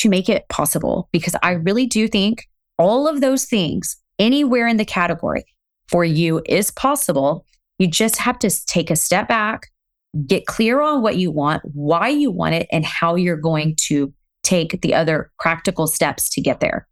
to 0.00 0.08
make 0.08 0.28
it 0.28 0.48
possible. 0.48 1.08
Because 1.12 1.36
I 1.42 1.52
really 1.52 1.86
do 1.86 2.08
think 2.08 2.46
all 2.78 3.08
of 3.08 3.20
those 3.20 3.44
things 3.44 3.96
anywhere 4.18 4.66
in 4.66 4.76
the 4.76 4.84
category 4.84 5.44
for 5.88 6.04
you 6.04 6.42
is 6.46 6.70
possible. 6.70 7.44
You 7.78 7.88
just 7.88 8.16
have 8.16 8.38
to 8.40 8.50
take 8.66 8.90
a 8.90 8.96
step 8.96 9.28
back, 9.28 9.68
get 10.26 10.46
clear 10.46 10.80
on 10.80 11.02
what 11.02 11.16
you 11.16 11.30
want, 11.30 11.62
why 11.64 12.08
you 12.08 12.30
want 12.30 12.54
it, 12.54 12.68
and 12.70 12.84
how 12.84 13.14
you're 13.14 13.36
going 13.36 13.76
to 13.86 14.12
take 14.42 14.80
the 14.82 14.94
other 14.94 15.30
practical 15.38 15.86
steps 15.86 16.28
to 16.30 16.40
get 16.40 16.60
there. 16.60 16.86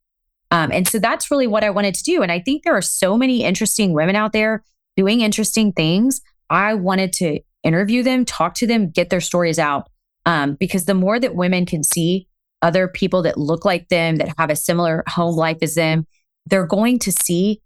Um, 0.50 0.70
and 0.72 0.88
so 0.88 0.98
that's 0.98 1.30
really 1.30 1.46
what 1.46 1.64
I 1.64 1.70
wanted 1.70 1.94
to 1.94 2.02
do. 2.02 2.22
And 2.22 2.32
I 2.32 2.40
think 2.40 2.64
there 2.64 2.76
are 2.76 2.82
so 2.82 3.18
many 3.18 3.44
interesting 3.44 3.92
women 3.92 4.16
out 4.16 4.32
there 4.32 4.64
doing 4.96 5.20
interesting 5.20 5.72
things. 5.72 6.20
I 6.50 6.74
wanted 6.74 7.12
to 7.14 7.40
interview 7.62 8.02
them, 8.02 8.24
talk 8.24 8.54
to 8.54 8.66
them, 8.66 8.90
get 8.90 9.10
their 9.10 9.20
stories 9.20 9.58
out. 9.58 9.88
Um, 10.26 10.54
because 10.54 10.84
the 10.84 10.94
more 10.94 11.18
that 11.18 11.34
women 11.34 11.64
can 11.64 11.82
see 11.82 12.28
other 12.62 12.88
people 12.88 13.22
that 13.22 13.38
look 13.38 13.64
like 13.64 13.88
them, 13.88 14.16
that 14.16 14.34
have 14.38 14.50
a 14.50 14.56
similar 14.56 15.04
home 15.08 15.36
life 15.36 15.58
as 15.62 15.74
them, 15.74 16.06
they're 16.46 16.66
going 16.66 16.98
to 17.00 17.12
see 17.12 17.60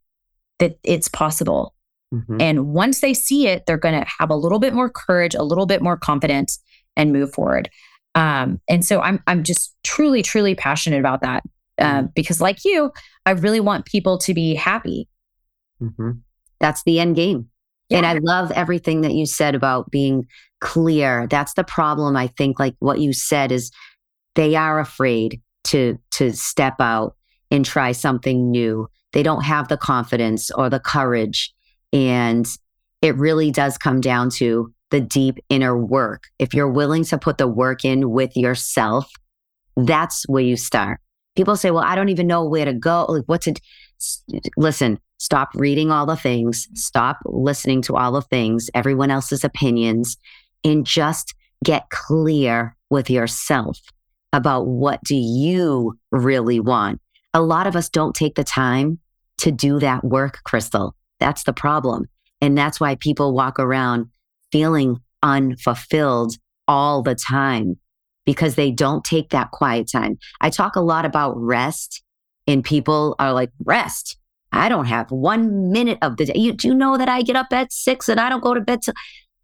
that 0.59 0.79
it's 0.85 1.09
possible. 1.09 1.75
Mm-hmm. 2.13 2.37
And 2.41 2.67
once 2.69 3.01
they 3.01 3.15
see 3.15 3.49
it, 3.49 3.65
they're 3.67 3.79
going 3.79 3.99
to 3.99 4.07
have 4.19 4.31
a 4.31 4.37
little 4.37 4.59
bit 4.59 4.75
more 4.75 4.91
courage, 4.91 5.35
a 5.35 5.43
little 5.43 5.67
bit 5.67 5.83
more 5.83 5.97
confidence, 5.97 6.59
and 6.95 7.13
move 7.13 7.33
forward. 7.33 7.71
Um, 8.15 8.61
and 8.69 8.85
so 8.85 9.01
I'm 9.01 9.23
I'm 9.27 9.43
just 9.43 9.75
truly, 9.83 10.23
truly 10.23 10.55
passionate 10.55 11.01
about 11.01 11.23
that 11.23 11.43
uh, 11.79 12.03
because, 12.15 12.41
like 12.41 12.65
you, 12.65 12.93
I 13.25 13.31
really 13.31 13.61
want 13.61 13.87
people 13.87 14.19
to 14.19 14.35
be 14.35 14.55
happy. 14.55 15.09
Mm-hmm. 15.81 16.11
That's 16.61 16.83
the 16.85 17.01
end 17.01 17.17
game. 17.17 17.49
Yeah. 17.89 17.99
And 17.99 18.07
I 18.07 18.19
love 18.19 18.53
everything 18.53 19.01
that 19.01 19.15
you 19.15 19.25
said 19.25 19.55
about 19.55 19.91
being 19.91 20.27
clear. 20.61 21.27
That's 21.29 21.55
the 21.55 21.65
problem. 21.65 22.17
I 22.17 22.27
think, 22.27 22.61
like 22.61 22.75
what 22.81 23.01
you 23.01 23.15
said, 23.15 23.51
is 23.51 23.71
they 24.35 24.55
are 24.55 24.81
afraid 24.81 25.41
to 25.65 25.99
to 26.13 26.33
step 26.33 26.75
out 26.81 27.17
and 27.51 27.65
try 27.65 27.93
something 27.93 28.51
new. 28.51 28.89
They 29.13 29.23
don't 29.23 29.45
have 29.45 29.69
the 29.69 29.77
confidence 29.77 30.51
or 30.51 30.71
the 30.71 30.81
courage. 30.81 31.53
And 31.93 32.47
it 33.03 33.17
really 33.17 33.51
does 33.51 33.77
come 33.77 34.01
down 34.01 34.31
to 34.31 34.73
the 34.91 35.01
deep 35.01 35.39
inner 35.49 35.77
work. 35.77 36.25
If 36.39 36.55
you're 36.55 36.71
willing 36.71 37.05
to 37.05 37.19
put 37.19 37.39
the 37.39 37.49
work 37.49 37.85
in 37.85 38.11
with 38.11 38.37
yourself, 38.37 39.11
that's 39.77 40.25
where 40.29 40.43
you 40.43 40.57
start. 40.57 41.01
People 41.37 41.57
say, 41.57 41.71
well, 41.71 41.85
I 41.85 41.95
don't 41.95 42.09
even 42.09 42.27
know 42.27 42.45
where 42.45 42.65
to 42.65 42.75
go. 42.75 43.07
Like, 43.09 43.25
what's 43.27 43.47
it? 43.47 43.61
Listen, 44.57 44.99
stop 45.19 45.51
reading 45.55 45.91
all 45.91 46.07
the 46.07 46.17
things, 46.17 46.69
stop 46.75 47.19
listening 47.25 47.83
to 47.83 47.97
all 47.97 48.13
the 48.13 48.23
things, 48.23 48.69
everyone 48.75 49.11
else's 49.11 49.45
opinions, 49.45 50.17
and 50.65 50.85
just 50.85 51.35
get 51.65 51.89
clear 51.91 52.77
with 52.91 53.09
yourself 53.09 53.79
about 54.33 54.67
what 54.67 55.03
do 55.05 55.15
you 55.15 55.99
really 56.11 56.61
want. 56.61 57.01
A 57.35 57.43
lot 57.43 57.67
of 57.67 57.77
us 57.77 57.89
don't 57.89 58.15
take 58.15 58.35
the 58.35 58.45
time 58.45 58.99
to 59.39 59.51
do 59.51 59.79
that 59.81 60.05
work, 60.05 60.41
Crystal. 60.45 60.95
That's 61.19 61.45
the 61.45 61.53
problem. 61.53 62.07
And 62.41 62.57
that's 62.57 62.81
why 62.81 62.97
people 62.97 63.35
walk 63.35 63.59
around 63.59 64.07
feeling 64.51 64.99
unfulfilled 65.23 66.37
all 66.69 67.03
the 67.03 67.15
time 67.15 67.77
because 68.25 68.55
they 68.55 68.71
don't 68.71 69.05
take 69.05 69.31
that 69.31 69.51
quiet 69.51 69.91
time. 69.91 70.19
I 70.41 70.51
talk 70.51 70.77
a 70.77 70.81
lot 70.81 71.05
about 71.05 71.37
rest, 71.37 72.03
and 72.47 72.65
people 72.65 73.17
are 73.19 73.33
like, 73.33 73.51
rest. 73.65 74.17
I 74.53 74.69
don't 74.69 74.85
have 74.85 75.11
one 75.11 75.73
minute 75.73 75.99
of 76.03 76.19
the 76.19 76.27
day. 76.27 76.35
You 76.37 76.53
do 76.53 76.75
know 76.75 76.99
that 76.99 77.09
I 77.09 77.23
get 77.23 77.37
up 77.37 77.53
at 77.53 77.73
six 77.73 78.09
and 78.09 78.21
I 78.21 78.29
don't 78.29 78.43
go 78.43 78.53
to 78.53 78.61
bed 78.61 78.83
till 78.83 78.95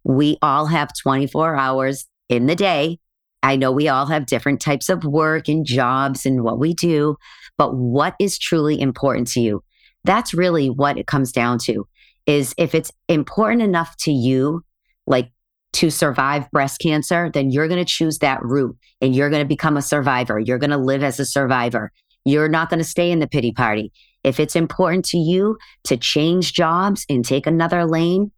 we 0.03 0.37
all 0.41 0.67
have 0.67 0.91
24 1.01 1.55
hours 1.55 2.05
in 2.29 2.45
the 2.45 2.55
day 2.55 2.99
I 3.41 3.55
know 3.55 3.71
we 3.71 3.87
all 3.87 4.05
have 4.07 4.25
different 4.25 4.61
types 4.61 4.89
of 4.89 5.03
work 5.03 5.47
and 5.47 5.65
jobs 5.65 6.25
and 6.25 6.43
what 6.43 6.59
we 6.59 6.73
do, 6.73 7.15
but 7.57 7.75
what 7.75 8.15
is 8.19 8.37
truly 8.37 8.79
important 8.79 9.27
to 9.29 9.39
you? 9.39 9.63
That's 10.03 10.33
really 10.33 10.69
what 10.69 10.97
it 10.97 11.07
comes 11.07 11.31
down 11.31 11.59
to 11.59 11.87
is 12.25 12.53
if 12.57 12.75
it's 12.75 12.91
important 13.07 13.61
enough 13.61 13.95
to 13.97 14.11
you, 14.11 14.63
like 15.07 15.31
to 15.73 15.89
survive 15.89 16.49
breast 16.51 16.79
cancer, 16.79 17.29
then 17.33 17.49
you're 17.49 17.67
going 17.67 17.83
to 17.83 17.91
choose 17.91 18.19
that 18.19 18.39
route 18.43 18.77
and 19.01 19.15
you're 19.15 19.29
going 19.29 19.41
to 19.41 19.47
become 19.47 19.77
a 19.77 19.81
survivor. 19.81 20.39
You're 20.39 20.57
going 20.57 20.69
to 20.69 20.77
live 20.77 21.03
as 21.03 21.19
a 21.19 21.25
survivor. 21.25 21.91
You're 22.25 22.49
not 22.49 22.69
going 22.69 22.79
to 22.79 22.83
stay 22.83 23.11
in 23.11 23.19
the 23.19 23.27
pity 23.27 23.51
party. 23.51 23.91
If 24.23 24.39
it's 24.39 24.55
important 24.55 25.05
to 25.05 25.17
you 25.17 25.57
to 25.85 25.97
change 25.97 26.53
jobs 26.53 27.05
and 27.09 27.23
take 27.23 27.47
another 27.47 27.85
lane, 27.85 28.31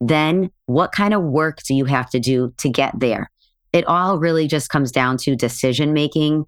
then 0.00 0.50
what 0.66 0.92
kind 0.92 1.12
of 1.12 1.22
work 1.22 1.58
do 1.64 1.74
you 1.74 1.84
have 1.84 2.08
to 2.10 2.20
do 2.20 2.54
to 2.58 2.68
get 2.68 2.98
there? 2.98 3.30
It 3.72 3.86
all 3.86 4.18
really 4.18 4.46
just 4.46 4.70
comes 4.70 4.90
down 4.90 5.16
to 5.18 5.36
decision 5.36 5.92
making, 5.92 6.44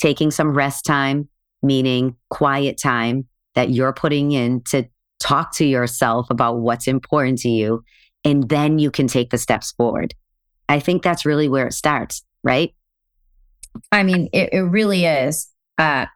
taking 0.00 0.30
some 0.30 0.54
rest 0.54 0.84
time, 0.84 1.28
meaning 1.62 2.16
quiet 2.30 2.78
time 2.78 3.26
that 3.54 3.70
you're 3.70 3.92
putting 3.92 4.32
in 4.32 4.62
to 4.70 4.88
talk 5.18 5.54
to 5.56 5.64
yourself 5.64 6.28
about 6.30 6.58
what's 6.58 6.86
important 6.86 7.38
to 7.40 7.48
you. 7.48 7.82
And 8.24 8.48
then 8.48 8.78
you 8.78 8.90
can 8.90 9.06
take 9.06 9.30
the 9.30 9.38
steps 9.38 9.72
forward. 9.72 10.14
I 10.68 10.78
think 10.78 11.02
that's 11.02 11.26
really 11.26 11.48
where 11.48 11.66
it 11.66 11.72
starts, 11.72 12.22
right? 12.44 12.72
I 13.90 14.02
mean, 14.02 14.28
it, 14.32 14.50
it 14.52 14.60
really 14.60 15.04
is. 15.04 15.48
Uh, 15.78 16.06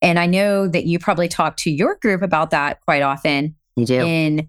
and 0.00 0.18
I 0.18 0.26
know 0.26 0.66
that 0.66 0.84
you 0.84 0.98
probably 0.98 1.28
talk 1.28 1.56
to 1.58 1.70
your 1.70 1.96
group 1.96 2.22
about 2.22 2.50
that 2.50 2.80
quite 2.80 3.02
often. 3.02 3.54
You 3.76 3.86
do. 3.86 4.00
And 4.00 4.48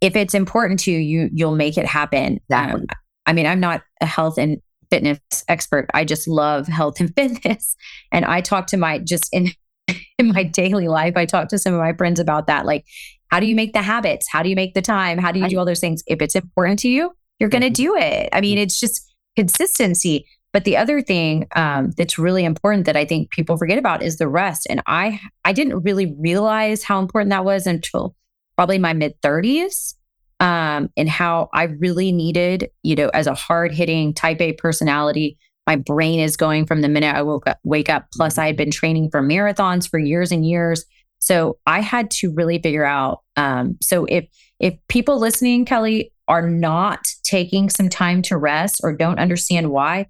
if 0.00 0.14
it's 0.14 0.34
important 0.34 0.80
to 0.80 0.92
you, 0.92 0.98
you 0.98 1.30
you'll 1.32 1.56
make 1.56 1.78
it 1.78 1.86
happen. 1.86 2.38
Exactly. 2.48 2.82
Um, 2.82 2.86
I 3.28 3.34
mean, 3.34 3.46
I'm 3.46 3.60
not 3.60 3.82
a 4.00 4.06
health 4.06 4.38
and 4.38 4.58
fitness 4.90 5.20
expert. 5.48 5.86
I 5.92 6.04
just 6.04 6.26
love 6.26 6.66
health 6.66 6.98
and 6.98 7.14
fitness. 7.16 7.76
And 8.10 8.24
I 8.24 8.40
talk 8.40 8.66
to 8.68 8.76
my 8.76 8.98
just 8.98 9.28
in 9.32 9.48
in 10.18 10.32
my 10.32 10.42
daily 10.42 10.88
life, 10.88 11.14
I 11.16 11.26
talk 11.26 11.48
to 11.48 11.58
some 11.58 11.74
of 11.74 11.80
my 11.80 11.92
friends 11.92 12.18
about 12.18 12.46
that. 12.46 12.66
Like, 12.66 12.84
how 13.30 13.38
do 13.40 13.46
you 13.46 13.54
make 13.54 13.74
the 13.74 13.82
habits? 13.82 14.26
How 14.30 14.42
do 14.42 14.48
you 14.48 14.56
make 14.56 14.74
the 14.74 14.82
time? 14.82 15.18
How 15.18 15.30
do 15.30 15.38
you 15.38 15.48
do 15.48 15.58
all 15.58 15.64
those 15.64 15.80
things? 15.80 16.02
If 16.06 16.20
it's 16.22 16.34
important 16.34 16.78
to 16.80 16.88
you, 16.88 17.12
you're 17.38 17.50
going 17.50 17.62
to 17.62 17.68
mm-hmm. 17.68 17.94
do 17.94 17.96
it. 17.96 18.30
I 18.32 18.40
mean, 18.40 18.58
it's 18.58 18.80
just 18.80 19.12
consistency. 19.36 20.26
But 20.52 20.64
the 20.64 20.78
other 20.78 21.02
thing 21.02 21.46
um, 21.54 21.90
that's 21.96 22.18
really 22.18 22.44
important 22.44 22.86
that 22.86 22.96
I 22.96 23.04
think 23.04 23.30
people 23.30 23.58
forget 23.58 23.78
about 23.78 24.02
is 24.02 24.16
the 24.16 24.28
rest. 24.28 24.66
And 24.70 24.82
I 24.86 25.20
I 25.44 25.52
didn't 25.52 25.82
really 25.82 26.16
realize 26.18 26.82
how 26.82 27.00
important 27.00 27.30
that 27.30 27.44
was 27.44 27.66
until 27.66 28.14
probably 28.56 28.78
my 28.78 28.94
mid 28.94 29.20
30s 29.20 29.94
um, 30.40 30.90
and 30.96 31.08
how 31.08 31.48
I 31.52 31.64
really 31.64 32.12
needed, 32.12 32.70
you 32.82 32.94
know, 32.94 33.08
as 33.08 33.26
a 33.26 33.34
hard 33.34 33.72
hitting 33.72 34.14
type 34.14 34.40
A 34.40 34.52
personality, 34.52 35.36
my 35.66 35.76
brain 35.76 36.20
is 36.20 36.36
going 36.36 36.64
from 36.64 36.80
the 36.80 36.88
minute 36.88 37.14
I 37.14 37.22
woke 37.22 37.46
up, 37.46 37.58
wake 37.64 37.90
up. 37.90 38.06
Plus, 38.14 38.38
I 38.38 38.46
had 38.46 38.56
been 38.56 38.70
training 38.70 39.10
for 39.10 39.20
marathons 39.20 39.88
for 39.88 39.98
years 39.98 40.32
and 40.32 40.46
years. 40.46 40.84
So 41.18 41.58
I 41.66 41.80
had 41.80 42.10
to 42.12 42.32
really 42.32 42.58
figure 42.58 42.86
out. 42.86 43.20
Um, 43.36 43.76
so 43.82 44.04
if 44.06 44.26
if 44.60 44.74
people 44.88 45.18
listening, 45.18 45.64
Kelley, 45.64 46.12
are 46.26 46.48
not 46.48 47.06
taking 47.22 47.68
some 47.68 47.88
time 47.88 48.22
to 48.22 48.36
rest 48.36 48.80
or 48.82 48.92
don't 48.92 49.18
understand 49.18 49.70
why, 49.70 50.06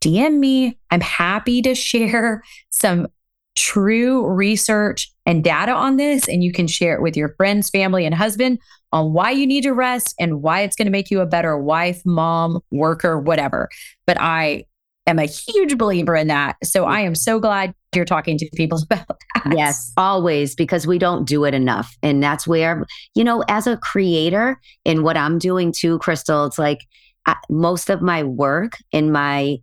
DM 0.00 0.38
me. 0.38 0.78
I'm 0.90 1.00
happy 1.00 1.62
to 1.62 1.74
share 1.74 2.42
some 2.70 3.08
true 3.56 4.26
research 4.26 5.12
and 5.26 5.44
data 5.44 5.72
on 5.72 5.96
this, 5.96 6.28
and 6.28 6.42
you 6.42 6.52
can 6.52 6.66
share 6.66 6.94
it 6.94 7.02
with 7.02 7.16
your 7.16 7.34
friends, 7.36 7.68
family, 7.68 8.06
and 8.06 8.14
husband 8.14 8.60
on 8.92 9.12
why 9.12 9.30
you 9.30 9.46
need 9.46 9.62
to 9.62 9.72
rest 9.72 10.14
and 10.18 10.42
why 10.42 10.60
it's 10.60 10.76
going 10.76 10.86
to 10.86 10.92
make 10.92 11.10
you 11.10 11.20
a 11.20 11.26
better 11.26 11.56
wife, 11.56 12.02
mom, 12.04 12.60
worker, 12.70 13.18
whatever. 13.18 13.68
But 14.06 14.20
I 14.20 14.64
am 15.06 15.18
a 15.18 15.26
huge 15.26 15.76
believer 15.78 16.16
in 16.16 16.28
that. 16.28 16.56
So 16.64 16.84
I 16.84 17.00
am 17.00 17.14
so 17.14 17.38
glad 17.38 17.74
you're 17.94 18.04
talking 18.04 18.38
to 18.38 18.48
people 18.54 18.82
about 18.90 19.20
that. 19.34 19.54
Yes, 19.56 19.92
always, 19.96 20.54
because 20.54 20.86
we 20.86 20.98
don't 20.98 21.26
do 21.26 21.44
it 21.44 21.54
enough. 21.54 21.96
And 22.02 22.22
that's 22.22 22.46
where, 22.46 22.84
you 23.14 23.24
know, 23.24 23.44
as 23.48 23.66
a 23.66 23.76
creator 23.76 24.60
and 24.84 25.02
what 25.02 25.16
I'm 25.16 25.38
doing 25.38 25.72
too, 25.76 25.98
Crystal, 25.98 26.46
it's 26.46 26.58
like 26.58 26.80
I, 27.26 27.36
most 27.48 27.90
of 27.90 28.02
my 28.02 28.22
work 28.22 28.74
and 28.92 29.12
my 29.12 29.58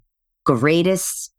greatest 0.45 1.31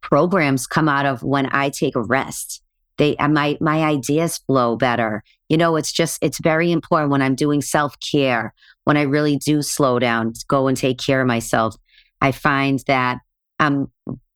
programs 0.00 0.66
come 0.66 0.88
out 0.88 1.06
of 1.06 1.22
when 1.22 1.46
I 1.52 1.70
take 1.70 1.96
a 1.96 2.02
rest. 2.02 2.62
They, 2.98 3.16
uh, 3.16 3.28
my, 3.28 3.58
my 3.60 3.84
ideas 3.84 4.38
flow 4.38 4.76
better. 4.76 5.22
You 5.48 5.56
know, 5.56 5.76
it's 5.76 5.92
just, 5.92 6.18
it's 6.22 6.40
very 6.40 6.72
important 6.72 7.10
when 7.10 7.22
I'm 7.22 7.34
doing 7.34 7.62
self 7.62 7.96
care, 8.00 8.54
when 8.84 8.96
I 8.96 9.02
really 9.02 9.36
do 9.36 9.62
slow 9.62 9.98
down, 9.98 10.32
go 10.48 10.66
and 10.66 10.76
take 10.76 10.98
care 10.98 11.20
of 11.20 11.26
myself. 11.26 11.76
I 12.20 12.32
find 12.32 12.82
that 12.86 13.18
I'm 13.58 13.90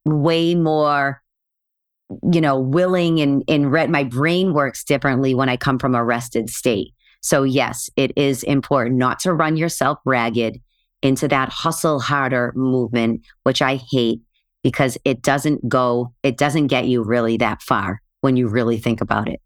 way 0.04 0.54
more 0.54 1.22
you 2.32 2.40
know, 2.40 2.58
willing 2.58 3.20
and, 3.20 3.44
and 3.48 3.70
red, 3.70 3.88
my 3.88 4.04
brain 4.04 4.52
works 4.52 4.84
differently 4.84 5.34
when 5.34 5.48
I 5.48 5.56
come 5.56 5.78
from 5.78 5.94
a 5.94 6.04
rested 6.04 6.50
state. 6.50 6.92
So 7.20 7.42
yes, 7.42 7.88
it 7.96 8.12
is 8.16 8.42
important 8.42 8.96
not 8.96 9.20
to 9.20 9.32
run 9.32 9.56
yourself 9.56 9.98
ragged 10.04 10.60
into 11.02 11.28
that 11.28 11.50
hustle 11.50 12.00
harder 12.00 12.52
movement, 12.56 13.22
which 13.44 13.62
I 13.62 13.76
hate 13.90 14.20
because 14.62 14.98
it 15.04 15.22
doesn't 15.22 15.68
go, 15.68 16.12
it 16.22 16.36
doesn't 16.36 16.66
get 16.66 16.86
you 16.86 17.02
really 17.02 17.36
that 17.38 17.62
far 17.62 18.00
when 18.20 18.36
you 18.36 18.48
really 18.48 18.78
think 18.78 19.00
about 19.00 19.28
it. 19.28 19.40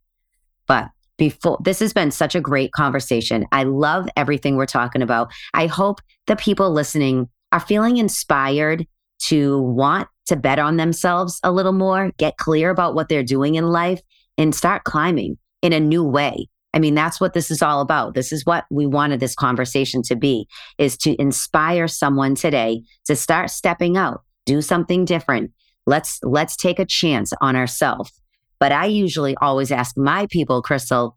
But 0.66 0.89
before 1.16 1.59
this 1.62 1.81
has 1.81 1.93
been 1.93 2.11
such 2.11 2.35
a 2.35 2.41
great 2.41 2.72
conversation. 2.72 3.47
I 3.53 3.64
love 3.64 4.09
everything 4.16 4.57
we're 4.57 4.66
talking 4.66 5.03
about. 5.03 5.33
I 5.53 5.66
hope 5.66 6.01
the 6.27 6.37
people 6.37 6.72
listening 6.72 7.29
are 7.53 7.61
feeling 7.61 7.99
inspired 7.99 8.87
to 9.27 9.61
want 9.61 10.09
to 10.27 10.37
bet 10.37 10.59
on 10.59 10.77
themselves 10.77 11.39
a 11.45 11.53
little 11.53 11.72
more, 11.72 12.11
get 12.18 12.37
clear 12.37 12.70
about 12.70 12.95
what 12.95 13.09
they're 13.09 13.22
doing 13.22 13.55
in 13.55 13.68
life, 13.68 14.01
and 14.37 14.55
start 14.55 14.85
climbing 14.85 15.39
in 15.62 15.72
a 15.72 15.81
new 15.81 16.03
way. 16.03 16.49
I 16.72 16.81
mean, 16.81 16.95
that's 16.95 17.20
what 17.20 17.35
this 17.35 17.53
is 17.53 17.62
all 17.62 17.81
about. 17.81 18.14
This 18.14 18.33
is 18.33 18.45
what 18.45 18.64
we 18.68 18.85
wanted 18.85 19.20
this 19.20 19.37
conversation 19.37 20.03
to 20.05 20.16
be 20.16 20.49
is 20.79 20.97
to 20.99 21.14
inspire 21.20 21.87
someone 21.87 22.35
today 22.35 22.83
to 23.05 23.14
start 23.14 23.51
stepping 23.51 23.97
out, 23.97 24.22
do 24.45 24.61
something 24.61 25.05
different. 25.05 25.53
Let's 25.87 26.18
let's 26.25 26.57
take 26.57 26.81
a 26.81 26.85
chance 26.85 27.33
on 27.41 27.55
ourselves. 27.55 28.11
But 28.59 28.72
I 28.72 28.86
usually 28.86 29.36
always 29.40 29.70
ask 29.70 29.96
my 29.96 30.26
people, 30.26 30.62
Crystal, 30.62 31.16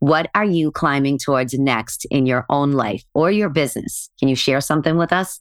what 0.00 0.28
are 0.34 0.44
you 0.44 0.72
climbing 0.72 1.18
towards 1.18 1.54
next 1.54 2.06
in 2.10 2.26
your 2.26 2.44
own 2.50 2.72
life 2.72 3.04
or 3.14 3.30
your 3.30 3.48
business? 3.48 4.10
Can 4.18 4.28
you 4.28 4.34
share 4.34 4.60
something 4.60 4.96
with 4.96 5.12
us? 5.12 5.40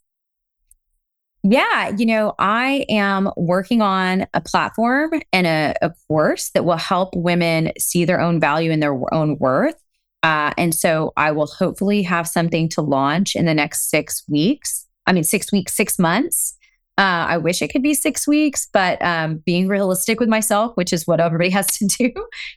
Yeah, 1.44 1.96
you 1.98 2.06
know, 2.06 2.36
I 2.38 2.86
am 2.88 3.32
working 3.36 3.82
on 3.82 4.28
a 4.36 4.42
platform 4.42 5.14
and 5.34 5.48
a, 5.48 5.74
a, 5.82 5.92
course 6.08 6.52
that 6.52 6.66
will 6.66 6.78
help 6.78 7.16
women 7.16 7.72
see 7.80 8.06
their 8.06 8.22
own 8.22 8.40
value 8.40 8.72
and 8.72 8.84
their 8.84 8.96
own 9.12 9.38
worth. 9.40 9.82
Uh, 10.22 10.54
and 10.56 10.76
so 10.76 11.12
I 11.18 11.32
will 11.32 11.48
hopefully 11.48 12.04
have 12.04 12.28
something 12.28 12.70
to 12.70 12.82
launch 12.82 13.36
in 13.36 13.46
the 13.46 13.56
next 13.56 13.90
six 13.90 14.24
weeks. 14.30 14.86
I 15.08 15.14
mean, 15.14 15.24
six 15.24 15.52
weeks, 15.52 15.76
six 15.76 15.98
months. 15.98 16.56
Uh, 17.02 17.26
I 17.30 17.38
wish 17.38 17.64
it 17.64 17.70
could 17.70 17.82
be 17.82 17.96
six 17.96 18.28
weeks, 18.28 18.68
but 18.72 19.02
um, 19.02 19.38
being 19.38 19.68
realistic 19.68 20.20
with 20.20 20.30
myself, 20.30 20.78
which 20.78 20.94
is 20.94 21.08
what 21.08 21.20
everybody 21.20 21.50
has 21.60 21.66
to 21.78 21.88
do, 21.88 22.12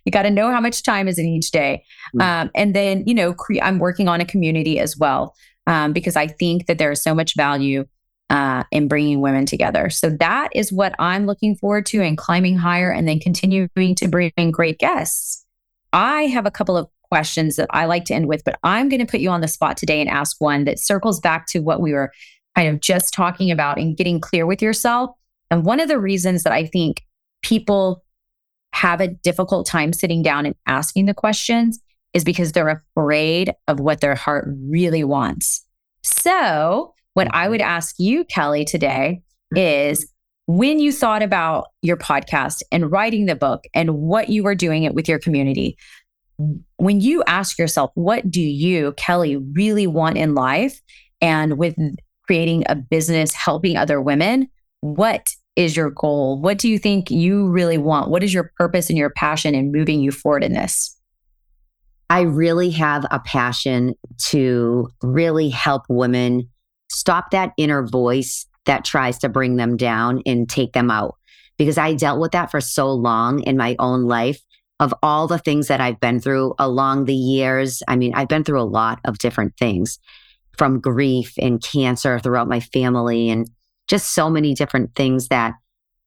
you 0.05 0.12
got 0.12 0.24
to 0.24 0.30
know 0.30 0.51
how 0.51 0.61
much 0.61 0.82
time 0.82 1.09
is 1.09 1.18
in 1.18 1.24
each 1.24 1.51
day. 1.51 1.82
Mm-hmm. 2.14 2.20
Um, 2.20 2.51
and 2.55 2.76
then, 2.76 3.05
you 3.07 3.14
know, 3.14 3.32
cre- 3.32 3.62
I'm 3.62 3.78
working 3.78 4.07
on 4.07 4.20
a 4.20 4.26
community 4.26 4.78
as 4.78 4.99
well 4.99 5.34
um, 5.66 5.95
because 5.95 6.14
I 6.14 6.26
think 6.26 6.66
that 6.66 6.76
there 6.76 6.92
is 6.92 7.03
so 7.03 7.14
much 7.14 7.34
value 7.36 7.86
uh, 8.28 8.64
in 8.70 8.86
bringing 8.86 9.22
women 9.22 9.47
together. 9.47 9.88
So 9.88 10.11
that 10.11 10.51
is 10.55 10.70
what 10.70 10.95
I'm 10.99 11.24
looking 11.24 11.57
forward 11.57 11.86
to 11.86 12.03
and 12.03 12.18
climbing 12.18 12.59
higher 12.59 12.90
and 12.90 13.09
then 13.09 13.20
continuing 13.20 13.95
to 13.95 14.09
bring 14.09 14.51
great 14.51 14.78
guests. 14.78 15.47
I 15.95 16.24
have 16.24 16.45
a 16.45 16.51
couple 16.51 16.76
of 16.76 16.86
questions 17.09 17.57
that 17.57 17.68
I 17.70 17.86
like 17.86 18.05
to 18.07 18.14
end 18.14 18.26
with, 18.26 18.45
but 18.45 18.59
I'm 18.62 18.90
going 18.90 19.01
to 19.01 19.11
put 19.11 19.20
you 19.20 19.30
on 19.30 19.40
the 19.40 19.49
spot 19.49 19.78
today 19.78 20.01
and 20.03 20.11
ask 20.11 20.38
one 20.38 20.64
that 20.64 20.78
circles 20.78 21.20
back 21.20 21.47
to 21.49 21.61
what 21.61 21.80
we 21.80 21.92
were 21.92 22.12
kind 22.55 22.69
of 22.69 22.81
just 22.81 23.13
talking 23.15 23.51
about 23.51 23.79
and 23.79 23.97
getting 23.97 24.21
clear 24.21 24.47
with 24.47 24.63
yourself. 24.63 25.11
And 25.51 25.65
one 25.65 25.81
of 25.81 25.89
the 25.89 25.99
reasons 25.99 26.43
that 26.43 26.53
I 26.53 26.67
think 26.67 27.03
people 27.43 28.03
have 28.73 29.01
a 29.01 29.09
difficult 29.09 29.67
time 29.67 29.93
sitting 29.93 30.23
down 30.23 30.47
and 30.47 30.55
asking 30.67 31.07
the 31.07 31.15
questions 31.15 31.81
is 32.13 32.25
because 32.25 32.53
they're 32.53 32.83
afraid 32.97 33.53
of 33.69 33.81
what 33.81 34.01
their 34.01 34.15
heart 34.15 34.49
really 34.69 35.05
wants. 35.05 35.65
So, 36.03 36.95
what 37.15 37.29
I 37.33 37.43
mm-hmm. 37.43 37.51
would 37.53 37.61
ask 37.61 37.97
you, 37.99 38.25
Kelley, 38.25 38.65
today 38.65 39.23
is 39.55 40.11
when 40.47 40.79
you 40.79 40.93
thought 40.93 41.23
about 41.23 41.69
your 41.83 41.97
podcast 41.97 42.63
and 42.71 42.91
writing 42.91 43.27
the 43.27 43.37
book 43.37 43.65
and 43.75 43.95
what 43.95 44.29
you 44.29 44.43
were 44.43 44.55
doing 44.55 44.85
it 44.85 44.95
with 44.95 45.09
your 45.09 45.19
community, 45.19 45.77
when 46.77 47.01
you 47.01 47.23
ask 47.27 47.59
yourself, 47.59 47.91
what 47.95 48.31
do 48.31 48.43
you, 48.43 48.93
Kelley, 48.97 49.37
really 49.37 49.87
want 49.87 50.19
in 50.19 50.35
life? 50.35 50.81
And 51.21 51.57
with 51.57 51.77
creating 52.27 52.64
a 52.68 52.75
business, 52.75 53.33
helping 53.33 53.77
other 53.77 54.01
women, 54.01 54.49
what 54.81 55.35
is 55.57 55.77
your 55.77 55.91
goal? 55.91 56.41
What 56.41 56.59
do 56.59 56.68
you 56.68 56.79
think 56.79 57.11
you 57.11 57.49
really 57.49 57.79
want? 57.79 58.11
What 58.11 58.22
is 58.22 58.35
your 58.35 58.53
purpose 58.57 58.89
and 58.89 58.99
your 58.99 59.11
passion 59.11 59.55
in 59.55 59.72
moving 59.72 60.01
you 60.01 60.11
forward 60.11 60.45
in 60.45 60.53
this? 60.53 60.97
I 62.11 62.22
really 62.22 62.70
have 62.70 63.07
a 63.11 63.20
passion 63.20 63.95
to 64.27 64.89
really 65.03 65.49
help 65.49 65.85
women 65.89 66.49
stop 66.91 67.31
that 67.31 67.53
inner 67.57 67.87
voice 67.87 68.47
that 68.66 68.85
tries 68.85 69.18
to 69.18 69.29
bring 69.29 69.57
them 69.57 69.77
down 69.77 70.22
and 70.27 70.49
take 70.49 70.72
them 70.72 70.91
out. 70.91 71.16
Because 71.57 71.79
I 71.79 71.95
dealt 71.95 72.20
with 72.20 72.33
that 72.33 72.51
for 72.51 72.61
so 72.61 72.93
long 72.93 73.41
in 73.43 73.57
my 73.57 73.77
own 73.79 74.05
life 74.05 74.41
of 74.81 74.93
all 75.03 75.29
the 75.29 75.39
things 75.39 75.68
that 75.68 75.81
I've 75.81 76.01
been 76.01 76.20
through 76.20 76.55
along 76.59 77.05
the 77.05 77.14
years. 77.14 77.83
I 77.87 77.97
mean, 77.97 78.12
I've 78.14 78.29
been 78.29 78.45
through 78.45 78.61
a 78.61 78.64
lot 78.64 78.99
of 79.05 79.18
different 79.18 79.57
things 79.57 79.99
from 80.57 80.81
grief 80.81 81.35
and 81.39 81.63
cancer 81.63 82.19
throughout 82.19 82.49
my 82.49 82.61
family 82.61 83.31
and 83.31 83.49
just 83.89 84.15
so 84.15 84.31
many 84.31 84.55
different 84.55 84.95
things 84.95 85.29
that 85.29 85.55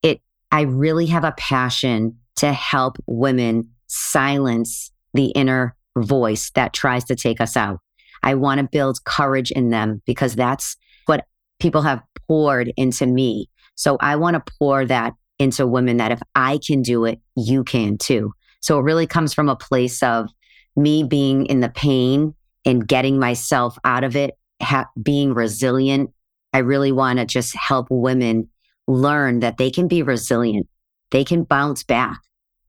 it, 0.02 0.20
I 0.50 0.62
really 0.62 1.06
have 1.06 1.24
a 1.24 1.34
passion 1.38 2.18
to 2.36 2.52
help 2.52 2.96
women 3.06 3.70
silence 3.86 4.90
the 5.14 5.26
inner 5.26 5.76
voice 5.96 6.50
that 6.50 6.72
tries 6.72 7.04
to 7.04 7.16
take 7.16 7.40
us 7.40 7.56
out. 7.56 7.80
I 8.22 8.34
want 8.34 8.60
to 8.60 8.68
build 8.70 9.04
courage 9.04 9.50
in 9.50 9.70
them 9.70 10.02
because 10.06 10.34
that's 10.34 10.76
what 11.06 11.24
people 11.60 11.82
have 11.82 12.02
poured 12.26 12.72
into 12.76 13.06
me. 13.06 13.48
So 13.74 13.96
I 14.00 14.16
want 14.16 14.34
to 14.34 14.52
pour 14.58 14.84
that 14.86 15.14
into 15.38 15.66
women 15.66 15.98
that 15.98 16.12
if 16.12 16.20
I 16.34 16.58
can 16.64 16.82
do 16.82 17.04
it, 17.04 17.20
you 17.36 17.64
can 17.64 17.96
too. 17.96 18.32
So 18.60 18.78
it 18.78 18.82
really 18.82 19.06
comes 19.06 19.34
from 19.34 19.48
a 19.48 19.56
place 19.56 20.02
of 20.02 20.28
me 20.76 21.04
being 21.04 21.46
in 21.46 21.60
the 21.60 21.68
pain 21.68 22.34
and 22.64 22.86
getting 22.86 23.18
myself 23.18 23.78
out 23.84 24.04
of 24.04 24.16
it, 24.16 24.36
ha- 24.62 24.88
being 25.00 25.34
resilient. 25.34 26.10
I 26.52 26.58
really 26.58 26.92
want 26.92 27.18
to 27.18 27.26
just 27.26 27.54
help 27.54 27.88
women 27.90 28.48
learn 28.86 29.40
that 29.40 29.58
they 29.58 29.70
can 29.70 29.88
be 29.88 30.02
resilient. 30.02 30.66
They 31.10 31.24
can 31.24 31.44
bounce 31.44 31.82
back. 31.82 32.18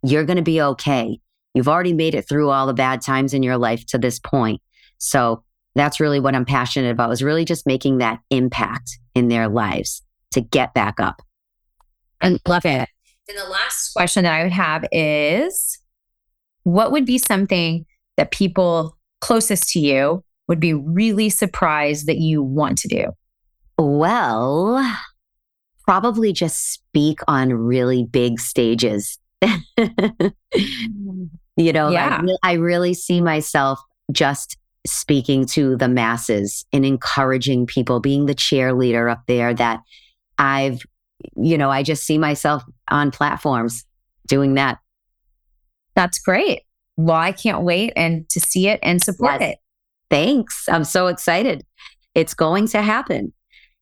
You're 0.03 0.25
going 0.25 0.37
to 0.37 0.43
be 0.43 0.61
okay. 0.61 1.19
You've 1.53 1.67
already 1.67 1.93
made 1.93 2.15
it 2.15 2.27
through 2.27 2.49
all 2.49 2.67
the 2.67 2.73
bad 2.73 3.01
times 3.01 3.33
in 3.33 3.43
your 3.43 3.57
life 3.57 3.85
to 3.87 3.97
this 3.97 4.19
point. 4.19 4.61
So 4.97 5.43
that's 5.75 5.99
really 5.99 6.19
what 6.19 6.35
I'm 6.35 6.45
passionate 6.45 6.91
about 6.91 7.11
is 7.11 7.23
really 7.23 7.45
just 7.45 7.65
making 7.65 7.99
that 7.99 8.19
impact 8.29 8.99
in 9.15 9.27
their 9.27 9.47
lives 9.47 10.01
to 10.31 10.41
get 10.41 10.73
back 10.73 10.99
up. 10.99 11.21
And 12.21 12.39
love 12.47 12.65
it. 12.65 12.89
And 13.29 13.37
the 13.37 13.49
last 13.49 13.93
question 13.93 14.23
that 14.23 14.33
I 14.33 14.43
would 14.43 14.51
have 14.51 14.85
is 14.91 15.79
what 16.63 16.91
would 16.91 17.05
be 17.05 17.17
something 17.17 17.85
that 18.17 18.31
people 18.31 18.97
closest 19.21 19.69
to 19.71 19.79
you 19.79 20.23
would 20.49 20.59
be 20.59 20.73
really 20.73 21.29
surprised 21.29 22.07
that 22.07 22.17
you 22.17 22.43
want 22.43 22.77
to 22.79 22.89
do? 22.89 23.05
Well, 23.77 24.83
probably 25.87 26.33
just 26.33 26.73
speak 26.73 27.19
on 27.27 27.53
really 27.53 28.03
big 28.03 28.39
stages. 28.39 29.17
you 29.41 29.53
know, 31.71 31.89
yeah. 31.89 32.21
I, 32.43 32.51
I 32.51 32.53
really 32.53 32.93
see 32.93 33.21
myself 33.21 33.79
just 34.11 34.57
speaking 34.85 35.45
to 35.45 35.77
the 35.77 35.87
masses 35.87 36.65
and 36.73 36.85
encouraging 36.85 37.67
people, 37.67 37.99
being 37.99 38.25
the 38.25 38.35
cheerleader 38.35 39.09
up 39.09 39.21
there 39.27 39.53
that 39.53 39.81
I've, 40.39 40.81
you 41.35 41.57
know, 41.57 41.69
I 41.69 41.83
just 41.83 42.05
see 42.05 42.17
myself 42.17 42.63
on 42.89 43.11
platforms 43.11 43.85
doing 44.27 44.55
that. 44.55 44.79
That's 45.95 46.17
great. 46.19 46.63
Well, 46.97 47.15
I 47.15 47.33
can't 47.33 47.61
wait 47.61 47.93
and 47.95 48.27
to 48.29 48.39
see 48.39 48.67
it 48.67 48.79
and 48.81 49.01
support 49.01 49.41
yes. 49.41 49.53
it. 49.53 49.59
Thanks. 50.09 50.67
I'm 50.69 50.83
so 50.83 51.07
excited. 51.07 51.65
It's 52.15 52.33
going 52.33 52.67
to 52.69 52.81
happen 52.81 53.33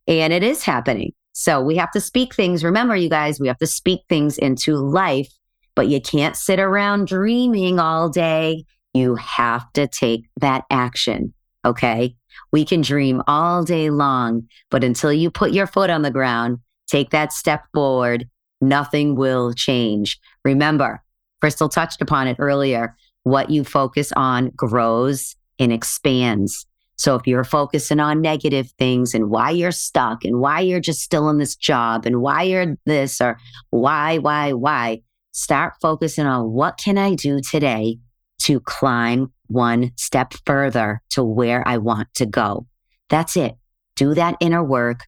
and 0.08 0.34
it 0.34 0.44
is 0.44 0.64
happening. 0.64 1.14
So 1.34 1.62
we 1.62 1.76
have 1.78 1.92
to 1.92 2.02
speak 2.02 2.34
things. 2.34 2.64
Remember, 2.64 2.96
you 2.96 3.10
guys, 3.10 3.40
we 3.40 3.48
have 3.48 3.60
to 3.60 3.68
speak 3.68 4.02
things 4.10 4.38
into 4.38 4.76
life, 4.76 5.32
but 5.76 5.88
you 5.88 6.02
can't 6.02 6.36
sit 6.36 6.60
around 6.60 7.08
dreaming 7.08 7.80
all 7.80 8.10
day. 8.10 8.66
You 8.94 9.16
have 9.16 9.72
to 9.74 9.88
take 9.88 10.28
that 10.42 10.64
action. 10.72 11.34
Okay. 11.64 12.16
We 12.52 12.66
can 12.66 12.82
dream 12.82 13.22
all 13.28 13.64
day 13.64 13.90
long, 13.90 14.48
but 14.72 14.84
until 14.84 15.14
you 15.14 15.30
put 15.30 15.52
your 15.52 15.68
foot 15.68 15.90
on 15.90 16.02
the 16.02 16.12
ground, 16.12 16.60
take 16.88 17.10
that 17.12 17.34
step 17.34 17.66
forward, 17.74 18.28
nothing 18.62 19.16
will 19.16 19.54
change. 19.54 20.20
Remember, 20.44 21.04
Crystal 21.42 21.70
touched 21.70 22.02
upon 22.02 22.28
it 22.28 22.38
earlier. 22.40 22.96
What 23.24 23.50
you 23.50 23.64
focus 23.64 24.12
on 24.16 24.52
grows 24.56 25.36
and 25.60 25.72
expands. 25.72 26.66
So 26.98 27.16
if 27.16 27.28
you're 27.28 27.44
focusing 27.44 28.00
on 28.00 28.22
negative 28.22 28.72
things 28.80 29.14
and 29.14 29.30
why 29.30 29.52
you're 29.52 29.72
stuck 29.72 30.26
and 30.26 30.40
why 30.40 30.62
you're 30.62 30.80
just 30.80 31.02
still 31.02 31.30
in 31.30 31.38
this 31.38 31.56
job 31.56 32.06
and 32.06 32.22
why 32.22 32.44
you're 32.44 32.76
this 32.86 33.22
or 33.22 33.38
why, 33.70 34.18
why, 34.18 34.54
why, 34.54 35.02
start 35.32 35.74
focusing 35.80 36.26
on 36.26 36.52
what 36.52 36.78
can 36.78 36.98
I 36.98 37.14
do 37.14 37.40
today 37.40 38.00
to 38.40 38.60
climb 38.62 39.32
one 39.48 39.92
step 39.96 40.34
further 40.46 41.02
to 41.12 41.24
where 41.24 41.68
I 41.68 41.78
want 41.78 42.14
to 42.16 42.26
go. 42.26 42.66
That's 43.10 43.38
it. 43.38 43.56
Do 43.96 44.14
that 44.16 44.36
inner 44.40 44.64
work. 44.64 45.02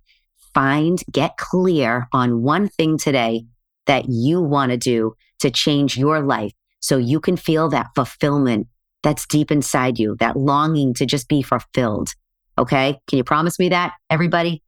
Find, 0.54 1.02
get 1.12 1.38
clear 1.38 2.08
on 2.14 2.44
one 2.44 2.70
thing 2.70 2.98
today 2.98 3.46
that 3.88 4.06
you 4.08 4.42
want 4.42 4.72
to 4.72 4.78
do 4.78 5.16
to 5.40 5.50
change 5.50 5.98
your 5.98 6.22
life 6.22 6.54
so 6.80 6.98
you 6.98 7.20
can 7.20 7.38
feel 7.38 7.70
that 7.70 7.90
fulfillment 7.96 8.68
that's 9.04 9.26
deep 9.26 9.52
inside 9.52 10.00
you, 10.00 10.16
that 10.20 10.38
longing 10.38 10.94
to 10.96 11.06
just 11.06 11.28
be 11.28 11.42
fulfilled. 11.42 12.14
Okay. 12.58 13.00
Can 13.08 13.18
you 13.18 13.24
promise 13.24 13.58
me 13.58 13.70
that, 13.70 13.94
everybody? 14.10 14.62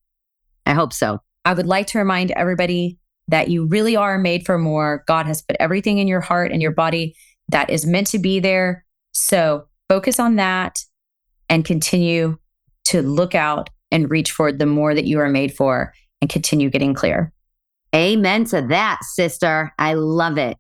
I 0.66 0.74
hope 0.74 0.94
so. 0.94 1.20
I 1.44 1.54
would 1.54 1.68
like 1.68 1.88
to 1.88 1.98
remind 1.98 2.32
everybody 2.32 2.98
that 3.28 3.50
you 3.50 3.66
really 3.66 3.96
are 3.96 4.18
made 4.18 4.46
for 4.46 4.58
more. 4.58 5.04
God 5.08 5.26
has 5.26 5.42
put 5.42 5.58
everything 5.60 5.98
in 5.98 6.08
your 6.08 6.22
heart 6.22 6.52
and 6.52 6.62
your 6.62 6.72
body 6.72 7.16
that 7.50 7.70
is 7.70 7.86
meant 7.86 8.08
to 8.08 8.20
be 8.20 8.40
there. 8.40 8.86
So 9.12 9.66
focus 9.90 10.20
on 10.20 10.38
that 10.38 10.80
and 11.50 11.66
continue 11.66 12.38
to 12.86 13.02
look 13.02 13.36
out 13.36 13.70
and 13.92 14.10
reach 14.10 14.32
for 14.32 14.52
the 14.52 14.66
more 14.66 14.96
that 14.96 15.06
you 15.06 15.20
are 15.20 15.30
made 15.30 15.54
for 15.54 15.94
and 16.22 16.30
continue 16.30 16.70
getting 16.70 16.94
clear. 16.94 17.34
Amen 17.94 18.46
to 18.46 18.62
that, 18.70 19.00
sister. 19.04 19.74
I 19.78 19.96
love 19.96 20.38
it. 20.38 20.58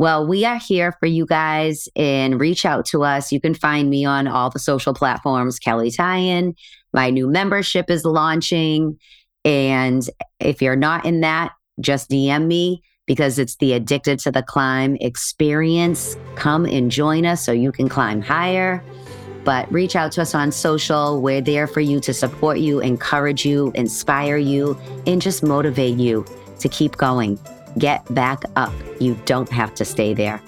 Well, 0.00 0.26
we 0.26 0.46
are 0.46 0.56
here 0.56 0.92
for 0.98 1.04
you 1.04 1.26
guys 1.26 1.86
and 1.94 2.40
reach 2.40 2.64
out 2.64 2.86
to 2.86 3.04
us. 3.04 3.32
You 3.32 3.38
can 3.38 3.52
find 3.52 3.90
me 3.90 4.06
on 4.06 4.26
all 4.26 4.48
the 4.48 4.58
social 4.58 4.94
platforms, 4.94 5.58
Kelley 5.58 5.90
Tyan. 5.90 6.54
My 6.94 7.10
new 7.10 7.26
membership 7.26 7.90
is 7.90 8.06
launching. 8.06 8.98
And 9.44 10.02
if 10.38 10.62
you're 10.62 10.74
not 10.74 11.04
in 11.04 11.20
that, 11.20 11.52
just 11.80 12.08
DM 12.08 12.46
me 12.46 12.82
because 13.04 13.38
it's 13.38 13.56
the 13.56 13.74
Addicted 13.74 14.18
to 14.20 14.30
the 14.30 14.42
Climb 14.42 14.96
experience. 15.02 16.16
Come 16.34 16.64
and 16.64 16.90
join 16.90 17.26
us 17.26 17.44
so 17.44 17.52
you 17.52 17.70
can 17.70 17.90
climb 17.90 18.22
higher. 18.22 18.82
But 19.44 19.70
reach 19.70 19.96
out 19.96 20.12
to 20.12 20.22
us 20.22 20.34
on 20.34 20.50
social. 20.50 21.20
We're 21.20 21.42
there 21.42 21.66
for 21.66 21.82
you 21.82 22.00
to 22.00 22.14
support 22.14 22.58
you, 22.58 22.80
encourage 22.80 23.44
you, 23.44 23.70
inspire 23.74 24.38
you, 24.38 24.78
and 25.06 25.20
just 25.20 25.42
motivate 25.42 25.98
you 25.98 26.24
to 26.60 26.70
keep 26.70 26.96
going. 26.96 27.38
Get 27.78 28.12
back 28.14 28.42
up. 28.56 28.72
You 29.00 29.18
don't 29.24 29.48
have 29.50 29.74
to 29.76 29.84
stay 29.84 30.14
there. 30.14 30.40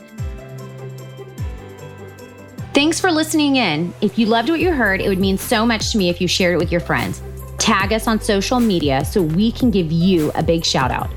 Thanks 2.75 2.99
for 2.99 3.12
listening 3.12 3.57
in. 3.57 3.93
If 4.01 4.18
you 4.18 4.27
loved 4.27 4.49
what 4.49 4.59
you 4.59 4.73
heard, 4.73 5.03
it 5.03 5.09
would 5.09 5.18
mean 5.18 5.37
so 5.37 5.66
much 5.66 5.93
to 5.93 5.99
me 5.99 6.09
if 6.09 6.20
you 6.20 6.27
shared 6.27 6.55
it 6.55 6.59
with 6.59 6.73
your 6.73 6.81
friends. 6.81 7.20
Tag 7.59 7.93
us 7.93 8.07
on 8.07 8.20
social 8.20 8.61
media 8.61 9.05
so 9.05 9.23
we 9.23 9.53
can 9.53 9.70
give 9.70 9.93
you 9.93 10.33
a 10.35 10.43
big 10.43 10.64
shout 10.64 10.91
out. 10.91 11.11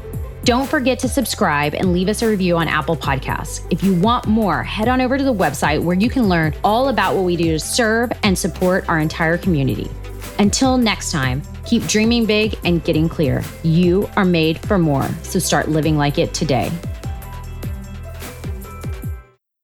Don't 0.43 0.69
forget 0.69 0.99
to 0.99 1.07
subscribe 1.09 1.73
and 1.73 1.91
leave 1.91 2.07
us 2.07 2.21
a 2.21 2.29
review 2.29 2.55
on 2.57 2.67
Apple 2.67 2.95
Podcasts. 2.95 3.65
If 3.71 3.83
you 3.83 3.95
want 3.95 4.27
more, 4.27 4.61
head 4.61 4.87
on 4.87 5.01
over 5.01 5.17
to 5.17 5.23
the 5.23 5.33
website 5.33 5.81
where 5.81 5.95
you 5.95 6.07
can 6.07 6.29
learn 6.29 6.53
all 6.63 6.89
about 6.89 7.15
what 7.15 7.23
we 7.23 7.35
do 7.35 7.53
to 7.53 7.59
serve 7.59 8.11
and 8.21 8.37
support 8.37 8.87
our 8.87 8.99
entire 8.99 9.39
community. 9.39 9.89
Until 10.37 10.77
next 10.77 11.11
time, 11.11 11.41
keep 11.65 11.85
dreaming 11.87 12.25
big 12.25 12.57
and 12.63 12.83
getting 12.83 13.09
clear. 13.09 13.43
You 13.63 14.09
are 14.15 14.25
made 14.25 14.59
for 14.59 14.77
more, 14.77 15.07
so 15.23 15.39
start 15.39 15.67
living 15.67 15.97
like 15.97 16.17
it 16.17 16.33
today. 16.33 16.71